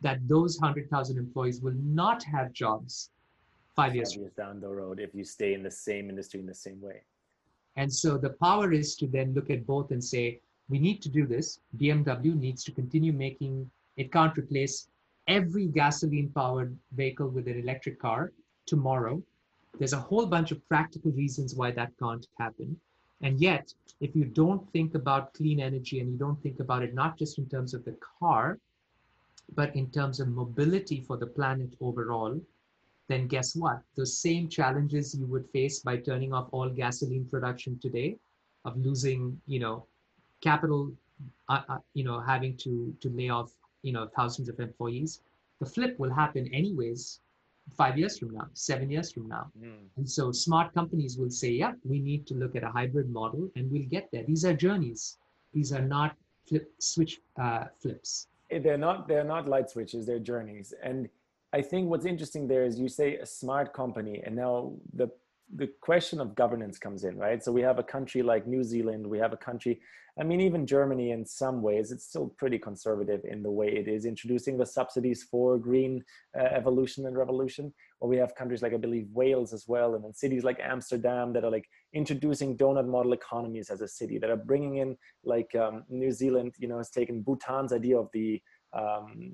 that 0.00 0.26
those 0.26 0.58
100,000 0.58 1.18
employees 1.18 1.60
will 1.60 1.76
not 1.82 2.22
have 2.22 2.52
jobs 2.52 3.10
five 3.76 3.94
years, 3.94 4.14
five 4.14 4.22
years 4.22 4.32
down 4.32 4.60
the 4.60 4.68
road 4.68 4.98
if 4.98 5.14
you 5.14 5.24
stay 5.24 5.52
in 5.52 5.62
the 5.62 5.70
same 5.70 6.08
industry 6.08 6.40
in 6.40 6.46
the 6.46 6.54
same 6.54 6.80
way. 6.80 7.02
And 7.76 7.92
so 7.92 8.18
the 8.18 8.30
power 8.30 8.72
is 8.72 8.96
to 8.96 9.06
then 9.06 9.34
look 9.34 9.50
at 9.50 9.66
both 9.66 9.90
and 9.90 10.02
say, 10.02 10.40
we 10.68 10.78
need 10.78 11.02
to 11.02 11.08
do 11.08 11.26
this. 11.26 11.60
BMW 11.76 12.34
needs 12.34 12.62
to 12.64 12.72
continue 12.72 13.12
making, 13.12 13.70
it 13.96 14.12
can't 14.12 14.36
replace 14.36 14.88
every 15.28 15.66
gasoline 15.66 16.30
powered 16.30 16.76
vehicle 16.92 17.28
with 17.28 17.46
an 17.48 17.58
electric 17.58 18.00
car 18.00 18.32
tomorrow. 18.66 19.22
There's 19.78 19.92
a 19.92 19.98
whole 20.08 20.26
bunch 20.26 20.50
of 20.50 20.66
practical 20.68 21.12
reasons 21.12 21.54
why 21.54 21.70
that 21.72 21.92
can't 21.98 22.26
happen. 22.38 22.78
And 23.20 23.40
yet, 23.40 23.72
if 24.00 24.16
you 24.16 24.24
don't 24.24 24.70
think 24.72 24.94
about 24.94 25.34
clean 25.34 25.60
energy 25.60 26.00
and 26.00 26.10
you 26.10 26.18
don't 26.18 26.42
think 26.42 26.60
about 26.60 26.82
it 26.82 26.94
not 26.94 27.18
just 27.18 27.38
in 27.38 27.48
terms 27.48 27.74
of 27.74 27.84
the 27.84 27.96
car, 28.18 28.58
but 29.54 29.74
in 29.76 29.90
terms 29.90 30.20
of 30.20 30.28
mobility 30.28 31.00
for 31.00 31.16
the 31.16 31.26
planet 31.26 31.74
overall, 31.80 32.40
then 33.10 33.26
guess 33.26 33.56
what? 33.56 33.80
The 33.96 34.06
same 34.06 34.48
challenges 34.48 35.14
you 35.14 35.26
would 35.26 35.46
face 35.50 35.80
by 35.80 35.96
turning 35.96 36.32
off 36.32 36.48
all 36.52 36.68
gasoline 36.68 37.26
production 37.30 37.78
today, 37.80 38.16
of 38.64 38.76
losing, 38.76 39.40
you 39.46 39.60
know, 39.60 39.86
capital, 40.40 40.92
uh, 41.48 41.62
uh, 41.68 41.78
you 41.94 42.04
know, 42.04 42.20
having 42.20 42.56
to 42.58 42.94
to 43.00 43.08
lay 43.10 43.28
off, 43.28 43.50
you 43.82 43.92
know, 43.92 44.08
thousands 44.16 44.48
of 44.48 44.60
employees. 44.60 45.20
The 45.60 45.66
flip 45.66 45.98
will 45.98 46.14
happen 46.22 46.48
anyways 46.54 47.20
five 47.76 47.98
years 47.98 48.18
from 48.18 48.30
now, 48.30 48.46
seven 48.54 48.90
years 48.90 49.12
from 49.12 49.28
now. 49.28 49.50
Mm. 49.60 49.86
And 49.96 50.08
so 50.08 50.32
smart 50.32 50.74
companies 50.74 51.18
will 51.18 51.30
say, 51.30 51.50
yeah, 51.50 51.72
we 51.84 52.00
need 52.00 52.26
to 52.28 52.34
look 52.34 52.56
at 52.56 52.64
a 52.64 52.68
hybrid 52.70 53.10
model 53.10 53.50
and 53.56 53.70
we'll 53.70 53.88
get 53.88 54.08
there. 54.12 54.24
These 54.24 54.44
are 54.44 54.54
journeys. 54.54 55.18
These 55.52 55.72
are 55.72 55.82
not 55.82 56.16
flip 56.48 56.70
switch 56.78 57.20
uh, 57.40 57.64
flips. 57.80 58.28
They're 58.50 58.78
not, 58.78 59.06
they're 59.06 59.24
not 59.24 59.48
light 59.48 59.70
switches, 59.70 60.06
they're 60.06 60.18
journeys. 60.18 60.74
And 60.82 61.08
I 61.52 61.62
think 61.62 61.90
what's 61.90 62.06
interesting 62.06 62.46
there 62.46 62.64
is 62.64 62.78
you 62.78 62.88
say 62.88 63.16
a 63.16 63.26
smart 63.26 63.72
company 63.72 64.22
and 64.24 64.36
now 64.36 64.74
the 64.94 65.10
the 65.56 65.68
question 65.80 66.20
of 66.20 66.34
governance 66.34 66.78
comes 66.78 67.04
in, 67.04 67.18
right? 67.18 67.42
So 67.42 67.50
we 67.50 67.62
have 67.62 67.78
a 67.78 67.82
country 67.82 68.22
like 68.22 68.46
New 68.46 68.62
Zealand, 68.62 69.06
we 69.06 69.18
have 69.18 69.32
a 69.32 69.36
country, 69.36 69.80
I 70.18 70.22
mean, 70.22 70.40
even 70.40 70.66
Germany 70.66 71.10
in 71.12 71.24
some 71.24 71.62
ways, 71.62 71.92
it's 71.92 72.04
still 72.04 72.28
pretty 72.36 72.58
conservative 72.58 73.22
in 73.24 73.42
the 73.42 73.50
way 73.50 73.68
it 73.68 73.88
is 73.88 74.04
introducing 74.04 74.58
the 74.58 74.66
subsidies 74.66 75.22
for 75.22 75.58
green 75.58 76.04
uh, 76.38 76.44
evolution 76.44 77.06
and 77.06 77.16
revolution. 77.16 77.72
Or 78.00 78.08
we 78.08 78.16
have 78.18 78.34
countries 78.34 78.62
like, 78.62 78.74
I 78.74 78.76
believe, 78.76 79.08
Wales 79.12 79.52
as 79.52 79.66
well, 79.66 79.94
and 79.94 80.04
then 80.04 80.14
cities 80.14 80.44
like 80.44 80.58
Amsterdam 80.60 81.32
that 81.32 81.44
are 81.44 81.50
like 81.50 81.68
introducing 81.92 82.56
donut 82.56 82.86
model 82.86 83.12
economies 83.12 83.70
as 83.70 83.80
a 83.80 83.88
city 83.88 84.18
that 84.18 84.30
are 84.30 84.36
bringing 84.36 84.76
in, 84.76 84.96
like 85.24 85.54
um, 85.54 85.84
New 85.88 86.12
Zealand, 86.12 86.54
you 86.58 86.68
know, 86.68 86.78
has 86.78 86.90
taken 86.90 87.22
Bhutan's 87.22 87.72
idea 87.72 87.98
of 87.98 88.08
the 88.12 88.40
um, 88.72 89.32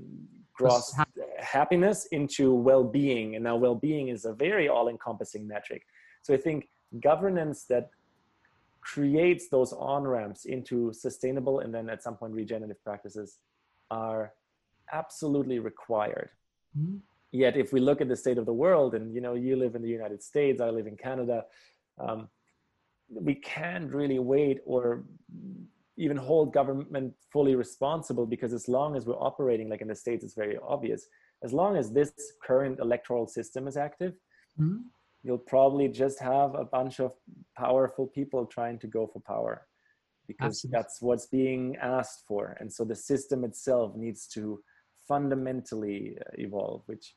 gross 0.52 0.94
happiness 1.38 2.06
into 2.12 2.54
well-being 2.54 3.34
and 3.34 3.44
now 3.44 3.56
well-being 3.56 4.08
is 4.08 4.24
a 4.24 4.32
very 4.32 4.68
all-encompassing 4.68 5.46
metric 5.46 5.82
so 6.22 6.32
I 6.34 6.38
think 6.38 6.68
governance 7.00 7.64
that 7.68 7.90
creates 8.80 9.48
those 9.48 9.72
on 9.72 10.06
ramps 10.06 10.44
into 10.44 10.92
sustainable 10.92 11.60
and 11.60 11.74
then 11.74 11.90
at 11.90 12.02
some 12.02 12.16
point 12.16 12.32
regenerative 12.32 12.82
practices 12.84 13.38
are 13.90 14.32
absolutely 14.92 15.58
required. 15.58 16.30
Mm-hmm. 16.78 16.96
Yet, 17.32 17.56
if 17.56 17.72
we 17.72 17.80
look 17.80 18.00
at 18.00 18.08
the 18.08 18.16
state 18.16 18.38
of 18.38 18.46
the 18.46 18.52
world, 18.52 18.94
and 18.94 19.14
you 19.14 19.20
know, 19.20 19.34
you 19.34 19.56
live 19.56 19.74
in 19.74 19.82
the 19.82 19.88
United 19.88 20.22
States, 20.22 20.60
I 20.60 20.70
live 20.70 20.86
in 20.86 20.96
Canada, 20.96 21.44
um, 21.98 22.28
we 23.10 23.34
can't 23.34 23.92
really 23.92 24.18
wait 24.18 24.60
or 24.64 25.04
even 25.96 26.16
hold 26.16 26.52
government 26.52 27.14
fully 27.32 27.54
responsible 27.54 28.26
because 28.26 28.52
as 28.52 28.68
long 28.68 28.96
as 28.96 29.06
we're 29.06 29.14
operating 29.14 29.68
like 29.68 29.80
in 29.80 29.88
the 29.88 29.94
states, 29.94 30.24
it's 30.24 30.34
very 30.34 30.58
obvious. 30.66 31.06
As 31.42 31.52
long 31.52 31.76
as 31.76 31.90
this 31.90 32.12
current 32.42 32.80
electoral 32.80 33.26
system 33.26 33.66
is 33.66 33.76
active, 33.76 34.14
mm-hmm 34.60 34.78
you'll 35.26 35.38
probably 35.38 35.88
just 35.88 36.20
have 36.20 36.54
a 36.54 36.64
bunch 36.64 37.00
of 37.00 37.12
powerful 37.58 38.06
people 38.06 38.46
trying 38.46 38.78
to 38.78 38.86
go 38.86 39.08
for 39.12 39.20
power 39.20 39.66
because 40.28 40.54
Absolutely. 40.54 40.78
that's 40.78 41.02
what's 41.02 41.26
being 41.26 41.76
asked 41.82 42.22
for 42.28 42.56
and 42.60 42.72
so 42.72 42.84
the 42.84 42.94
system 42.94 43.44
itself 43.44 43.96
needs 43.96 44.28
to 44.28 44.60
fundamentally 45.08 46.16
uh, 46.20 46.30
evolve 46.34 46.82
which 46.86 47.14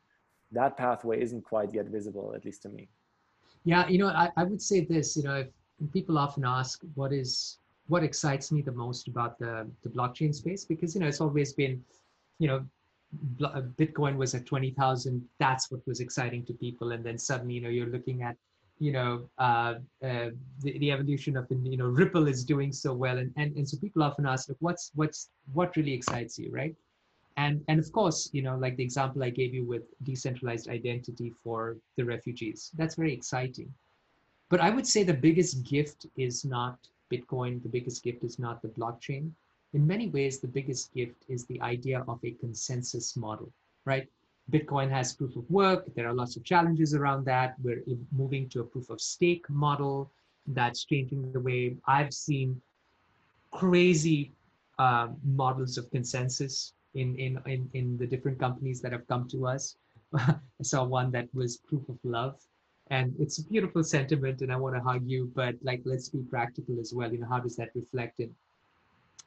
that 0.51 0.75
pathway 0.75 1.21
isn't 1.21 1.43
quite 1.43 1.71
yet 1.73 1.87
visible 1.87 2.33
at 2.35 2.43
least 2.45 2.63
to 2.63 2.69
me 2.69 2.89
yeah 3.63 3.87
you 3.87 3.99
know 3.99 4.07
i, 4.07 4.29
I 4.37 4.43
would 4.43 4.61
say 4.61 4.85
this 4.85 5.15
you 5.15 5.23
know 5.23 5.45
if 5.79 5.91
people 5.93 6.17
often 6.17 6.43
ask 6.45 6.81
what 6.95 7.13
is 7.13 7.59
what 7.89 8.03
excites 8.03 8.51
me 8.51 8.61
the 8.61 8.71
most 8.71 9.07
about 9.07 9.37
the 9.39 9.67
the 9.83 9.89
blockchain 9.89 10.33
space 10.33 10.63
because 10.63 10.95
you 10.95 11.01
know 11.01 11.07
it's 11.07 11.21
always 11.21 11.53
been 11.53 11.83
you 12.39 12.47
know 12.47 12.63
uh, 13.43 13.61
Bitcoin 13.77 14.17
was 14.17 14.35
at 14.35 14.45
20,000. 14.45 15.27
That's 15.39 15.71
what 15.71 15.85
was 15.87 15.99
exciting 15.99 16.45
to 16.45 16.53
people. 16.53 16.91
And 16.91 17.03
then 17.03 17.17
suddenly, 17.17 17.55
you 17.55 17.61
know, 17.61 17.69
you're 17.69 17.87
looking 17.87 18.21
at, 18.21 18.35
you 18.79 18.91
know, 18.91 19.29
uh, 19.39 19.75
uh, 20.03 20.29
the, 20.61 20.77
the 20.77 20.91
evolution 20.91 21.35
of, 21.35 21.47
you 21.49 21.77
know, 21.77 21.87
Ripple 21.87 22.27
is 22.27 22.43
doing 22.43 22.71
so 22.71 22.93
well. 22.93 23.17
And, 23.17 23.33
and, 23.35 23.55
and 23.55 23.67
so 23.67 23.77
people 23.77 24.03
often 24.03 24.25
ask, 24.25 24.47
like, 24.47 24.57
what's, 24.59 24.91
what's, 24.95 25.29
what 25.53 25.75
really 25.75 25.93
excites 25.93 26.37
you, 26.37 26.51
right? 26.51 26.75
And, 27.35 27.63
and 27.67 27.79
of 27.79 27.91
course, 27.91 28.29
you 28.31 28.41
know, 28.41 28.57
like 28.57 28.75
the 28.75 28.83
example 28.83 29.23
I 29.23 29.29
gave 29.29 29.53
you 29.53 29.65
with 29.65 29.83
decentralized 30.03 30.69
identity 30.69 31.33
for 31.43 31.77
the 31.95 32.03
refugees, 32.03 32.69
that's 32.75 32.95
very 32.95 33.13
exciting. 33.13 33.73
But 34.49 34.59
I 34.59 34.69
would 34.69 34.85
say 34.85 35.03
the 35.03 35.13
biggest 35.13 35.63
gift 35.63 36.05
is 36.17 36.43
not 36.43 36.77
Bitcoin. 37.11 37.61
The 37.63 37.69
biggest 37.69 38.03
gift 38.03 38.23
is 38.23 38.39
not 38.39 38.61
the 38.61 38.69
blockchain 38.69 39.31
in 39.73 39.85
many 39.85 40.07
ways, 40.07 40.39
the 40.39 40.47
biggest 40.47 40.93
gift 40.93 41.25
is 41.27 41.45
the 41.45 41.61
idea 41.61 42.03
of 42.07 42.19
a 42.23 42.31
consensus 42.31 43.15
model, 43.15 43.51
right? 43.85 44.07
Bitcoin 44.51 44.89
has 44.89 45.13
proof 45.13 45.35
of 45.35 45.49
work. 45.49 45.85
There 45.95 46.07
are 46.07 46.13
lots 46.13 46.35
of 46.35 46.43
challenges 46.43 46.95
around 46.95 47.25
that. 47.25 47.55
We're 47.61 47.83
moving 48.11 48.49
to 48.49 48.61
a 48.61 48.63
proof 48.63 48.89
of 48.89 48.99
stake 48.99 49.47
model 49.47 50.11
that's 50.47 50.85
changing 50.85 51.31
the 51.31 51.39
way 51.39 51.77
I've 51.85 52.13
seen 52.13 52.59
crazy 53.51 54.31
uh, 54.79 55.09
models 55.23 55.77
of 55.77 55.91
consensus 55.91 56.73
in, 56.95 57.15
in, 57.17 57.39
in, 57.45 57.69
in 57.73 57.97
the 57.97 58.07
different 58.07 58.39
companies 58.39 58.81
that 58.81 58.91
have 58.91 59.07
come 59.07 59.27
to 59.29 59.45
us. 59.45 59.75
I 60.15 60.39
saw 60.63 60.83
one 60.83 61.11
that 61.11 61.27
was 61.35 61.57
proof 61.57 61.87
of 61.89 61.99
love. 62.03 62.39
And 62.89 63.13
it's 63.19 63.37
a 63.37 63.43
beautiful 63.43 63.83
sentiment 63.83 64.41
and 64.41 64.51
i 64.51 64.55
want 64.55 64.75
to 64.75 64.81
hug 64.81 65.03
you 65.05 65.31
but 65.35 65.55
like 65.63 65.81
let's 65.85 66.09
be 66.09 66.19
practical 66.19 66.79
as 66.79 66.93
well. 66.93 67.11
You 67.11 67.19
know 67.19 67.27
how 67.27 67.39
does 67.39 67.55
that 67.57 67.69
reflect 67.75 68.19
in 68.19 68.33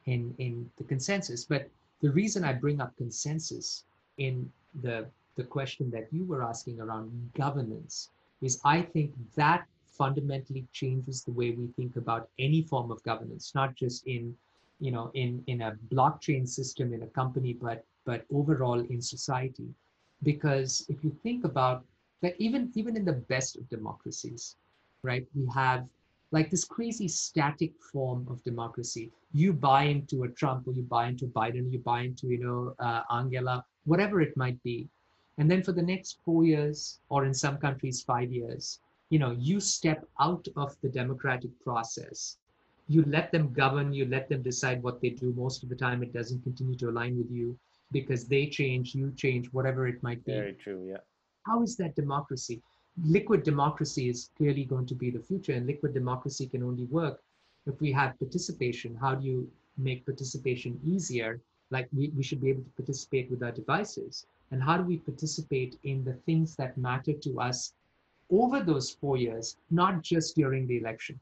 in 0.07 0.35
in 0.39 0.71
the 0.79 0.85
consensus? 0.85 1.45
But 1.45 1.69
the 2.01 2.11
reason 2.11 2.45
i 2.45 2.53
bring 2.53 2.81
up 2.81 2.97
consensus 2.97 3.85
in 4.19 4.51
the 4.83 5.07
the 5.37 5.45
question 5.45 5.91
that 5.91 6.09
you 6.13 6.25
were 6.25 6.43
asking 6.43 6.81
around 6.81 7.11
governance 7.35 8.11
is 8.41 8.61
i 8.65 8.83
think 8.83 9.13
that 9.37 9.65
fundamentally 9.87 10.67
changes 10.73 11.23
the 11.23 11.33
way 11.33 11.51
we 11.53 11.67
think 11.77 11.97
about 11.97 12.29
any 12.39 12.63
form 12.63 12.91
of 12.91 13.03
governance 13.05 13.55
not 13.55 13.75
just 13.77 14.07
in 14.07 14.35
you 14.81 14.91
know 14.91 15.11
in 15.15 15.43
in 15.47 15.63
a 15.63 15.77
blockchain 15.95 16.49
system 16.49 16.93
in 16.93 17.03
a 17.03 17.07
company 17.21 17.53
but 17.53 17.85
but 18.05 18.25
overall 18.33 18.81
in 18.81 19.01
society. 19.01 19.69
Because 20.23 20.85
if 20.89 21.03
you 21.03 21.11
think 21.23 21.45
about 21.45 21.85
that 22.23 22.35
even 22.39 22.71
even 22.75 22.97
in 22.97 23.05
the 23.05 23.21
best 23.35 23.57
of 23.57 23.69
democracies 23.69 24.57
right 25.03 25.27
we 25.35 25.47
have 25.55 25.87
like 26.33 26.51
this 26.51 26.65
crazy 26.65 27.09
static 27.09 27.73
form 27.93 28.27
of 28.31 28.43
democracy. 28.43 29.11
You 29.35 29.53
buy 29.53 29.85
into 29.85 30.25
a 30.25 30.29
trump 30.29 30.67
or 30.67 30.73
you 30.73 30.83
buy 30.83 31.09
into 31.09 31.27
biden 31.27 31.71
you 31.71 31.79
buy 31.79 32.01
into 32.03 32.27
you 32.29 32.39
know 32.39 32.75
uh, 32.79 33.03
angela 33.11 33.65
whatever 33.85 34.21
it 34.21 34.37
might 34.37 34.61
be. 34.63 34.89
And 35.39 35.51
then 35.51 35.63
for 35.63 35.73
the 35.73 35.83
next 35.83 36.19
four 36.25 36.45
years 36.45 37.01
or 37.09 37.25
in 37.25 37.35
some 37.35 37.59
countries 37.59 38.03
five 38.03 38.33
years 38.33 38.81
you 39.11 39.19
know 39.19 39.33
you 39.39 39.61
step 39.61 40.09
out 40.21 40.49
of 40.57 40.77
the 40.81 40.89
democratic 40.89 41.51
process. 41.61 42.39
You 42.89 43.05
let 43.07 43.31
them 43.31 43.53
govern 43.53 43.93
you 43.93 44.07
let 44.07 44.29
them 44.29 44.43
decide 44.43 44.83
what 44.83 45.01
they 45.01 45.11
do. 45.11 45.33
Most 45.37 45.63
of 45.63 45.69
the 45.69 45.77
time 45.77 46.03
it 46.03 46.13
doesn't 46.13 46.43
continue 46.43 46.77
to 46.77 46.89
align 46.89 47.17
with 47.19 47.31
you 47.31 47.59
because 47.93 48.25
they 48.25 48.47
change 48.47 48.95
you 48.95 49.13
change 49.13 49.53
whatever 49.53 49.87
it 49.87 50.03
might 50.03 50.25
be. 50.25 50.33
Very 50.33 50.55
true 50.55 50.87
yeah 50.89 51.05
how 51.45 51.63
is 51.63 51.77
that 51.77 51.95
democracy? 51.97 52.63
Liquid 53.05 53.43
democracy 53.43 54.09
is 54.09 54.31
clearly 54.37 54.65
going 54.65 54.87
to 54.87 54.95
be 54.95 55.11
the 55.11 55.21
future 55.21 55.53
and 55.53 55.67
liquid 55.67 55.95
democracy 55.95 56.47
can 56.47 56.63
only 56.63 56.85
work 56.85 57.23
if 57.67 57.81
we 57.81 57.93
have 57.93 58.19
participation. 58.19 58.95
How 58.95 59.15
do 59.15 59.27
you 59.27 59.51
make 59.79 60.05
participation 60.05 60.79
easier? 60.85 61.41
Like 61.71 61.89
we, 61.93 62.09
we 62.11 62.23
should 62.23 62.41
be 62.41 62.51
able 62.51 62.63
to 62.65 62.71
participate 62.71 63.31
with 63.31 63.43
our 63.43 63.53
devices. 63.53 64.27
And 64.51 64.63
how 64.63 64.77
do 64.77 64.85
we 64.85 64.99
participate 64.99 65.79
in 65.85 66.05
the 66.05 66.15
things 66.27 66.55
that 66.57 66.77
matter 66.77 67.15
to 67.15 67.41
us 67.41 67.73
over 68.31 68.61
those 68.61 68.91
four 68.91 69.17
years 69.17 69.57
not 69.71 70.03
just 70.03 70.37
during 70.37 70.67
the 70.67 70.79
election 70.79 71.19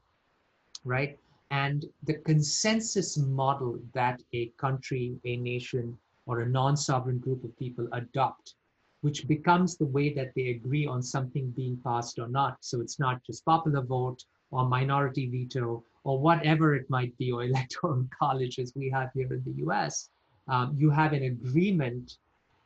right? 0.83 1.17
And 1.49 1.85
the 2.03 2.13
consensus 2.13 3.17
model 3.17 3.79
that 3.93 4.21
a 4.33 4.47
country 4.57 5.19
a 5.25 5.35
nation 5.37 5.97
or 6.25 6.41
a 6.41 6.49
non-sovereign 6.49 7.19
group 7.19 7.43
of 7.43 7.57
people 7.57 7.87
adopt 7.91 8.55
which 9.01 9.27
becomes 9.27 9.77
the 9.77 9.85
way 9.85 10.13
that 10.13 10.31
they 10.35 10.49
agree 10.49 10.85
on 10.85 11.01
something 11.01 11.49
being 11.51 11.77
passed 11.83 12.19
or 12.19 12.27
not. 12.27 12.57
So 12.61 12.81
it's 12.81 12.99
not 12.99 13.23
just 13.23 13.45
popular 13.45 13.81
vote 13.81 14.23
or 14.51 14.67
minority 14.67 15.27
veto 15.27 15.83
or 16.03 16.19
whatever 16.19 16.75
it 16.75 16.89
might 16.89 17.17
be, 17.17 17.31
or 17.31 17.43
electoral 17.51 18.07
college 18.17 18.59
as 18.59 18.73
we 18.75 18.89
have 18.89 19.09
here 19.13 19.33
in 19.33 19.43
the 19.45 19.65
US. 19.65 20.09
Um, 20.47 20.75
you 20.77 20.89
have 20.89 21.13
an 21.13 21.23
agreement 21.23 22.17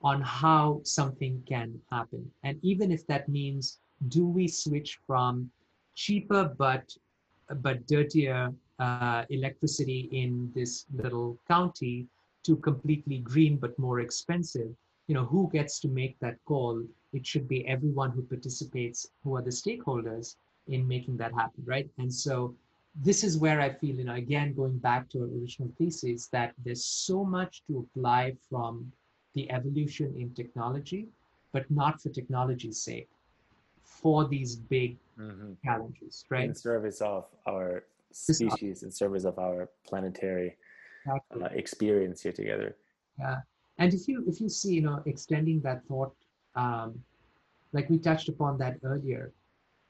on 0.01 0.21
how 0.21 0.81
something 0.83 1.41
can 1.47 1.79
happen. 1.91 2.29
And 2.43 2.59
even 2.63 2.91
if 2.91 3.05
that 3.07 3.27
means, 3.27 3.79
do 4.09 4.25
we 4.25 4.47
switch 4.47 4.99
from 5.07 5.49
cheaper 5.95 6.53
but 6.57 6.95
but 7.61 7.85
dirtier 7.87 8.51
uh, 8.79 9.23
electricity 9.29 10.09
in 10.11 10.51
this 10.55 10.85
little 10.93 11.37
county 11.47 12.07
to 12.43 12.55
completely 12.57 13.19
green 13.19 13.57
but 13.57 13.77
more 13.79 13.99
expensive? 13.99 14.75
You 15.07 15.15
know 15.15 15.25
who 15.25 15.49
gets 15.51 15.79
to 15.79 15.87
make 15.87 16.17
that 16.19 16.37
call 16.45 16.83
it 17.13 17.25
should 17.25 17.47
be 17.47 17.67
everyone 17.67 18.11
who 18.11 18.21
participates 18.23 19.07
who 19.23 19.35
are 19.35 19.41
the 19.41 19.49
stakeholders 19.49 20.35
in 20.67 20.87
making 20.87 21.17
that 21.17 21.33
happen 21.33 21.63
right 21.65 21.89
and 21.97 22.13
so 22.13 22.55
this 23.03 23.23
is 23.23 23.37
where 23.37 23.61
i 23.61 23.69
feel 23.69 23.95
you 23.95 24.03
know 24.03 24.15
again 24.15 24.53
going 24.53 24.77
back 24.77 25.09
to 25.09 25.19
our 25.19 25.27
original 25.39 25.71
thesis 25.77 26.27
that 26.27 26.53
there's 26.63 26.85
so 26.85 27.23
much 27.23 27.63
to 27.67 27.85
apply 27.85 28.33
from 28.49 28.91
the 29.33 29.49
evolution 29.51 30.13
in 30.17 30.33
technology 30.33 31.07
but 31.51 31.69
not 31.69 32.01
for 32.01 32.09
technology's 32.09 32.81
sake 32.81 33.09
for 33.83 34.27
these 34.27 34.55
big 34.55 34.97
mm-hmm. 35.19 35.51
challenges 35.63 36.25
right 36.29 36.45
in 36.45 36.55
service 36.55 37.01
of 37.01 37.25
our 37.47 37.83
species 38.11 38.83
in 38.83 38.91
service 38.91 39.25
of 39.25 39.37
our 39.37 39.69
planetary 39.85 40.55
exactly. 41.05 41.43
uh, 41.43 41.47
experience 41.47 42.21
here 42.21 42.31
together 42.31 42.75
yeah 43.19 43.39
and 43.77 43.93
if 43.93 44.07
you 44.07 44.23
if 44.27 44.39
you 44.41 44.49
see 44.49 44.73
you 44.75 44.81
know 44.81 45.01
extending 45.05 45.59
that 45.61 45.83
thought 45.85 46.13
um, 46.55 46.93
like 47.73 47.89
we 47.89 47.97
touched 47.97 48.29
upon 48.29 48.57
that 48.57 48.77
earlier 48.83 49.31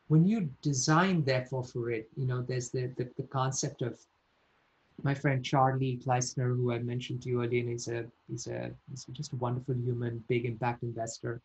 when 0.07 0.25
you 0.25 0.49
design 0.61 1.23
therefore 1.23 1.63
for 1.63 1.91
it 1.91 2.09
you 2.15 2.25
know 2.25 2.41
there's 2.41 2.69
the 2.69 2.87
the, 2.97 3.09
the 3.17 3.23
concept 3.23 3.81
of 3.81 3.99
my 5.03 5.13
friend 5.13 5.43
Charly 5.43 6.01
Kleissner, 6.03 6.55
who 6.55 6.71
i 6.71 6.79
mentioned 6.79 7.21
to 7.23 7.29
you 7.29 7.43
earlier 7.43 7.61
and 7.61 7.69
he's 7.69 7.87
a 7.87 8.05
he's 8.29 8.47
a 8.47 8.71
he's 8.89 9.05
just 9.11 9.33
a 9.33 9.37
wonderful 9.37 9.75
human 9.75 10.23
big 10.27 10.45
impact 10.45 10.83
investor 10.83 11.41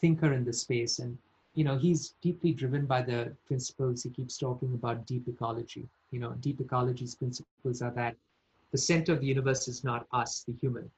thinker 0.00 0.32
in 0.32 0.44
the 0.44 0.52
space. 0.52 0.98
And 0.98 1.16
you 1.54 1.64
know 1.64 1.76
he's 1.78 2.14
deeply 2.22 2.52
driven 2.52 2.86
by 2.86 3.02
the 3.02 3.34
principles 3.46 4.02
he 4.02 4.10
keeps 4.10 4.36
talking 4.38 4.72
about 4.74 5.06
deep 5.06 5.28
ecology. 5.28 5.88
You 6.10 6.20
know 6.20 6.32
deep 6.40 6.60
ecology's 6.60 7.14
principles 7.14 7.82
are 7.82 7.92
that 7.92 8.16
the 8.72 8.78
center 8.78 9.12
of 9.12 9.20
the 9.20 9.26
universe 9.26 9.66
is 9.66 9.82
not 9.82 10.06
us 10.12 10.44
the 10.46 10.52
human 10.52 10.90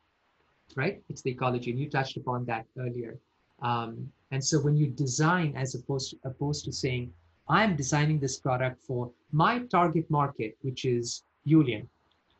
right? 0.76 1.02
It's 1.08 1.22
the 1.22 1.30
ecology, 1.30 1.70
and 1.70 1.78
you 1.80 1.88
touched 1.88 2.16
upon 2.16 2.44
that 2.46 2.66
earlier. 2.78 3.18
Um, 3.60 4.10
and 4.30 4.44
so 4.44 4.60
when 4.60 4.76
you 4.76 4.88
design, 4.88 5.54
as 5.56 5.74
opposed 5.74 6.10
to, 6.10 6.16
opposed 6.24 6.64
to 6.64 6.72
saying, 6.72 7.12
I'm 7.48 7.76
designing 7.76 8.18
this 8.18 8.38
product 8.38 8.82
for 8.82 9.10
my 9.30 9.60
target 9.60 10.10
market, 10.10 10.56
which 10.62 10.84
is 10.84 11.24
Julian, 11.46 11.88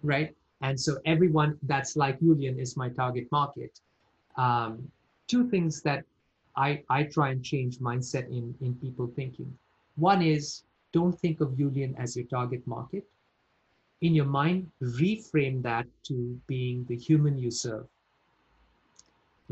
right? 0.03 0.35
And 0.63 0.79
so 0.79 0.99
everyone 1.05 1.59
that's 1.65 1.97
like 1.97 2.21
Julian 2.21 2.59
is 2.59 2.77
my 2.77 2.89
target 2.89 3.31
market. 3.31 3.81
Um, 4.37 4.91
two 5.27 5.49
things 5.51 5.83
that 5.83 6.05
I, 6.57 6.83
I 6.89 7.05
try 7.05 7.31
and 7.31 7.45
change 7.45 7.79
mindset 7.79 8.29
in, 8.29 8.55
in 8.61 8.75
people 8.77 9.07
thinking. 9.15 9.57
One 9.97 10.23
is 10.23 10.65
don't 10.93 11.19
think 11.19 11.41
of 11.41 11.57
Julian 11.57 11.95
as 11.99 12.17
your 12.17 12.27
target 12.27 12.67
market. 12.67 13.05
In 14.01 14.15
your 14.15 14.27
mind, 14.27 14.71
reframe 14.83 15.63
that 15.63 15.87
to 16.05 16.41
being 16.47 16.85
the 16.89 16.97
human 16.97 17.39
you 17.39 17.51
serve 17.51 17.87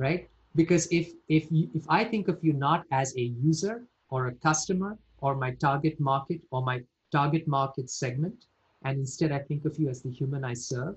right? 0.00 0.28
Because 0.56 0.88
if 0.90 1.12
if 1.28 1.44
you, 1.50 1.68
if 1.74 1.84
I 1.88 2.02
think 2.04 2.28
of 2.28 2.38
you 2.42 2.54
not 2.54 2.84
as 2.90 3.14
a 3.16 3.26
user 3.50 3.84
or 4.08 4.26
a 4.26 4.34
customer 4.48 4.96
or 5.18 5.36
my 5.36 5.50
target 5.66 6.00
market 6.00 6.40
or 6.50 6.62
my 6.62 6.82
target 7.12 7.46
market 7.46 7.90
segment, 7.90 8.46
and 8.84 8.98
instead 8.98 9.30
I 9.30 9.40
think 9.40 9.64
of 9.66 9.78
you 9.78 9.88
as 9.90 10.02
the 10.02 10.10
human 10.10 10.42
I 10.44 10.54
serve, 10.54 10.96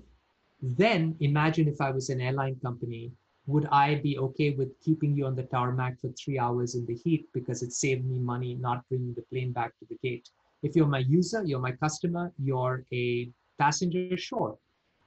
then 0.62 1.14
imagine 1.20 1.68
if 1.68 1.80
I 1.80 1.90
was 1.90 2.08
an 2.08 2.20
airline 2.20 2.56
company, 2.62 3.12
would 3.46 3.66
I 3.70 3.96
be 3.96 4.18
okay 4.26 4.50
with 4.50 4.80
keeping 4.80 5.14
you 5.16 5.26
on 5.26 5.36
the 5.36 5.42
tarmac 5.54 6.00
for 6.00 6.08
three 6.12 6.38
hours 6.38 6.74
in 6.74 6.86
the 6.86 6.94
heat 6.94 7.28
because 7.34 7.62
it 7.62 7.72
saved 7.72 8.04
me 8.06 8.18
money 8.18 8.54
not 8.54 8.88
bringing 8.88 9.12
the 9.14 9.26
plane 9.30 9.52
back 9.52 9.78
to 9.78 9.84
the 9.90 9.98
gate? 10.02 10.30
If 10.62 10.74
you're 10.74 10.94
my 10.96 11.04
user, 11.18 11.44
you're 11.44 11.66
my 11.68 11.72
customer, 11.72 12.32
you're 12.42 12.84
a 12.92 13.28
passenger, 13.58 14.16
sure. 14.16 14.56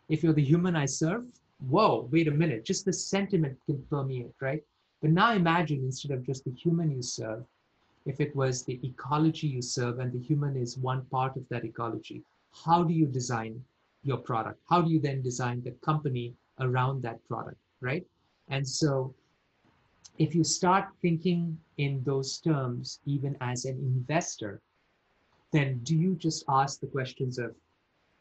If 0.07 0.21
you're 0.21 0.39
the 0.39 0.49
human 0.53 0.75
I 0.75 0.85
serve, 0.85 1.25
whoa, 1.59 2.07
wait 2.11 2.27
a 2.27 2.31
minute, 2.31 2.65
just 2.65 2.85
the 2.85 2.93
sentiment 2.93 3.57
can 3.65 3.81
permeate, 3.89 4.33
right? 4.41 4.63
But 5.01 5.11
now 5.11 5.33
imagine 5.33 5.79
instead 5.83 6.11
of 6.11 6.25
just 6.25 6.45
the 6.45 6.51
human 6.51 6.91
you 6.91 7.01
serve, 7.01 7.45
if 8.05 8.19
it 8.21 8.35
was 8.35 8.63
the 8.63 8.79
ecology 8.83 9.47
you 9.47 9.61
serve 9.61 9.99
and 9.99 10.11
the 10.11 10.19
human 10.19 10.55
is 10.55 10.77
one 10.77 11.05
part 11.05 11.35
of 11.35 11.47
that 11.49 11.65
ecology, 11.65 12.23
how 12.65 12.83
do 12.83 12.93
you 12.93 13.05
design 13.05 13.63
your 14.03 14.17
product? 14.17 14.61
How 14.69 14.81
do 14.81 14.89
you 14.89 14.99
then 14.99 15.21
design 15.21 15.61
the 15.63 15.71
company 15.83 16.33
around 16.59 17.01
that 17.03 17.23
product, 17.27 17.57
right? 17.81 18.05
And 18.47 18.67
so 18.67 19.13
if 20.17 20.33
you 20.33 20.43
start 20.43 20.85
thinking 21.01 21.57
in 21.77 22.01
those 22.03 22.39
terms, 22.39 22.99
even 23.05 23.37
as 23.41 23.65
an 23.65 23.77
investor, 23.77 24.61
then 25.51 25.79
do 25.83 25.95
you 25.95 26.15
just 26.15 26.43
ask 26.49 26.79
the 26.79 26.87
questions 26.87 27.37
of 27.37 27.53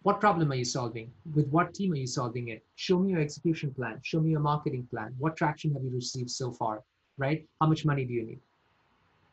what 0.07 0.21
problem 0.21 0.53
are 0.53 0.55
you 0.55 0.65
solving? 0.65 1.11
With 1.35 1.49
what 1.49 1.75
team 1.75 1.93
are 1.93 1.97
you 1.97 2.07
solving 2.07 2.47
it? 2.51 2.65
Show 2.77 3.01
me 3.01 3.11
your 3.11 3.21
execution 3.21 3.75
plan. 3.75 3.99
Show 4.05 4.21
me 4.21 4.31
your 4.31 4.39
marketing 4.39 4.87
plan. 4.89 5.13
What 5.19 5.37
traction 5.37 5.73
have 5.73 5.83
you 5.83 5.91
received 5.91 6.31
so 6.31 6.53
far? 6.53 6.85
Right? 7.19 7.45
How 7.61 7.67
much 7.67 7.85
money 7.85 8.05
do 8.05 8.13
you 8.13 8.23
need? 8.23 8.39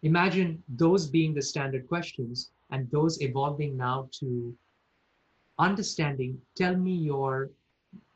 Imagine 0.01 0.63
those 0.67 1.05
being 1.05 1.36
the 1.36 1.43
standard 1.43 1.88
questions 1.88 2.49
and 2.71 2.89
those 2.89 3.21
evolving 3.21 3.78
now 3.78 4.09
to 4.19 4.57
understanding, 5.59 6.41
tell 6.55 6.76
me 6.76 6.95
your, 6.95 7.51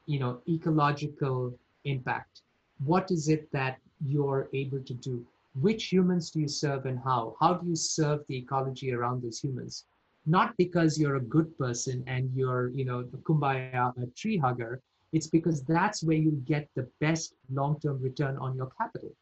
you 0.07 0.17
know, 0.17 0.41
ecological 0.49 1.53
impact. 1.85 2.41
What 2.83 3.11
is 3.11 3.29
it 3.29 3.51
that 3.51 3.77
you're 4.03 4.47
able 4.51 4.79
to 4.79 4.95
do? 4.95 5.23
Which 5.61 5.93
humans 5.93 6.31
do 6.31 6.39
you 6.39 6.47
serve 6.47 6.87
and 6.87 6.97
how? 6.97 7.35
How 7.39 7.53
do 7.53 7.67
you 7.67 7.75
serve 7.75 8.25
the 8.27 8.37
ecology 8.37 8.93
around 8.93 9.21
those 9.21 9.39
humans? 9.39 9.85
Not 10.27 10.55
because 10.57 10.99
you're 10.99 11.15
a 11.15 11.21
good 11.21 11.57
person 11.57 12.03
and 12.05 12.29
you're, 12.35 12.69
you 12.69 12.85
know, 12.85 13.01
the 13.01 13.17
kumbaya 13.17 13.93
a 14.01 14.07
tree 14.07 14.37
hugger. 14.37 14.81
It's 15.13 15.27
because 15.27 15.63
that's 15.63 16.03
where 16.03 16.17
you 16.17 16.31
get 16.45 16.67
the 16.75 16.87
best 16.99 17.33
long-term 17.51 18.01
return 18.01 18.37
on 18.37 18.55
your 18.55 18.69
capital. 18.77 19.13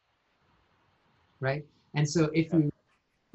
Right. 1.40 1.64
And 1.94 2.10
so 2.10 2.32
if 2.34 2.52
you 2.52 2.72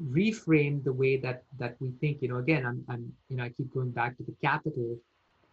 reframe 0.09 0.83
the 0.83 0.91
way 0.91 1.17
that 1.17 1.43
that 1.59 1.75
we 1.79 1.91
think 2.01 2.21
you 2.21 2.27
know 2.27 2.37
again 2.37 2.65
i'm, 2.65 2.83
I'm 2.89 3.13
you 3.29 3.37
know 3.37 3.43
i 3.43 3.49
keep 3.49 3.71
going 3.73 3.91
back 3.91 4.17
to 4.17 4.23
the 4.23 4.33
capital 4.41 4.97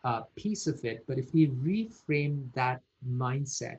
uh, 0.04 0.22
piece 0.36 0.66
of 0.66 0.82
it 0.84 1.04
but 1.06 1.18
if 1.18 1.34
we 1.34 1.48
reframe 1.48 2.50
that 2.54 2.80
mindset 3.06 3.78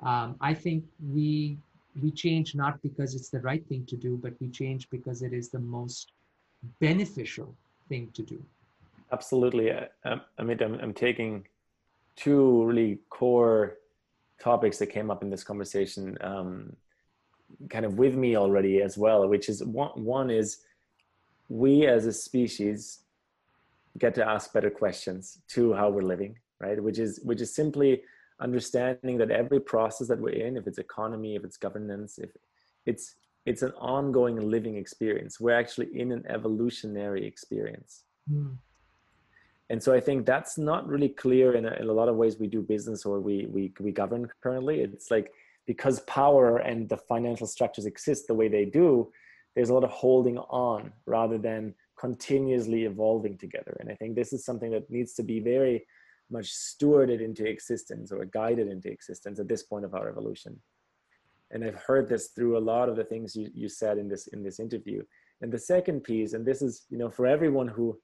um, 0.00 0.36
i 0.40 0.54
think 0.54 0.84
we 1.12 1.58
we 2.00 2.10
change 2.10 2.54
not 2.54 2.80
because 2.82 3.14
it's 3.14 3.30
the 3.30 3.40
right 3.40 3.66
thing 3.66 3.84
to 3.86 3.96
do 3.96 4.16
but 4.16 4.34
we 4.40 4.48
change 4.48 4.88
because 4.90 5.22
it 5.22 5.32
is 5.32 5.48
the 5.48 5.58
most 5.58 6.12
beneficial 6.80 7.54
thing 7.88 8.10
to 8.14 8.22
do 8.22 8.42
absolutely 9.12 9.72
i, 9.72 9.88
I 10.38 10.42
mean 10.42 10.62
I'm, 10.62 10.74
I'm 10.80 10.94
taking 10.94 11.46
two 12.16 12.64
really 12.64 12.98
core 13.10 13.78
topics 14.40 14.78
that 14.78 14.86
came 14.86 15.10
up 15.10 15.22
in 15.22 15.30
this 15.30 15.44
conversation 15.44 16.16
um, 16.20 16.76
kind 17.70 17.84
of 17.84 17.98
with 17.98 18.14
me 18.14 18.36
already 18.36 18.82
as 18.82 18.98
well, 18.98 19.26
which 19.28 19.48
is 19.48 19.62
one, 19.64 19.90
one 19.94 20.30
is 20.30 20.58
we 21.48 21.86
as 21.86 22.06
a 22.06 22.12
species 22.12 23.00
get 23.98 24.14
to 24.14 24.26
ask 24.26 24.52
better 24.52 24.70
questions 24.70 25.38
to 25.48 25.72
how 25.72 25.88
we're 25.88 26.02
living, 26.02 26.36
right? 26.60 26.82
Which 26.82 26.98
is 26.98 27.20
which 27.22 27.40
is 27.40 27.54
simply 27.54 28.02
understanding 28.40 29.16
that 29.18 29.30
every 29.30 29.60
process 29.60 30.08
that 30.08 30.18
we're 30.18 30.46
in, 30.46 30.56
if 30.56 30.66
it's 30.66 30.78
economy, 30.78 31.36
if 31.36 31.44
it's 31.44 31.56
governance, 31.56 32.18
if 32.18 32.30
it's 32.84 33.14
it's 33.46 33.62
an 33.62 33.72
ongoing 33.78 34.50
living 34.50 34.76
experience. 34.76 35.40
We're 35.40 35.58
actually 35.58 35.98
in 35.98 36.12
an 36.12 36.24
evolutionary 36.28 37.24
experience. 37.24 38.02
Mm. 38.30 38.56
And 39.70 39.82
so 39.82 39.94
I 39.94 40.00
think 40.00 40.26
that's 40.26 40.58
not 40.58 40.86
really 40.86 41.08
clear 41.08 41.54
in 41.54 41.64
a, 41.64 41.72
in 41.74 41.88
a 41.88 41.92
lot 41.92 42.08
of 42.08 42.16
ways 42.16 42.38
we 42.38 42.48
do 42.48 42.60
business 42.60 43.04
or 43.04 43.20
we, 43.20 43.46
we, 43.46 43.72
we 43.80 43.92
govern 43.92 44.28
currently. 44.42 44.80
It's 44.80 45.10
like 45.10 45.32
because 45.66 46.00
power 46.00 46.58
and 46.58 46.88
the 46.88 46.96
financial 46.96 47.46
structures 47.46 47.86
exist 47.86 48.26
the 48.26 48.34
way 48.34 48.48
they 48.48 48.64
do, 48.64 49.10
there's 49.54 49.70
a 49.70 49.74
lot 49.74 49.84
of 49.84 49.90
holding 49.90 50.38
on 50.38 50.92
rather 51.06 51.38
than 51.38 51.74
continuously 51.98 52.84
evolving 52.84 53.38
together. 53.38 53.76
And 53.80 53.90
I 53.90 53.94
think 53.94 54.14
this 54.14 54.32
is 54.32 54.44
something 54.44 54.70
that 54.72 54.90
needs 54.90 55.14
to 55.14 55.22
be 55.22 55.40
very 55.40 55.86
much 56.30 56.52
stewarded 56.52 57.20
into 57.20 57.46
existence 57.46 58.12
or 58.12 58.24
guided 58.24 58.68
into 58.68 58.90
existence 58.90 59.38
at 59.38 59.48
this 59.48 59.62
point 59.62 59.84
of 59.84 59.94
our 59.94 60.08
evolution. 60.08 60.60
And 61.50 61.64
I've 61.64 61.76
heard 61.76 62.08
this 62.08 62.28
through 62.28 62.58
a 62.58 62.66
lot 62.72 62.88
of 62.88 62.96
the 62.96 63.04
things 63.04 63.36
you, 63.36 63.50
you 63.54 63.68
said 63.68 63.98
in 63.98 64.08
this 64.08 64.26
in 64.28 64.42
this 64.42 64.58
interview. 64.58 65.02
And 65.42 65.52
the 65.52 65.58
second 65.58 66.02
piece, 66.02 66.32
and 66.32 66.44
this 66.44 66.62
is, 66.62 66.86
you 66.90 66.98
know, 66.98 67.10
for 67.10 67.26
everyone 67.26 67.68
who 67.68 67.98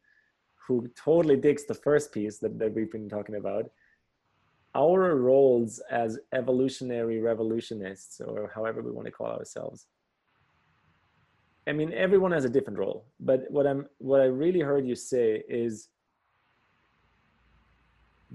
who 0.67 0.89
totally 0.97 1.37
digs 1.37 1.67
the 1.67 1.75
first 1.75 2.13
piece 2.13 2.39
that, 2.39 2.59
that 2.59 2.73
we've 2.73 2.93
been 2.93 3.09
talking 3.09 3.35
about, 3.35 3.69
our 4.75 5.17
roles 5.17 5.81
as 5.91 6.19
evolutionary 6.33 7.21
revolutionists, 7.21 8.21
or 8.21 8.51
however 8.55 8.81
we 8.81 8.93
want 8.93 9.07
to 9.07 9.13
call 9.13 9.27
ourselves. 9.27 9.87
I 11.67 11.73
mean, 11.73 11.93
everyone 11.93 12.33
has 12.33 12.45
a 12.45 12.49
different 12.49 12.79
role, 12.79 13.07
but 13.21 13.45
what 13.51 13.67
I'm 13.67 13.87
what 13.99 14.21
I 14.21 14.25
really 14.25 14.61
heard 14.61 14.87
you 14.87 14.97
say 14.97 15.43
is 15.49 15.89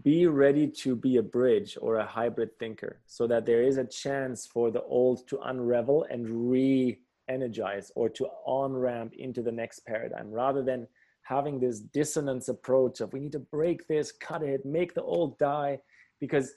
be 0.03 0.27
ready 0.27 0.67
to 0.67 0.95
be 0.95 1.17
a 1.17 1.23
bridge 1.23 1.77
or 1.81 1.97
a 1.97 2.05
hybrid 2.05 2.49
thinker 2.59 2.99
so 3.05 3.27
that 3.27 3.45
there 3.45 3.61
is 3.61 3.77
a 3.77 3.85
chance 3.85 4.45
for 4.45 4.71
the 4.71 4.83
old 4.83 5.27
to 5.27 5.39
unravel 5.45 6.05
and 6.09 6.49
re-energize 6.49 7.91
or 7.95 8.09
to 8.09 8.27
on-ramp 8.45 9.13
into 9.17 9.41
the 9.41 9.51
next 9.51 9.85
paradigm. 9.85 10.29
Rather 10.31 10.63
than 10.63 10.87
having 11.23 11.59
this 11.59 11.79
dissonance 11.79 12.47
approach 12.49 13.01
of 13.01 13.11
we 13.13 13.19
need 13.19 13.31
to 13.31 13.39
break 13.39 13.87
this, 13.87 14.11
cut 14.11 14.43
it, 14.43 14.65
make 14.65 14.93
the 14.93 15.03
old 15.03 15.37
die 15.37 15.79
because 16.19 16.55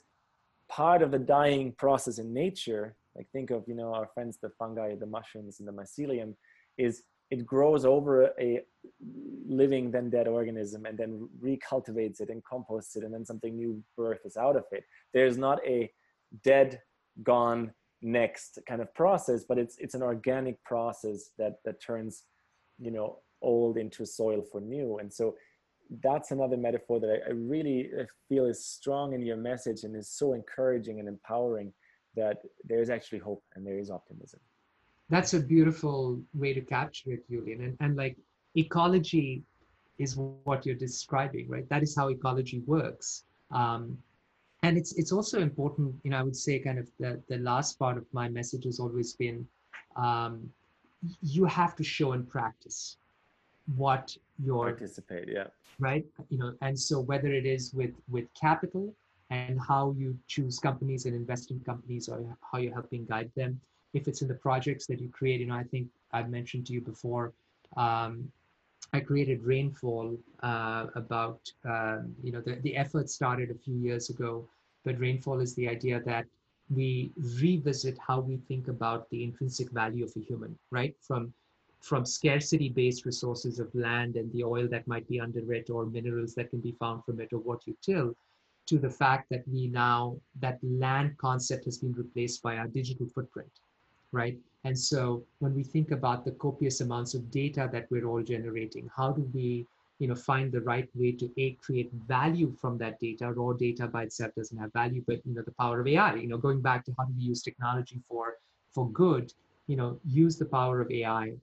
part 0.69 1.01
of 1.01 1.11
the 1.11 1.19
dying 1.19 1.73
process 1.77 2.17
in 2.17 2.33
nature 2.33 2.95
like 3.15 3.27
think 3.33 3.51
of 3.51 3.63
you 3.67 3.75
know 3.75 3.93
our 3.93 4.07
friends 4.13 4.37
the 4.41 4.49
fungi 4.57 4.95
the 4.95 5.05
mushrooms 5.05 5.59
and 5.59 5.67
the 5.67 5.71
mycelium 5.71 6.33
is 6.77 7.03
it 7.31 7.45
grows 7.45 7.85
over 7.85 8.31
a 8.39 8.61
living 9.47 9.89
then 9.89 10.09
dead 10.09 10.27
organism 10.27 10.85
and 10.85 10.97
then 10.97 11.27
recultivates 11.43 12.21
it 12.21 12.29
and 12.29 12.43
composts 12.43 12.95
it 12.95 13.03
and 13.03 13.13
then 13.13 13.25
something 13.25 13.55
new 13.55 13.81
birth 13.97 14.19
is 14.25 14.37
out 14.37 14.55
of 14.55 14.65
it 14.71 14.83
there's 15.13 15.37
not 15.37 15.59
a 15.65 15.91
dead 16.43 16.79
gone 17.23 17.71
next 18.01 18.59
kind 18.67 18.81
of 18.81 18.93
process 18.93 19.43
but 19.47 19.57
it's 19.57 19.77
it's 19.79 19.95
an 19.95 20.03
organic 20.03 20.63
process 20.63 21.31
that 21.37 21.55
that 21.65 21.81
turns 21.81 22.23
you 22.79 22.91
know 22.91 23.17
old 23.41 23.77
into 23.77 24.05
soil 24.05 24.43
for 24.51 24.61
new 24.61 24.97
and 24.99 25.11
so 25.11 25.35
that's 26.03 26.31
another 26.31 26.57
metaphor 26.57 26.99
that 26.99 27.09
I, 27.09 27.29
I, 27.29 27.33
really 27.33 27.89
uh, 27.99 28.03
feel 28.29 28.45
is 28.45 28.65
strong 28.65 29.13
in 29.13 29.21
your 29.21 29.35
message 29.35 29.83
and 29.83 29.95
is 29.95 30.09
so 30.09 30.33
encouraging 30.33 30.99
and 30.99 31.07
empowering 31.07 31.73
that 32.15 32.37
there 32.63 32.81
is 32.81 32.89
actually 32.89 33.19
hope 33.19 33.43
and 33.55 33.65
there 33.65 33.77
is 33.77 33.89
optimism. 33.89 34.39
That's 35.11 35.33
a 35.33 35.39
beautiful 35.39 36.21
way 36.33 36.53
to 36.53 36.61
capture 36.61 37.11
it, 37.11 37.29
Julian. 37.29 37.61
And, 37.65 37.77
and 37.81 37.95
like 37.95 38.17
ecology 38.55 39.43
is 39.99 40.15
what 40.17 40.65
you're 40.65 40.83
describing, 40.87 41.49
right? 41.49 41.67
That 41.69 41.83
is 41.83 41.95
how 41.95 42.07
ecology 42.07 42.59
works. 42.65 43.25
Um, 43.51 43.97
and 44.63 44.77
it's 44.77 44.93
it's 44.93 45.11
also 45.11 45.41
important, 45.41 45.95
you 46.03 46.11
know, 46.11 46.19
I 46.19 46.23
would 46.23 46.35
say 46.35 46.59
kind 46.59 46.79
of 46.79 46.87
the, 46.99 47.21
the 47.27 47.39
last 47.39 47.77
part 47.77 47.97
of 47.97 48.05
my 48.13 48.29
message 48.29 48.63
has 48.65 48.79
always 48.79 49.13
been 49.13 49.47
um, 49.95 50.49
you 51.21 51.45
have 51.45 51.75
to 51.75 51.83
show 51.83 52.11
and 52.13 52.27
practice 52.27 52.97
what 53.75 54.15
your 54.43 54.65
participate 54.65 55.29
yeah 55.29 55.47
right 55.79 56.05
you 56.29 56.37
know 56.37 56.53
and 56.61 56.77
so 56.77 56.99
whether 56.99 57.27
it 57.27 57.45
is 57.45 57.73
with 57.73 57.93
with 58.09 58.25
capital 58.33 58.93
and 59.29 59.59
how 59.59 59.95
you 59.97 60.17
choose 60.27 60.59
companies 60.59 61.05
and 61.05 61.15
invest 61.15 61.51
in 61.51 61.59
companies 61.61 62.09
or 62.09 62.37
how 62.51 62.57
you're 62.57 62.73
helping 62.73 63.05
guide 63.05 63.31
them 63.35 63.59
if 63.93 64.07
it's 64.07 64.21
in 64.21 64.27
the 64.27 64.33
projects 64.33 64.85
that 64.85 64.99
you 64.99 65.09
create 65.09 65.39
you 65.39 65.47
know 65.47 65.55
i 65.55 65.63
think 65.63 65.87
i've 66.13 66.29
mentioned 66.29 66.65
to 66.65 66.73
you 66.73 66.81
before 66.81 67.33
um, 67.77 68.31
i 68.93 68.99
created 68.99 69.43
rainfall 69.43 70.17
uh, 70.43 70.87
about 70.95 71.39
um, 71.65 72.15
you 72.23 72.31
know 72.31 72.41
the, 72.41 72.55
the 72.63 72.75
effort 72.75 73.09
started 73.09 73.49
a 73.51 73.55
few 73.55 73.75
years 73.75 74.09
ago 74.09 74.47
but 74.83 74.99
rainfall 74.99 75.39
is 75.39 75.53
the 75.55 75.67
idea 75.67 75.99
that 76.01 76.25
we 76.73 77.11
revisit 77.41 77.97
how 77.97 78.19
we 78.19 78.37
think 78.37 78.67
about 78.67 79.09
the 79.09 79.23
intrinsic 79.23 79.69
value 79.71 80.05
of 80.05 80.11
a 80.15 80.19
human 80.19 80.57
right? 80.71 80.95
From 81.01 81.33
from 81.81 82.05
scarcity 82.05 82.69
based 82.69 83.05
resources 83.05 83.59
of 83.59 83.73
land 83.73 84.15
and 84.15 84.31
the 84.33 84.43
oil 84.43 84.67
that 84.67 84.87
might 84.87 85.07
be 85.07 85.19
under 85.19 85.51
it 85.51 85.67
or 85.71 85.85
minerals 85.87 86.35
that 86.35 86.49
can 86.51 86.59
be 86.59 86.73
found 86.73 87.03
from 87.03 87.19
it 87.19 87.33
or 87.33 87.39
what 87.39 87.65
you 87.65 87.75
till 87.81 88.15
to 88.67 88.77
the 88.77 88.89
fact 88.89 89.27
that 89.31 89.43
we 89.47 89.67
now 89.67 90.15
that 90.39 90.59
land 90.61 91.17
concept 91.17 91.65
has 91.65 91.79
been 91.79 91.93
replaced 91.93 92.43
by 92.43 92.55
our 92.57 92.67
digital 92.67 93.07
footprint 93.07 93.49
right? 94.11 94.37
And 94.63 94.77
so 94.77 95.23
when 95.39 95.55
we 95.55 95.63
think 95.63 95.91
about 95.91 96.23
the 96.23 96.31
copious 96.31 96.81
amounts 96.81 97.13
of 97.13 97.31
data 97.31 97.69
that 97.71 97.87
we're 97.89 98.05
all 98.05 98.21
generating 98.21 98.89
how 98.95 99.11
do 99.11 99.29
we 99.33 99.65
you 99.99 100.07
know 100.07 100.15
find 100.15 100.51
the 100.51 100.61
right 100.61 100.89
way 100.95 101.11
to 101.13 101.31
a 101.37 101.51
create 101.53 101.91
value 102.07 102.55
from 102.59 102.77
that 102.77 102.99
data? 102.99 103.31
Raw 103.31 103.53
data 103.53 103.87
by 103.87 104.03
itself 104.03 104.33
doesn't 104.35 104.57
have 104.57 104.73
value 104.73 105.03
but 105.07 105.25
you 105.25 105.33
know 105.33 105.41
the 105.41 105.53
power 105.53 105.81
of 105.81 105.87
ai 105.87 106.15
you 106.15 106.27
know 106.27 106.37
going 106.37 106.61
back 106.61 106.85
to 106.85 106.93
how 106.97 107.05
do 107.05 107.13
we 107.17 107.23
use 107.23 107.41
technology 107.41 107.99
for 108.07 108.35
for 108.71 108.89
good 108.89 109.33
you 109.67 109.75
know 109.75 109.99
use 110.05 110.37
the 110.37 110.45
power 110.45 110.81
of 110.81 110.91
ai 110.91 111.33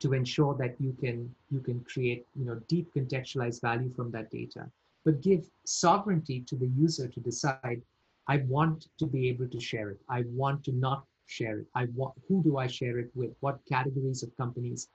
to 0.00 0.12
ensure 0.12 0.54
that 0.54 0.74
you 0.78 0.94
can 1.00 1.34
you 1.50 1.60
can 1.60 1.80
create 1.80 2.26
you 2.34 2.44
know 2.44 2.60
deep 2.68 2.92
contextualized 2.94 3.60
value 3.60 3.92
from 3.94 4.10
that 4.10 4.30
data. 4.30 4.70
But 5.04 5.22
give 5.22 5.48
sovereignty 5.64 6.40
to 6.48 6.56
the 6.56 6.66
user 6.66 7.08
to 7.08 7.20
decide 7.20 7.80
i 8.28 8.38
want 8.48 8.88
to 8.98 9.06
be 9.06 9.28
able 9.28 9.48
to 9.48 9.60
share 9.60 9.90
it. 9.90 10.00
I 10.08 10.24
want 10.42 10.64
to 10.64 10.72
not 10.72 11.04
share 11.26 11.60
it. 11.60 11.66
I 11.74 11.86
want 11.94 12.14
who 12.28 12.42
do 12.42 12.58
i 12.58 12.66
share 12.66 12.98
it 12.98 13.10
with? 13.14 13.32
What 13.40 13.60
categories 13.68 14.22
of 14.22 14.36
companies? 14.36 14.88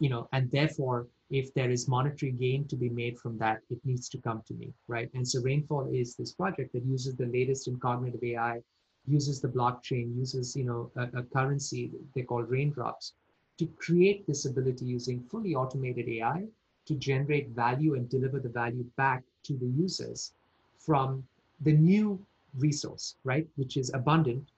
You 0.00 0.10
know 0.10 0.28
and 0.32 0.50
therefore 0.50 1.08
if 1.30 1.52
there 1.54 1.70
is 1.70 1.88
monetary 1.88 2.32
gain 2.32 2.66
to 2.68 2.76
be 2.76 2.88
made 2.88 3.18
from 3.18 3.36
that 3.38 3.60
it 3.70 3.80
needs 3.84 4.08
to 4.10 4.18
come 4.18 4.42
to 4.48 4.54
me 4.54 4.72
right? 4.86 5.10
And 5.14 5.26
so 5.26 5.40
rainfall 5.40 5.88
is 5.92 6.14
this 6.14 6.32
project 6.32 6.72
that 6.72 6.84
uses 6.84 7.16
the 7.16 7.26
latest 7.26 7.68
in 7.68 7.78
cognitive 7.78 8.22
ai 8.22 8.62
uses 9.06 9.40
the 9.40 9.48
blockchain 9.48 10.16
uses 10.16 10.54
you 10.54 10.64
know 10.64 10.90
a, 10.96 11.04
a 11.20 11.22
currency 11.22 11.90
they 12.14 12.22
call 12.22 12.42
raindrops 12.42 13.14
to 13.58 13.66
create 13.76 14.26
this 14.26 14.46
ability 14.46 14.84
using 14.84 15.20
fully 15.24 15.54
automated 15.54 16.08
AI 16.08 16.46
to 16.86 16.94
generate 16.94 17.50
value 17.50 17.94
and 17.94 18.08
deliver 18.08 18.38
the 18.38 18.48
value 18.48 18.84
back 18.96 19.22
to 19.42 19.54
the 19.58 19.66
users 19.66 20.32
from 20.78 21.24
the 21.62 21.72
new 21.72 22.24
resource, 22.56 23.16
right? 23.24 23.46
Which 23.56 23.76
is 23.76 23.90
abundant 23.92 24.48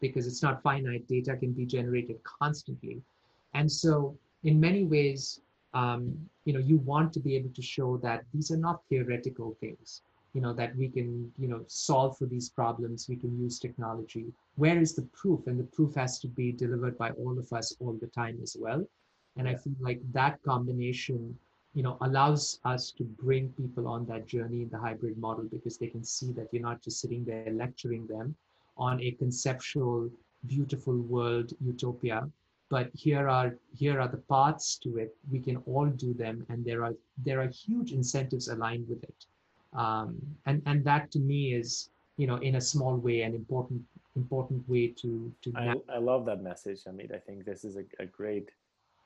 because 0.00 0.26
it's 0.26 0.42
not 0.42 0.62
finite. 0.62 1.06
Data 1.08 1.36
can 1.36 1.52
be 1.52 1.66
generated 1.66 2.22
constantly. 2.24 3.02
And 3.54 3.70
so 3.70 4.16
in 4.44 4.60
many 4.60 4.84
ways, 4.84 5.40
um, 5.74 6.16
you 6.44 6.52
know, 6.52 6.60
you 6.60 6.78
want 6.78 7.12
to 7.14 7.20
be 7.20 7.36
able 7.36 7.50
to 7.50 7.62
show 7.62 7.98
that 7.98 8.24
these 8.32 8.50
are 8.50 8.56
not 8.56 8.82
theoretical 8.88 9.56
things 9.60 10.02
you 10.34 10.40
know 10.40 10.52
that 10.52 10.76
we 10.76 10.88
can 10.88 11.32
you 11.38 11.48
know 11.48 11.64
solve 11.66 12.16
for 12.18 12.26
these 12.26 12.48
problems 12.50 13.06
we 13.08 13.16
can 13.16 13.36
use 13.38 13.58
technology 13.58 14.26
where 14.56 14.78
is 14.78 14.94
the 14.94 15.08
proof 15.20 15.46
and 15.46 15.58
the 15.58 15.64
proof 15.76 15.94
has 15.94 16.18
to 16.18 16.28
be 16.28 16.52
delivered 16.52 16.96
by 16.98 17.10
all 17.12 17.38
of 17.38 17.52
us 17.52 17.74
all 17.80 17.94
the 18.00 18.08
time 18.08 18.38
as 18.42 18.56
well 18.58 18.84
and 19.36 19.46
yeah. 19.46 19.52
i 19.52 19.56
feel 19.56 19.74
like 19.80 20.00
that 20.12 20.42
combination 20.42 21.36
you 21.74 21.82
know 21.82 21.96
allows 22.02 22.60
us 22.64 22.90
to 22.90 23.04
bring 23.04 23.48
people 23.62 23.88
on 23.88 24.06
that 24.06 24.26
journey 24.26 24.62
in 24.62 24.68
the 24.70 24.78
hybrid 24.78 25.16
model 25.18 25.44
because 25.44 25.78
they 25.78 25.86
can 25.86 26.04
see 26.04 26.32
that 26.32 26.48
you're 26.52 26.62
not 26.62 26.82
just 26.82 27.00
sitting 27.00 27.24
there 27.24 27.50
lecturing 27.52 28.06
them 28.06 28.34
on 28.78 29.00
a 29.00 29.12
conceptual 29.12 30.10
beautiful 30.46 30.96
world 30.96 31.52
utopia. 31.60 32.28
But 32.70 32.90
here 32.94 33.28
are 33.28 33.56
here 33.74 34.00
are 34.00 34.08
the 34.08 34.22
paths 34.32 34.76
to 34.82 34.98
it. 34.98 35.16
We 35.30 35.40
can 35.40 35.56
all 35.66 35.86
do 35.86 36.12
them 36.12 36.46
and 36.48 36.64
there 36.64 36.84
are 36.84 36.94
there 37.24 37.40
are 37.40 37.48
huge 37.48 37.92
incentives 37.92 38.48
aligned 38.48 38.88
with 38.88 39.02
it. 39.02 39.24
Um, 39.72 40.18
and 40.46 40.62
and 40.66 40.84
that 40.84 41.10
to 41.12 41.18
me 41.18 41.54
is 41.54 41.90
you 42.16 42.26
know 42.26 42.36
in 42.36 42.56
a 42.56 42.60
small 42.60 42.96
way 42.96 43.22
an 43.22 43.34
important 43.34 43.82
important 44.16 44.68
way 44.68 44.88
to 44.88 45.32
to 45.42 45.52
I, 45.56 45.74
I 45.94 45.98
love 45.98 46.26
that 46.26 46.42
message 46.42 46.84
Amit 46.84 47.14
I 47.14 47.18
think 47.18 47.44
this 47.44 47.64
is 47.64 47.76
a, 47.76 47.84
a 48.00 48.06
great 48.06 48.50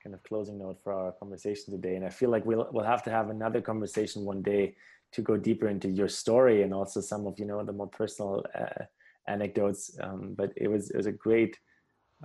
kind 0.02 0.14
of 0.14 0.22
closing 0.24 0.58
note 0.58 0.80
for 0.82 0.92
our 0.92 1.12
conversation 1.12 1.72
today. 1.72 1.96
And 1.96 2.04
I 2.04 2.10
feel 2.10 2.30
like 2.30 2.44
we'll 2.44 2.68
we'll 2.72 2.84
have 2.84 3.02
to 3.04 3.10
have 3.10 3.30
another 3.30 3.60
conversation 3.60 4.24
one 4.24 4.42
day 4.42 4.74
to 5.12 5.22
go 5.22 5.36
deeper 5.36 5.68
into 5.68 5.88
your 5.88 6.08
story 6.08 6.62
and 6.62 6.72
also 6.74 7.00
some 7.00 7.26
of 7.26 7.38
you 7.38 7.44
know 7.44 7.62
the 7.64 7.72
more 7.72 7.86
personal 7.86 8.44
uh, 8.54 8.84
anecdotes 9.28 9.96
um, 10.02 10.34
but 10.36 10.52
it 10.56 10.68
was 10.68 10.90
it 10.90 10.96
was 10.96 11.06
a 11.06 11.12
great 11.12 11.56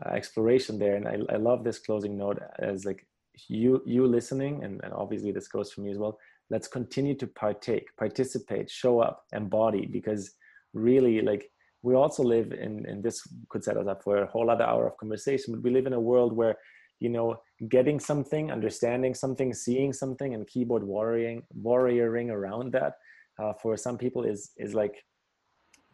uh, 0.05 0.09
exploration 0.09 0.77
there. 0.77 0.95
And 0.95 1.07
I, 1.07 1.17
I 1.33 1.37
love 1.37 1.63
this 1.63 1.79
closing 1.79 2.17
note 2.17 2.39
as 2.59 2.85
like 2.85 3.05
you 3.47 3.81
you 3.85 4.05
listening 4.05 4.63
and, 4.63 4.79
and 4.83 4.93
obviously 4.93 5.31
this 5.31 5.47
goes 5.47 5.71
for 5.71 5.81
me 5.81 5.91
as 5.91 5.97
well. 5.97 6.17
Let's 6.49 6.67
continue 6.67 7.15
to 7.15 7.27
partake 7.27 7.87
participate 7.97 8.69
show 8.69 8.99
up 8.99 9.23
embody 9.33 9.85
because 9.85 10.33
really 10.73 11.21
like 11.21 11.49
we 11.81 11.95
also 11.95 12.23
live 12.23 12.51
in 12.51 12.85
and 12.85 13.03
this 13.03 13.21
could 13.49 13.63
set 13.63 13.77
us 13.77 13.87
up 13.87 14.03
for 14.03 14.23
a 14.23 14.27
whole 14.27 14.49
other 14.49 14.65
hour 14.65 14.87
of 14.87 14.97
conversation 14.97 15.53
but 15.53 15.63
we 15.63 15.71
live 15.71 15.87
in 15.87 15.93
a 15.93 15.99
world 15.99 16.33
where 16.33 16.55
you 16.99 17.09
know 17.09 17.35
getting 17.69 17.99
something 17.99 18.51
understanding 18.51 19.13
something 19.13 19.53
seeing 19.53 19.93
something 19.93 20.33
and 20.33 20.47
keyboard 20.47 20.83
warrioring 20.83 21.41
warrioring 21.59 22.29
around 22.29 22.71
that 22.73 22.93
uh, 23.39 23.53
for 23.61 23.77
some 23.77 23.97
people 23.97 24.23
is 24.23 24.51
is 24.57 24.73
like 24.73 25.03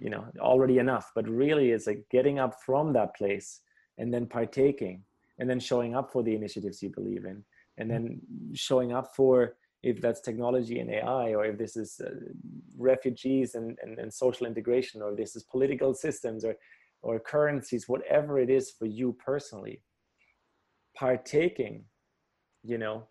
you 0.04 0.10
know 0.10 0.26
already 0.40 0.78
enough 0.80 1.12
but 1.16 1.28
really 1.30 1.72
it's 1.72 1.88
like 1.88 2.04
getting 2.12 2.38
up 2.38 2.54
from 2.66 2.92
that 2.92 3.16
place 3.16 3.62
and 3.98 4.14
then 4.14 4.26
partaking 4.26 5.02
and 5.40 5.50
then 5.50 5.60
showing 5.60 5.96
up 5.96 6.12
for 6.12 6.22
the 6.24 6.36
initiatives 6.36 6.84
you 6.84 6.90
believe 6.90 7.24
in 7.24 7.42
and 7.78 7.90
then 7.90 8.20
showing 8.54 8.92
up 8.92 9.16
for 9.16 9.56
if 9.82 10.02
that's 10.02 10.20
technology 10.20 10.80
and 10.80 10.92
ai 10.92 11.34
or 11.34 11.46
if 11.46 11.58
this 11.58 11.78
is 11.78 12.02
uh, 12.06 12.10
refugees 12.78 13.56
and, 13.56 13.78
and, 13.82 13.98
and 13.98 14.14
social 14.14 14.46
integration 14.46 15.02
or 15.02 15.16
this 15.16 15.38
is 15.38 15.44
political 15.44 15.94
systems 15.94 16.44
or 16.44 16.56
or 17.02 17.18
currencies 17.18 17.88
whatever 17.88 18.40
it 18.40 18.50
is 18.50 18.72
for 18.78 18.86
you 18.86 19.16
personally 19.26 19.82
partaking 20.98 21.86
you 22.62 22.78
know 22.78 23.08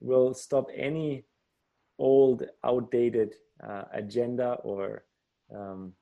will 0.00 0.34
stop 0.34 0.66
any 0.76 1.24
old 2.00 2.42
outdated 2.64 3.34
uh, 3.64 3.84
agenda 3.92 4.54
or 4.64 5.04
um, 5.54 5.92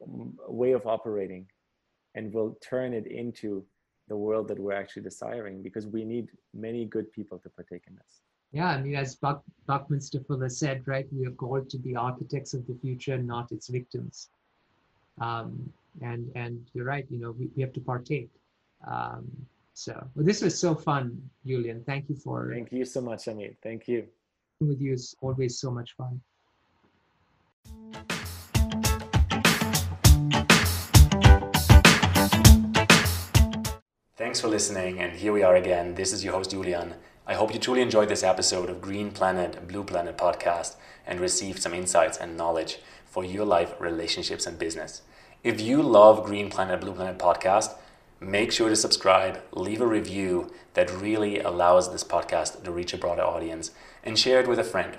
way 0.00 0.72
of 0.72 0.86
operating 0.86 1.46
and 2.14 2.32
we'll 2.32 2.56
turn 2.60 2.92
it 2.92 3.06
into 3.06 3.64
the 4.08 4.16
world 4.16 4.48
that 4.48 4.58
we're 4.58 4.72
actually 4.72 5.02
desiring 5.02 5.62
because 5.62 5.86
we 5.86 6.04
need 6.04 6.28
many 6.52 6.84
good 6.84 7.10
people 7.12 7.38
to 7.38 7.48
partake 7.48 7.84
in 7.86 7.94
this. 7.94 8.20
Yeah 8.52 8.70
i 8.70 8.80
mean 8.82 8.96
as 8.96 9.14
Buck, 9.14 9.44
buckminster 9.66 10.20
fuller 10.26 10.48
said 10.48 10.82
right 10.86 11.06
we 11.12 11.26
are 11.26 11.36
called 11.42 11.70
to 11.70 11.78
be 11.78 11.94
architects 11.94 12.52
of 12.52 12.66
the 12.66 12.76
future 12.82 13.16
not 13.16 13.52
its 13.52 13.68
victims. 13.68 14.30
Um, 15.20 15.72
and 16.02 16.30
and 16.34 16.66
you're 16.72 16.90
right 16.94 17.06
you 17.10 17.18
know 17.18 17.32
we, 17.32 17.48
we 17.54 17.62
have 17.62 17.72
to 17.74 17.80
partake. 17.80 18.30
Um, 18.86 19.26
so 19.74 19.92
well, 20.14 20.26
this 20.26 20.42
was 20.42 20.58
so 20.58 20.74
fun 20.74 21.30
julian. 21.46 21.84
Thank 21.84 22.08
you 22.08 22.16
for 22.16 22.50
thank 22.52 22.72
you 22.72 22.84
so 22.84 23.00
much 23.00 23.26
amit. 23.26 23.56
Thank 23.62 23.86
you. 23.86 24.06
with 24.60 24.80
you. 24.80 24.92
Is 24.94 25.14
always 25.22 25.58
so 25.58 25.70
much 25.70 25.94
fun 25.96 26.20
Thanks 34.30 34.42
for 34.42 34.46
listening, 34.46 35.00
and 35.00 35.14
here 35.14 35.32
we 35.32 35.42
are 35.42 35.56
again. 35.56 35.96
This 35.96 36.12
is 36.12 36.22
your 36.22 36.34
host, 36.34 36.52
Julian. 36.52 36.94
I 37.26 37.34
hope 37.34 37.52
you 37.52 37.58
truly 37.58 37.80
enjoyed 37.80 38.08
this 38.08 38.22
episode 38.22 38.70
of 38.70 38.80
Green 38.80 39.10
Planet, 39.10 39.66
Blue 39.66 39.82
Planet 39.82 40.16
podcast 40.16 40.76
and 41.04 41.18
received 41.18 41.60
some 41.60 41.74
insights 41.74 42.16
and 42.16 42.36
knowledge 42.36 42.78
for 43.06 43.24
your 43.24 43.44
life, 43.44 43.74
relationships, 43.80 44.46
and 44.46 44.56
business. 44.56 45.02
If 45.42 45.60
you 45.60 45.82
love 45.82 46.24
Green 46.24 46.48
Planet, 46.48 46.80
Blue 46.80 46.92
Planet 46.92 47.18
podcast, 47.18 47.74
make 48.20 48.52
sure 48.52 48.68
to 48.68 48.76
subscribe, 48.76 49.42
leave 49.50 49.80
a 49.80 49.86
review 49.88 50.52
that 50.74 50.94
really 50.94 51.40
allows 51.40 51.90
this 51.90 52.04
podcast 52.04 52.62
to 52.62 52.70
reach 52.70 52.94
a 52.94 52.98
broader 52.98 53.22
audience, 53.22 53.72
and 54.04 54.16
share 54.16 54.38
it 54.38 54.48
with 54.48 54.60
a 54.60 54.64
friend. 54.72 54.96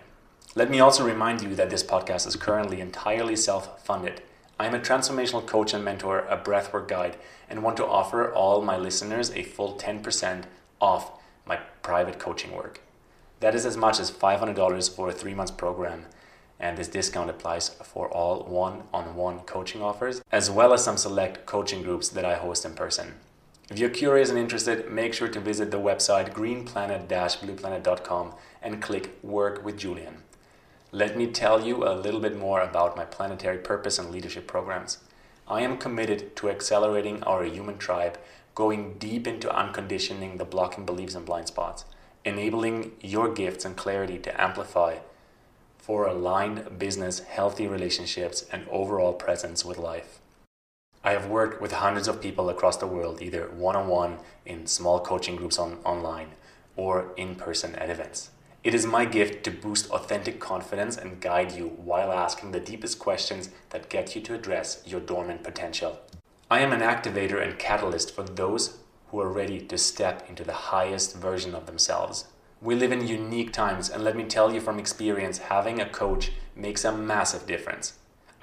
Let 0.56 0.70
me 0.70 0.82
also 0.82 1.06
remind 1.06 1.42
you 1.42 1.56
that 1.56 1.70
this 1.70 1.84
podcast 1.84 2.28
is 2.28 2.36
currently 2.36 2.82
entirely 2.82 3.38
self 3.38 3.82
funded. 3.82 4.24
I 4.62 4.68
am 4.68 4.76
a 4.76 4.80
transformational 4.80 5.48
coach 5.48 5.74
and 5.74 5.84
mentor, 5.84 6.20
a 6.30 6.38
breathwork 6.38 6.88
guide, 6.88 7.18
and 7.50 7.64
want 7.64 7.78
to 7.78 7.88
offer 7.88 8.32
all 8.32 8.62
my 8.62 8.78
listeners 8.78 9.32
a 9.32 9.42
full 9.42 9.76
10% 9.76 10.44
off 10.80 11.20
my 11.48 11.56
private 11.82 12.20
coaching 12.20 12.52
work. 12.52 12.80
That 13.40 13.56
is 13.56 13.66
as 13.66 13.76
much 13.76 14.00
as 14.00 14.12
$500 14.12 14.96
for 14.96 15.10
a 15.10 15.14
three 15.14 15.34
month 15.34 15.58
program, 15.58 16.06
and 16.60 16.78
this 16.78 16.90
discount 16.90 17.32
applies 17.32 17.70
for 17.70 18.08
all 18.10 18.44
one 18.44 18.84
on 18.94 19.16
one 19.16 19.40
coaching 19.40 19.82
offers, 19.82 20.22
as 20.32 20.52
well 20.52 20.74
as 20.74 20.84
some 20.84 20.98
select 20.98 21.48
coaching 21.48 21.82
groups 21.82 22.10
that 22.10 22.24
I 22.24 22.36
host 22.36 22.64
in 22.64 22.76
person. 22.76 23.16
If 23.72 23.80
you're 23.80 23.90
curious 23.90 24.30
and 24.30 24.38
interested, 24.38 24.92
make 24.92 25.16
sure 25.16 25.30
to 25.30 25.40
visit 25.40 25.72
the 25.72 25.78
website 25.78 26.34
greenplanet 26.36 27.08
blueplanet.com 27.08 28.36
and 28.62 28.80
click 28.80 29.18
Work 29.24 29.66
with 29.66 29.80
Julian. 29.80 30.22
Let 30.94 31.16
me 31.16 31.28
tell 31.28 31.66
you 31.66 31.88
a 31.88 31.96
little 31.96 32.20
bit 32.20 32.38
more 32.38 32.60
about 32.60 32.98
my 32.98 33.06
planetary 33.06 33.60
purpose 33.60 33.98
and 33.98 34.12
leadership 34.12 34.46
programs. 34.46 34.98
I 35.48 35.62
am 35.62 35.78
committed 35.78 36.36
to 36.36 36.50
accelerating 36.50 37.24
our 37.24 37.46
human 37.46 37.78
tribe, 37.78 38.18
going 38.56 38.96
deep 38.96 39.26
into 39.26 39.50
unconditioning 39.50 40.38
the 40.38 40.44
blocking 40.44 40.86
beliefs 40.86 41.16
and 41.16 41.26
blind 41.26 41.48
spots, 41.48 41.86
enabling 42.26 42.92
your 43.00 43.34
gifts 43.34 43.64
and 43.64 43.78
clarity 43.78 44.20
to 44.20 44.42
amplify 44.42 44.98
for 45.78 46.08
aligned 46.08 46.78
business, 46.78 47.22
healthy 47.22 47.68
relationships, 47.68 48.46
and 48.52 48.68
overall 48.70 49.14
presence 49.14 49.64
with 49.64 49.78
life. 49.78 50.20
I 51.06 51.12
have 51.12 51.28
worked 51.28 51.62
with 51.62 51.72
hundreds 51.72 52.10
of 52.10 52.22
people 52.22 52.50
across 52.50 52.76
the 52.76 52.86
world, 52.86 53.22
either 53.22 53.48
one 53.48 53.78
on 53.78 53.88
one 53.88 54.18
in 54.46 54.68
small 54.68 55.00
coaching 55.00 55.38
groups 55.38 55.58
on, 55.58 55.78
online 55.86 56.32
or 56.76 57.14
in 57.16 57.36
person 57.36 57.76
at 57.76 57.90
events. 57.90 58.32
It 58.64 58.76
is 58.76 58.86
my 58.86 59.06
gift 59.06 59.44
to 59.46 59.52
boost 59.52 59.90
authentic 59.90 60.40
confidence 60.40 60.96
and 60.96 61.20
guide 61.20 61.52
you 61.54 61.70
while 61.70 62.12
asking 62.12 62.52
the 62.52 62.60
deepest 62.60 63.00
questions 63.00 63.50
that 63.72 63.90
get 63.90 64.16
you 64.16 64.22
to 64.22 64.36
address 64.36 64.84
your 64.86 65.00
dormant 65.00 65.44
potential. 65.44 66.00
I 66.52 66.60
am 66.60 66.72
an 66.72 66.82
activator 66.82 67.42
and 67.42 67.58
catalyst 67.58 68.14
for 68.14 68.22
those 68.22 68.78
who 69.08 69.20
are 69.20 69.32
ready 69.32 69.60
to 69.62 69.78
step 69.80 70.30
into 70.30 70.44
the 70.44 70.54
highest 70.54 71.18
version 71.18 71.56
of 71.56 71.66
themselves. 71.66 72.26
We 72.62 72.76
live 72.76 72.92
in 72.92 73.08
unique 73.08 73.52
times, 73.52 73.90
and 73.90 74.04
let 74.04 74.16
me 74.16 74.26
tell 74.26 74.54
you 74.54 74.62
from 74.62 74.78
experience, 74.78 75.40
having 75.40 75.82
a 75.82 75.90
coach 75.90 76.32
makes 76.56 76.86
a 76.86 76.96
massive 76.96 77.48
difference. 77.48 77.94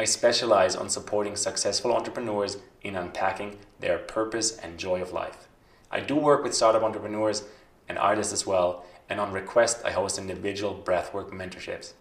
I 0.00 0.04
specialize 0.04 0.74
on 0.74 0.88
supporting 0.88 1.36
successful 1.36 1.92
entrepreneurs 1.94 2.56
in 2.82 2.96
unpacking 2.96 3.58
their 3.78 3.98
purpose 3.98 4.58
and 4.58 4.78
joy 4.78 5.00
of 5.00 5.12
life. 5.12 5.46
I 5.92 6.00
do 6.00 6.16
work 6.16 6.42
with 6.42 6.56
startup 6.56 6.82
entrepreneurs 6.82 7.44
and 7.88 7.96
artists 7.98 8.32
as 8.32 8.44
well, 8.44 8.84
and 9.08 9.20
on 9.20 9.32
request, 9.32 9.82
I 9.84 9.92
host 9.92 10.18
individual 10.18 10.74
breathwork 10.74 11.30
mentorships. 11.30 11.92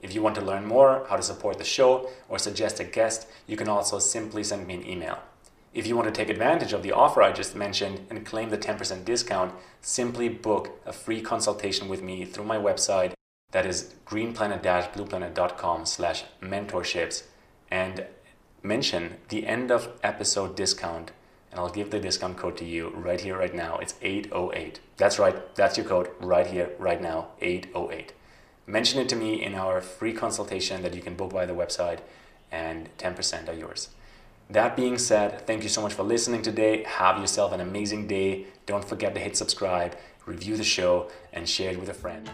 If 0.00 0.14
you 0.14 0.22
want 0.22 0.36
to 0.36 0.40
learn 0.40 0.64
more 0.64 1.06
how 1.08 1.16
to 1.16 1.22
support 1.22 1.58
the 1.58 1.64
show 1.64 2.08
or 2.28 2.38
suggest 2.38 2.80
a 2.80 2.84
guest, 2.84 3.26
you 3.46 3.56
can 3.56 3.68
also 3.68 3.98
simply 3.98 4.44
send 4.44 4.66
me 4.66 4.74
an 4.74 4.86
email. 4.86 5.18
If 5.74 5.86
you 5.86 5.96
want 5.96 6.06
to 6.06 6.12
take 6.12 6.30
advantage 6.30 6.72
of 6.72 6.82
the 6.82 6.92
offer 6.92 7.22
I 7.22 7.32
just 7.32 7.54
mentioned 7.54 8.06
and 8.08 8.24
claim 8.24 8.50
the 8.50 8.58
10% 8.58 9.04
discount, 9.04 9.54
simply 9.80 10.28
book 10.28 10.80
a 10.86 10.92
free 10.92 11.20
consultation 11.20 11.88
with 11.88 12.02
me 12.02 12.24
through 12.24 12.44
my 12.44 12.56
website 12.56 13.12
that 13.50 13.66
is 13.66 13.94
greenplanet-blueplanet.com 14.06 15.86
slash 15.86 16.24
mentorships 16.42 17.24
and 17.70 18.06
mention 18.62 19.16
the 19.28 19.46
end 19.46 19.70
of 19.70 19.88
episode 20.02 20.56
discount 20.56 21.10
and 21.50 21.60
I'll 21.60 21.70
give 21.70 21.90
the 21.90 21.98
discount 21.98 22.36
code 22.36 22.56
to 22.58 22.64
you 22.64 22.90
right 22.90 23.20
here, 23.20 23.38
right 23.38 23.54
now. 23.54 23.78
It's 23.78 23.94
808. 24.02 24.80
That's 24.96 25.18
right, 25.18 25.54
that's 25.54 25.76
your 25.76 25.86
code 25.86 26.10
right 26.20 26.46
here, 26.46 26.70
right 26.78 27.00
now, 27.00 27.28
808. 27.40 28.12
Mention 28.66 29.00
it 29.00 29.08
to 29.08 29.16
me 29.16 29.42
in 29.42 29.54
our 29.54 29.80
free 29.80 30.12
consultation 30.12 30.82
that 30.82 30.94
you 30.94 31.00
can 31.00 31.14
book 31.14 31.32
by 31.32 31.46
the 31.46 31.54
website, 31.54 32.00
and 32.52 32.88
10% 32.98 33.48
are 33.48 33.54
yours. 33.54 33.88
That 34.50 34.76
being 34.76 34.98
said, 34.98 35.46
thank 35.46 35.62
you 35.62 35.68
so 35.68 35.82
much 35.82 35.92
for 35.92 36.02
listening 36.02 36.42
today. 36.42 36.82
Have 36.84 37.18
yourself 37.18 37.52
an 37.52 37.60
amazing 37.60 38.06
day. 38.06 38.46
Don't 38.66 38.84
forget 38.84 39.14
to 39.14 39.20
hit 39.20 39.36
subscribe, 39.36 39.96
review 40.24 40.56
the 40.56 40.64
show, 40.64 41.10
and 41.32 41.48
share 41.48 41.72
it 41.72 41.80
with 41.80 41.88
a 41.88 41.94
friend. 41.94 42.30